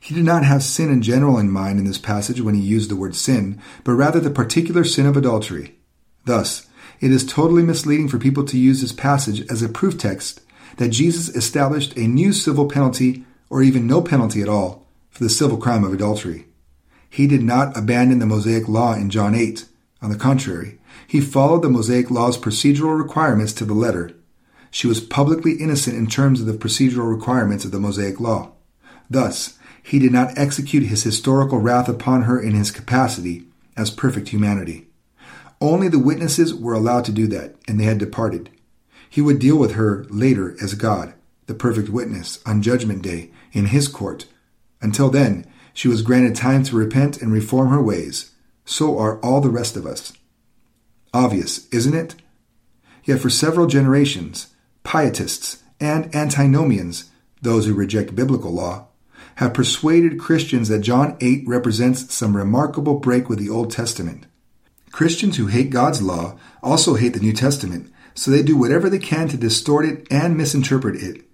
He 0.00 0.14
did 0.14 0.24
not 0.24 0.44
have 0.44 0.64
sin 0.64 0.90
in 0.90 1.02
general 1.02 1.38
in 1.38 1.50
mind 1.50 1.78
in 1.78 1.84
this 1.84 1.98
passage 1.98 2.40
when 2.40 2.54
he 2.56 2.60
used 2.60 2.90
the 2.90 2.96
word 2.96 3.14
sin, 3.14 3.60
but 3.84 3.92
rather 3.92 4.18
the 4.18 4.30
particular 4.30 4.82
sin 4.82 5.06
of 5.06 5.16
adultery. 5.16 5.76
Thus, 6.24 6.66
it 7.00 7.12
is 7.12 7.24
totally 7.24 7.62
misleading 7.62 8.08
for 8.08 8.18
people 8.18 8.44
to 8.46 8.58
use 8.58 8.80
this 8.80 8.92
passage 8.92 9.46
as 9.48 9.62
a 9.62 9.68
proof 9.68 9.98
text 9.98 10.40
that 10.78 10.88
Jesus 10.88 11.28
established 11.36 11.96
a 11.96 12.08
new 12.08 12.32
civil 12.32 12.68
penalty 12.68 13.24
or 13.50 13.62
even 13.62 13.86
no 13.86 14.02
penalty 14.02 14.42
at 14.42 14.48
all 14.48 14.86
for 15.10 15.22
the 15.22 15.30
civil 15.30 15.58
crime 15.58 15.84
of 15.84 15.92
adultery. 15.92 16.46
He 17.12 17.26
did 17.26 17.42
not 17.42 17.76
abandon 17.76 18.20
the 18.20 18.26
Mosaic 18.26 18.66
law 18.70 18.94
in 18.94 19.10
John 19.10 19.34
8. 19.34 19.66
On 20.00 20.08
the 20.08 20.16
contrary, 20.16 20.78
he 21.06 21.20
followed 21.20 21.60
the 21.60 21.68
Mosaic 21.68 22.10
law's 22.10 22.38
procedural 22.38 22.98
requirements 22.98 23.52
to 23.52 23.66
the 23.66 23.74
letter. 23.74 24.12
She 24.70 24.86
was 24.86 25.02
publicly 25.02 25.52
innocent 25.52 25.94
in 25.94 26.06
terms 26.06 26.40
of 26.40 26.46
the 26.46 26.54
procedural 26.54 27.14
requirements 27.14 27.66
of 27.66 27.70
the 27.70 27.78
Mosaic 27.78 28.18
law. 28.18 28.52
Thus, 29.10 29.58
he 29.82 29.98
did 29.98 30.10
not 30.10 30.38
execute 30.38 30.84
his 30.84 31.02
historical 31.02 31.58
wrath 31.58 31.86
upon 31.86 32.22
her 32.22 32.40
in 32.40 32.54
his 32.54 32.70
capacity 32.70 33.44
as 33.76 33.90
perfect 33.90 34.30
humanity. 34.30 34.86
Only 35.60 35.88
the 35.88 35.98
witnesses 35.98 36.54
were 36.54 36.72
allowed 36.72 37.04
to 37.04 37.12
do 37.12 37.26
that, 37.26 37.56
and 37.68 37.78
they 37.78 37.84
had 37.84 37.98
departed. 37.98 38.48
He 39.10 39.20
would 39.20 39.38
deal 39.38 39.58
with 39.58 39.72
her 39.72 40.06
later 40.08 40.56
as 40.62 40.72
God, 40.72 41.12
the 41.44 41.52
perfect 41.52 41.90
witness, 41.90 42.38
on 42.46 42.62
Judgment 42.62 43.02
Day, 43.02 43.32
in 43.52 43.66
his 43.66 43.86
court. 43.86 44.24
Until 44.80 45.10
then, 45.10 45.44
she 45.74 45.88
was 45.88 46.02
granted 46.02 46.36
time 46.36 46.62
to 46.64 46.76
repent 46.76 47.20
and 47.20 47.32
reform 47.32 47.68
her 47.68 47.82
ways. 47.82 48.32
So 48.64 48.98
are 48.98 49.18
all 49.20 49.40
the 49.40 49.50
rest 49.50 49.76
of 49.76 49.86
us. 49.86 50.12
Obvious, 51.12 51.68
isn't 51.68 51.94
it? 51.94 52.14
Yet 53.04 53.20
for 53.20 53.30
several 53.30 53.66
generations, 53.66 54.54
pietists 54.84 55.62
and 55.80 56.14
antinomians, 56.14 57.10
those 57.40 57.66
who 57.66 57.74
reject 57.74 58.14
biblical 58.14 58.52
law, 58.52 58.86
have 59.36 59.54
persuaded 59.54 60.20
Christians 60.20 60.68
that 60.68 60.80
John 60.80 61.16
8 61.20 61.44
represents 61.46 62.14
some 62.14 62.36
remarkable 62.36 62.98
break 62.98 63.28
with 63.28 63.38
the 63.38 63.50
Old 63.50 63.70
Testament. 63.70 64.26
Christians 64.90 65.36
who 65.38 65.46
hate 65.46 65.70
God's 65.70 66.02
law 66.02 66.38
also 66.62 66.94
hate 66.94 67.14
the 67.14 67.20
New 67.20 67.32
Testament, 67.32 67.90
so 68.14 68.30
they 68.30 68.42
do 68.42 68.56
whatever 68.56 68.90
they 68.90 68.98
can 68.98 69.28
to 69.28 69.36
distort 69.36 69.86
it 69.86 70.06
and 70.10 70.36
misinterpret 70.36 70.96
it, 70.96 71.24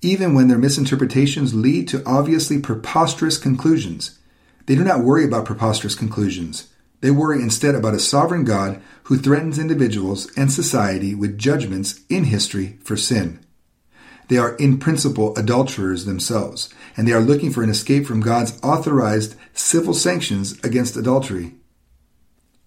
even 0.00 0.34
when 0.34 0.48
their 0.48 0.58
misinterpretations 0.58 1.54
lead 1.54 1.88
to 1.88 2.02
obviously 2.06 2.60
preposterous 2.60 3.38
conclusions. 3.38 4.18
They 4.66 4.74
do 4.74 4.84
not 4.84 5.02
worry 5.02 5.24
about 5.24 5.44
preposterous 5.44 5.94
conclusions. 5.94 6.68
They 7.00 7.10
worry 7.10 7.42
instead 7.42 7.74
about 7.74 7.94
a 7.94 8.00
sovereign 8.00 8.44
God 8.44 8.82
who 9.04 9.16
threatens 9.16 9.58
individuals 9.58 10.30
and 10.36 10.52
society 10.52 11.14
with 11.14 11.38
judgments 11.38 12.00
in 12.08 12.24
history 12.24 12.78
for 12.82 12.96
sin. 12.96 13.40
They 14.28 14.36
are 14.36 14.56
in 14.56 14.78
principle 14.78 15.34
adulterers 15.36 16.04
themselves, 16.04 16.68
and 16.96 17.08
they 17.08 17.12
are 17.12 17.20
looking 17.20 17.50
for 17.50 17.62
an 17.62 17.70
escape 17.70 18.06
from 18.06 18.20
God's 18.20 18.58
authorized 18.62 19.36
civil 19.54 19.94
sanctions 19.94 20.58
against 20.62 20.96
adultery. 20.96 21.54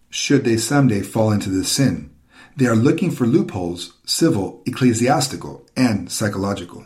Should 0.10 0.44
they 0.44 0.58
someday 0.58 1.02
fall 1.02 1.32
into 1.32 1.50
this 1.50 1.72
sin, 1.72 2.10
they 2.58 2.66
are 2.66 2.76
looking 2.76 3.12
for 3.12 3.26
loopholes, 3.26 3.94
civil, 4.06 4.64
ecclesiastical, 4.66 5.68
and 5.78 6.12
psychological. 6.12 6.86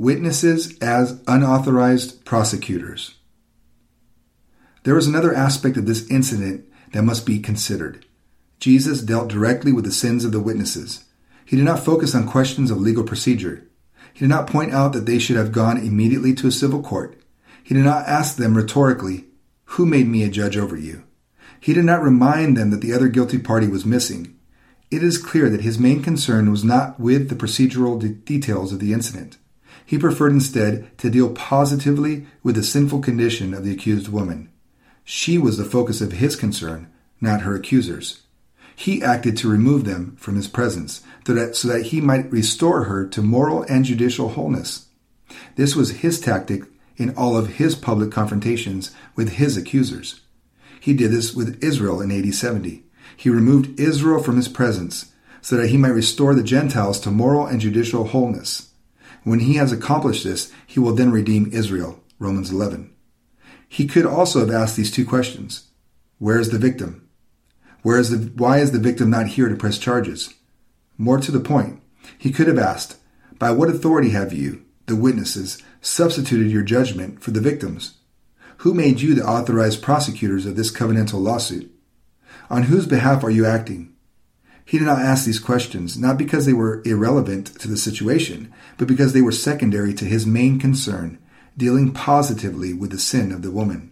Witnesses 0.00 0.78
as 0.78 1.20
unauthorized 1.26 2.24
prosecutors. 2.24 3.16
There 4.84 4.96
is 4.96 5.06
another 5.06 5.34
aspect 5.34 5.76
of 5.76 5.84
this 5.84 6.10
incident 6.10 6.64
that 6.94 7.02
must 7.02 7.26
be 7.26 7.38
considered. 7.38 8.06
Jesus 8.60 9.02
dealt 9.02 9.28
directly 9.28 9.72
with 9.72 9.84
the 9.84 9.92
sins 9.92 10.24
of 10.24 10.32
the 10.32 10.40
witnesses. 10.40 11.04
He 11.44 11.54
did 11.54 11.66
not 11.66 11.84
focus 11.84 12.14
on 12.14 12.26
questions 12.26 12.70
of 12.70 12.80
legal 12.80 13.04
procedure. 13.04 13.68
He 14.14 14.20
did 14.20 14.30
not 14.30 14.46
point 14.46 14.72
out 14.72 14.94
that 14.94 15.04
they 15.04 15.18
should 15.18 15.36
have 15.36 15.52
gone 15.52 15.76
immediately 15.76 16.32
to 16.36 16.46
a 16.46 16.50
civil 16.50 16.82
court. 16.82 17.20
He 17.62 17.74
did 17.74 17.84
not 17.84 18.08
ask 18.08 18.36
them 18.36 18.56
rhetorically, 18.56 19.26
Who 19.76 19.84
made 19.84 20.08
me 20.08 20.22
a 20.22 20.30
judge 20.30 20.56
over 20.56 20.78
you? 20.78 21.04
He 21.60 21.74
did 21.74 21.84
not 21.84 22.02
remind 22.02 22.56
them 22.56 22.70
that 22.70 22.80
the 22.80 22.94
other 22.94 23.08
guilty 23.08 23.38
party 23.38 23.68
was 23.68 23.84
missing. 23.84 24.34
It 24.90 25.02
is 25.02 25.18
clear 25.18 25.50
that 25.50 25.60
his 25.60 25.78
main 25.78 26.02
concern 26.02 26.50
was 26.50 26.64
not 26.64 26.98
with 26.98 27.28
the 27.28 27.34
procedural 27.34 28.00
de- 28.00 28.08
details 28.08 28.72
of 28.72 28.78
the 28.78 28.94
incident. 28.94 29.36
He 29.90 29.98
preferred 29.98 30.30
instead 30.30 30.96
to 30.98 31.10
deal 31.10 31.30
positively 31.30 32.24
with 32.44 32.54
the 32.54 32.62
sinful 32.62 33.00
condition 33.00 33.52
of 33.52 33.64
the 33.64 33.72
accused 33.72 34.06
woman. 34.06 34.48
She 35.02 35.36
was 35.36 35.56
the 35.58 35.64
focus 35.64 36.00
of 36.00 36.12
his 36.12 36.36
concern, 36.36 36.86
not 37.20 37.40
her 37.40 37.56
accusers. 37.56 38.20
He 38.76 39.02
acted 39.02 39.36
to 39.38 39.50
remove 39.50 39.84
them 39.84 40.14
from 40.16 40.36
his 40.36 40.46
presence, 40.46 41.02
so 41.26 41.34
that, 41.34 41.56
so 41.56 41.66
that 41.66 41.86
he 41.86 42.00
might 42.00 42.30
restore 42.30 42.84
her 42.84 43.04
to 43.08 43.20
moral 43.20 43.64
and 43.64 43.84
judicial 43.84 44.28
wholeness. 44.28 44.86
This 45.56 45.74
was 45.74 46.02
his 46.02 46.20
tactic 46.20 46.62
in 46.96 47.12
all 47.16 47.36
of 47.36 47.54
his 47.54 47.74
public 47.74 48.12
confrontations 48.12 48.92
with 49.16 49.30
his 49.30 49.56
accusers. 49.56 50.20
He 50.78 50.94
did 50.94 51.10
this 51.10 51.34
with 51.34 51.60
Israel 51.64 52.00
in 52.00 52.12
AD 52.12 52.32
70. 52.32 52.84
He 53.16 53.28
removed 53.28 53.80
Israel 53.80 54.22
from 54.22 54.36
his 54.36 54.46
presence 54.46 55.10
so 55.42 55.56
that 55.56 55.70
he 55.70 55.76
might 55.76 55.88
restore 55.88 56.36
the 56.36 56.44
Gentiles 56.44 57.00
to 57.00 57.10
moral 57.10 57.44
and 57.44 57.60
judicial 57.60 58.04
wholeness. 58.04 58.69
When 59.24 59.40
he 59.40 59.54
has 59.54 59.72
accomplished 59.72 60.24
this, 60.24 60.52
he 60.66 60.80
will 60.80 60.94
then 60.94 61.10
redeem 61.10 61.50
Israel. 61.52 62.00
Romans 62.20 62.50
11. 62.50 62.92
He 63.66 63.86
could 63.86 64.04
also 64.04 64.40
have 64.40 64.50
asked 64.50 64.76
these 64.76 64.90
two 64.90 65.06
questions. 65.06 65.70
Where 66.18 66.38
is 66.38 66.50
the 66.50 66.58
victim? 66.58 67.08
Where 67.82 67.98
is 67.98 68.10
the, 68.10 68.30
why 68.36 68.58
is 68.58 68.72
the 68.72 68.78
victim 68.78 69.08
not 69.08 69.28
here 69.28 69.48
to 69.48 69.56
press 69.56 69.78
charges? 69.78 70.34
More 70.98 71.18
to 71.18 71.32
the 71.32 71.40
point, 71.40 71.80
he 72.18 72.30
could 72.30 72.46
have 72.46 72.58
asked, 72.58 72.98
By 73.38 73.52
what 73.52 73.70
authority 73.70 74.10
have 74.10 74.34
you, 74.34 74.66
the 74.84 74.96
witnesses, 74.96 75.62
substituted 75.80 76.50
your 76.50 76.62
judgment 76.62 77.22
for 77.22 77.30
the 77.30 77.40
victims? 77.40 77.94
Who 78.58 78.74
made 78.74 79.00
you 79.00 79.14
the 79.14 79.26
authorized 79.26 79.82
prosecutors 79.82 80.44
of 80.44 80.56
this 80.56 80.70
covenantal 80.70 81.22
lawsuit? 81.22 81.72
On 82.50 82.64
whose 82.64 82.86
behalf 82.86 83.24
are 83.24 83.30
you 83.30 83.46
acting? 83.46 83.94
He 84.70 84.78
did 84.78 84.84
not 84.84 85.02
ask 85.02 85.24
these 85.24 85.40
questions, 85.40 85.98
not 85.98 86.16
because 86.16 86.46
they 86.46 86.52
were 86.52 86.80
irrelevant 86.84 87.58
to 87.58 87.66
the 87.66 87.76
situation, 87.76 88.52
but 88.78 88.86
because 88.86 89.12
they 89.12 89.20
were 89.20 89.32
secondary 89.32 89.92
to 89.94 90.04
his 90.04 90.28
main 90.28 90.60
concern, 90.60 91.18
dealing 91.56 91.90
positively 91.90 92.72
with 92.72 92.92
the 92.92 92.98
sin 93.00 93.32
of 93.32 93.42
the 93.42 93.50
woman. 93.50 93.90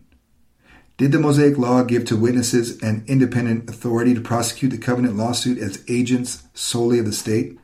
Did 0.96 1.10
the 1.10 1.18
Mosaic 1.18 1.58
Law 1.58 1.82
give 1.82 2.04
to 2.04 2.16
witnesses 2.16 2.80
an 2.80 3.02
independent 3.08 3.68
authority 3.68 4.14
to 4.14 4.20
prosecute 4.20 4.70
the 4.70 4.78
covenant 4.78 5.16
lawsuit 5.16 5.58
as 5.58 5.82
agents 5.88 6.44
solely 6.54 7.00
of 7.00 7.06
the 7.06 7.12
state? 7.12 7.58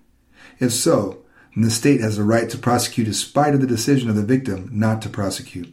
If 0.58 0.72
so, 0.72 1.22
then 1.54 1.62
the 1.62 1.70
state 1.70 2.00
has 2.00 2.16
the 2.16 2.24
right 2.24 2.50
to 2.50 2.58
prosecute 2.58 3.06
in 3.06 3.14
spite 3.14 3.54
of 3.54 3.60
the 3.60 3.68
decision 3.68 4.10
of 4.10 4.16
the 4.16 4.24
victim 4.24 4.68
not 4.72 5.00
to 5.02 5.08
prosecute. 5.08 5.72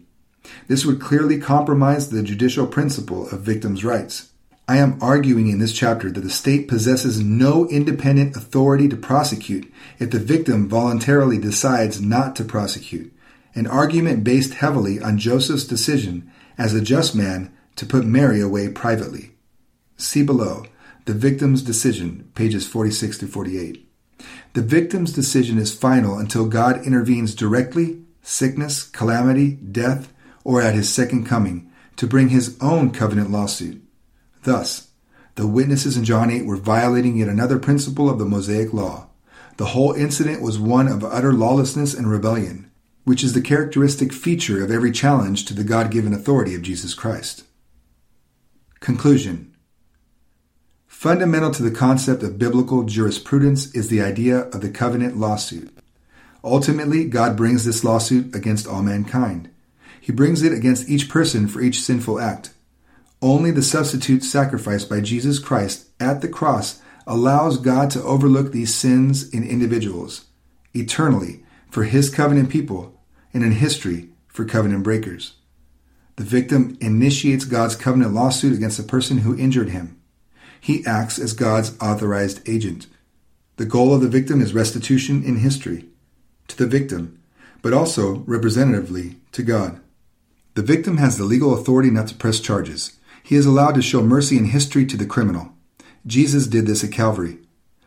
This 0.68 0.86
would 0.86 1.02
clearly 1.02 1.40
compromise 1.40 2.12
the 2.12 2.22
judicial 2.22 2.68
principle 2.68 3.28
of 3.30 3.42
victims' 3.42 3.84
rights. 3.84 4.31
I 4.72 4.78
am 4.78 4.98
arguing 5.02 5.50
in 5.50 5.60
this 5.60 5.74
chapter 5.74 6.10
that 6.10 6.22
the 6.22 6.30
state 6.30 6.70
possesses 6.70 7.20
no 7.20 7.68
independent 7.68 8.38
authority 8.38 8.88
to 8.88 8.96
prosecute 8.96 9.70
if 10.00 10.12
the 10.12 10.18
victim 10.18 10.70
voluntarily 10.70 11.38
decides 11.38 12.00
not 12.00 12.38
to 12.38 12.46
prosecute, 12.46 13.14
an 13.54 13.68
argument 13.68 14.24
based 14.24 14.54
heavily 14.54 14.98
on 15.02 15.18
Joseph's 15.18 15.66
decision 15.66 16.32
as 16.58 16.74
a 16.74 16.80
just 16.80 17.14
man 17.14 17.52
to 17.76 17.86
put 17.86 18.06
Mary 18.06 18.40
away 18.40 18.70
privately. 18.70 19.32
See 19.98 20.24
below 20.24 20.64
the 21.04 21.16
victim's 21.16 21.62
decision, 21.64 22.32
pages 22.34 22.66
46 22.66 23.18
to 23.18 23.28
48. 23.28 23.86
The 24.54 24.62
victim's 24.62 25.12
decision 25.12 25.58
is 25.58 25.76
final 25.76 26.18
until 26.18 26.48
God 26.48 26.88
intervenes 26.88 27.36
directly, 27.36 28.04
sickness, 28.22 28.84
calamity, 28.84 29.52
death, 29.52 30.14
or 30.46 30.62
at 30.62 30.76
his 30.76 30.88
second 30.88 31.26
coming 31.26 31.70
to 31.98 32.08
bring 32.08 32.30
his 32.30 32.58
own 32.62 32.92
covenant 32.92 33.32
lawsuit. 33.32 33.82
Thus, 34.44 34.90
the 35.36 35.48
witnesses 35.48 35.98
in 35.98 36.04
John 36.04 36.30
8 36.30 36.46
were 36.46 36.58
violating 36.58 37.18
yet 37.18 37.30
another 37.30 37.60
principle 37.60 38.10
of 38.10 38.20
the 38.20 38.26
Mosaic 38.26 38.74
Law. 38.74 39.08
The 39.58 39.68
whole 39.68 39.94
incident 39.94 40.42
was 40.42 40.60
one 40.60 40.88
of 40.88 41.04
utter 41.04 41.34
lawlessness 41.34 41.94
and 41.94 42.10
rebellion 42.10 42.72
which 43.04 43.24
is 43.24 43.34
the 43.34 43.42
characteristic 43.42 44.14
feature 44.14 44.64
of 44.64 44.72
every 44.72 44.92
challenge 44.92 45.46
to 45.46 45.54
the 45.54 45.64
God 45.64 45.92
given 45.92 46.14
authority 46.14 46.56
of 46.56 46.62
Jesus 46.62 46.94
Christ. 46.94 47.44
Conclusion 48.80 49.56
Fundamental 50.88 51.52
to 51.52 51.64
the 51.64 51.72
concept 51.72 52.22
of 52.22 52.38
biblical 52.38 52.84
jurisprudence 52.84 53.74
is 53.74 53.88
the 53.88 54.02
idea 54.02 54.42
of 54.50 54.62
the 54.62 54.70
covenant 54.70 55.18
lawsuit. 55.18 55.76
Ultimately, 56.44 57.06
God 57.06 57.36
brings 57.36 57.66
this 57.66 57.84
lawsuit 57.84 58.36
against 58.36 58.68
all 58.68 58.84
mankind. 58.84 59.50
He 60.00 60.12
brings 60.12 60.44
it 60.44 60.54
against 60.54 60.90
each 60.90 61.10
person 61.10 61.48
for 61.48 61.62
each 61.62 61.82
sinful 61.82 62.20
act. 62.20 62.52
Only 63.22 63.52
the 63.52 63.62
substitute 63.62 64.24
sacrifice 64.24 64.84
by 64.84 65.02
Jesus 65.02 65.38
Christ 65.38 65.88
at 66.00 66.22
the 66.22 66.28
cross 66.28 66.82
allows 67.06 67.58
God 67.58 67.92
to 67.92 68.04
overlook 68.04 68.52
these 68.52 68.74
sins 68.74 69.30
in 69.30 69.44
individuals 69.44 70.26
eternally 70.74 71.44
for 71.70 71.84
his 71.84 72.10
covenant 72.10 72.50
people 72.50 73.00
and 73.34 73.44
in 73.44 73.52
history 73.52 74.10
for 74.28 74.46
covenant 74.46 74.84
breakers. 74.84 75.36
The 76.16 76.24
victim 76.24 76.78
initiates 76.82 77.46
God's 77.46 77.76
covenant 77.76 78.14
lawsuit 78.14 78.54
against 78.54 78.78
the 78.78 78.84
person 78.84 79.20
who 79.20 79.38
injured 79.38 79.70
him. 79.70 80.00
He 80.60 80.86
acts 80.86 81.18
as 81.18 81.34
God's 81.34 81.76
authorized 81.82 82.48
agent. 82.48 82.88
The 83.58 83.66
goal 83.66 83.94
of 83.94 84.02
the 84.02 84.10
victim 84.10 84.42
is 84.42 84.54
restitution 84.54 85.24
in 85.24 85.38
history 85.38 85.86
to 86.48 86.58
the 86.58 86.68
victim, 86.68 87.20
but 87.62 87.74
also 87.74 88.24
representatively 88.28 89.18
to 89.32 89.44
God. 89.44 89.80
The 90.54 90.62
victim 90.62 90.98
has 90.98 91.18
the 91.18 91.24
legal 91.24 91.54
authority 91.54 91.90
not 91.90 92.08
to 92.08 92.16
press 92.16 92.40
charges. 92.40 92.98
He 93.24 93.36
is 93.36 93.46
allowed 93.46 93.76
to 93.76 93.82
show 93.82 94.02
mercy 94.02 94.38
in 94.38 94.46
history 94.46 94.86
to 94.86 94.98
the 94.98 95.06
criminal. 95.06 95.54
Jesus 96.06 96.48
did 96.48 96.66
this 96.66 96.84
at 96.84 96.92
Calvary. 96.92 97.38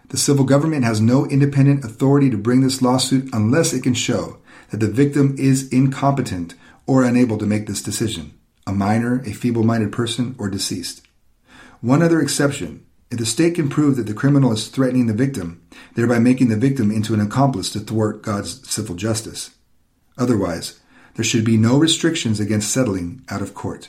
The 0.09 0.17
civil 0.17 0.45
government 0.45 0.85
has 0.85 1.01
no 1.01 1.27
independent 1.27 1.85
authority 1.85 2.31
to 2.31 2.37
bring 2.37 2.61
this 2.61 2.81
lawsuit 2.81 3.29
unless 3.33 3.73
it 3.73 3.83
can 3.83 3.95
show 3.95 4.39
that 4.71 4.79
the 4.79 4.89
victim 4.89 5.35
is 5.39 5.69
incompetent 5.71 6.55
or 6.87 7.05
unable 7.05 7.39
to 7.39 7.47
make 7.47 7.67
this 7.67 7.83
decision 7.83 8.39
a 8.67 8.73
minor, 8.73 9.21
a 9.27 9.33
feeble 9.33 9.63
minded 9.63 9.93
person, 9.93 10.35
or 10.39 10.49
deceased. 10.49 11.07
One 11.81 12.03
other 12.03 12.21
exception 12.21 12.87
if 13.11 13.19
the 13.19 13.27
state 13.27 13.55
can 13.55 13.69
prove 13.69 13.97
that 13.97 14.07
the 14.07 14.15
criminal 14.15 14.51
is 14.53 14.67
threatening 14.67 15.07
the 15.07 15.13
victim, 15.13 15.63
thereby 15.95 16.19
making 16.19 16.49
the 16.49 16.57
victim 16.57 16.91
into 16.91 17.15
an 17.15 17.21
accomplice 17.21 17.71
to 17.71 17.81
thwart 17.81 18.23
God's 18.23 18.69
civil 18.69 18.97
justice. 18.97 19.51
Otherwise, 20.19 20.81
there 21.15 21.25
should 21.25 21.45
be 21.45 21.57
no 21.57 21.79
restrictions 21.79 22.41
against 22.41 22.73
settling 22.73 23.23
out 23.29 23.43
of 23.43 23.55
court. 23.55 23.89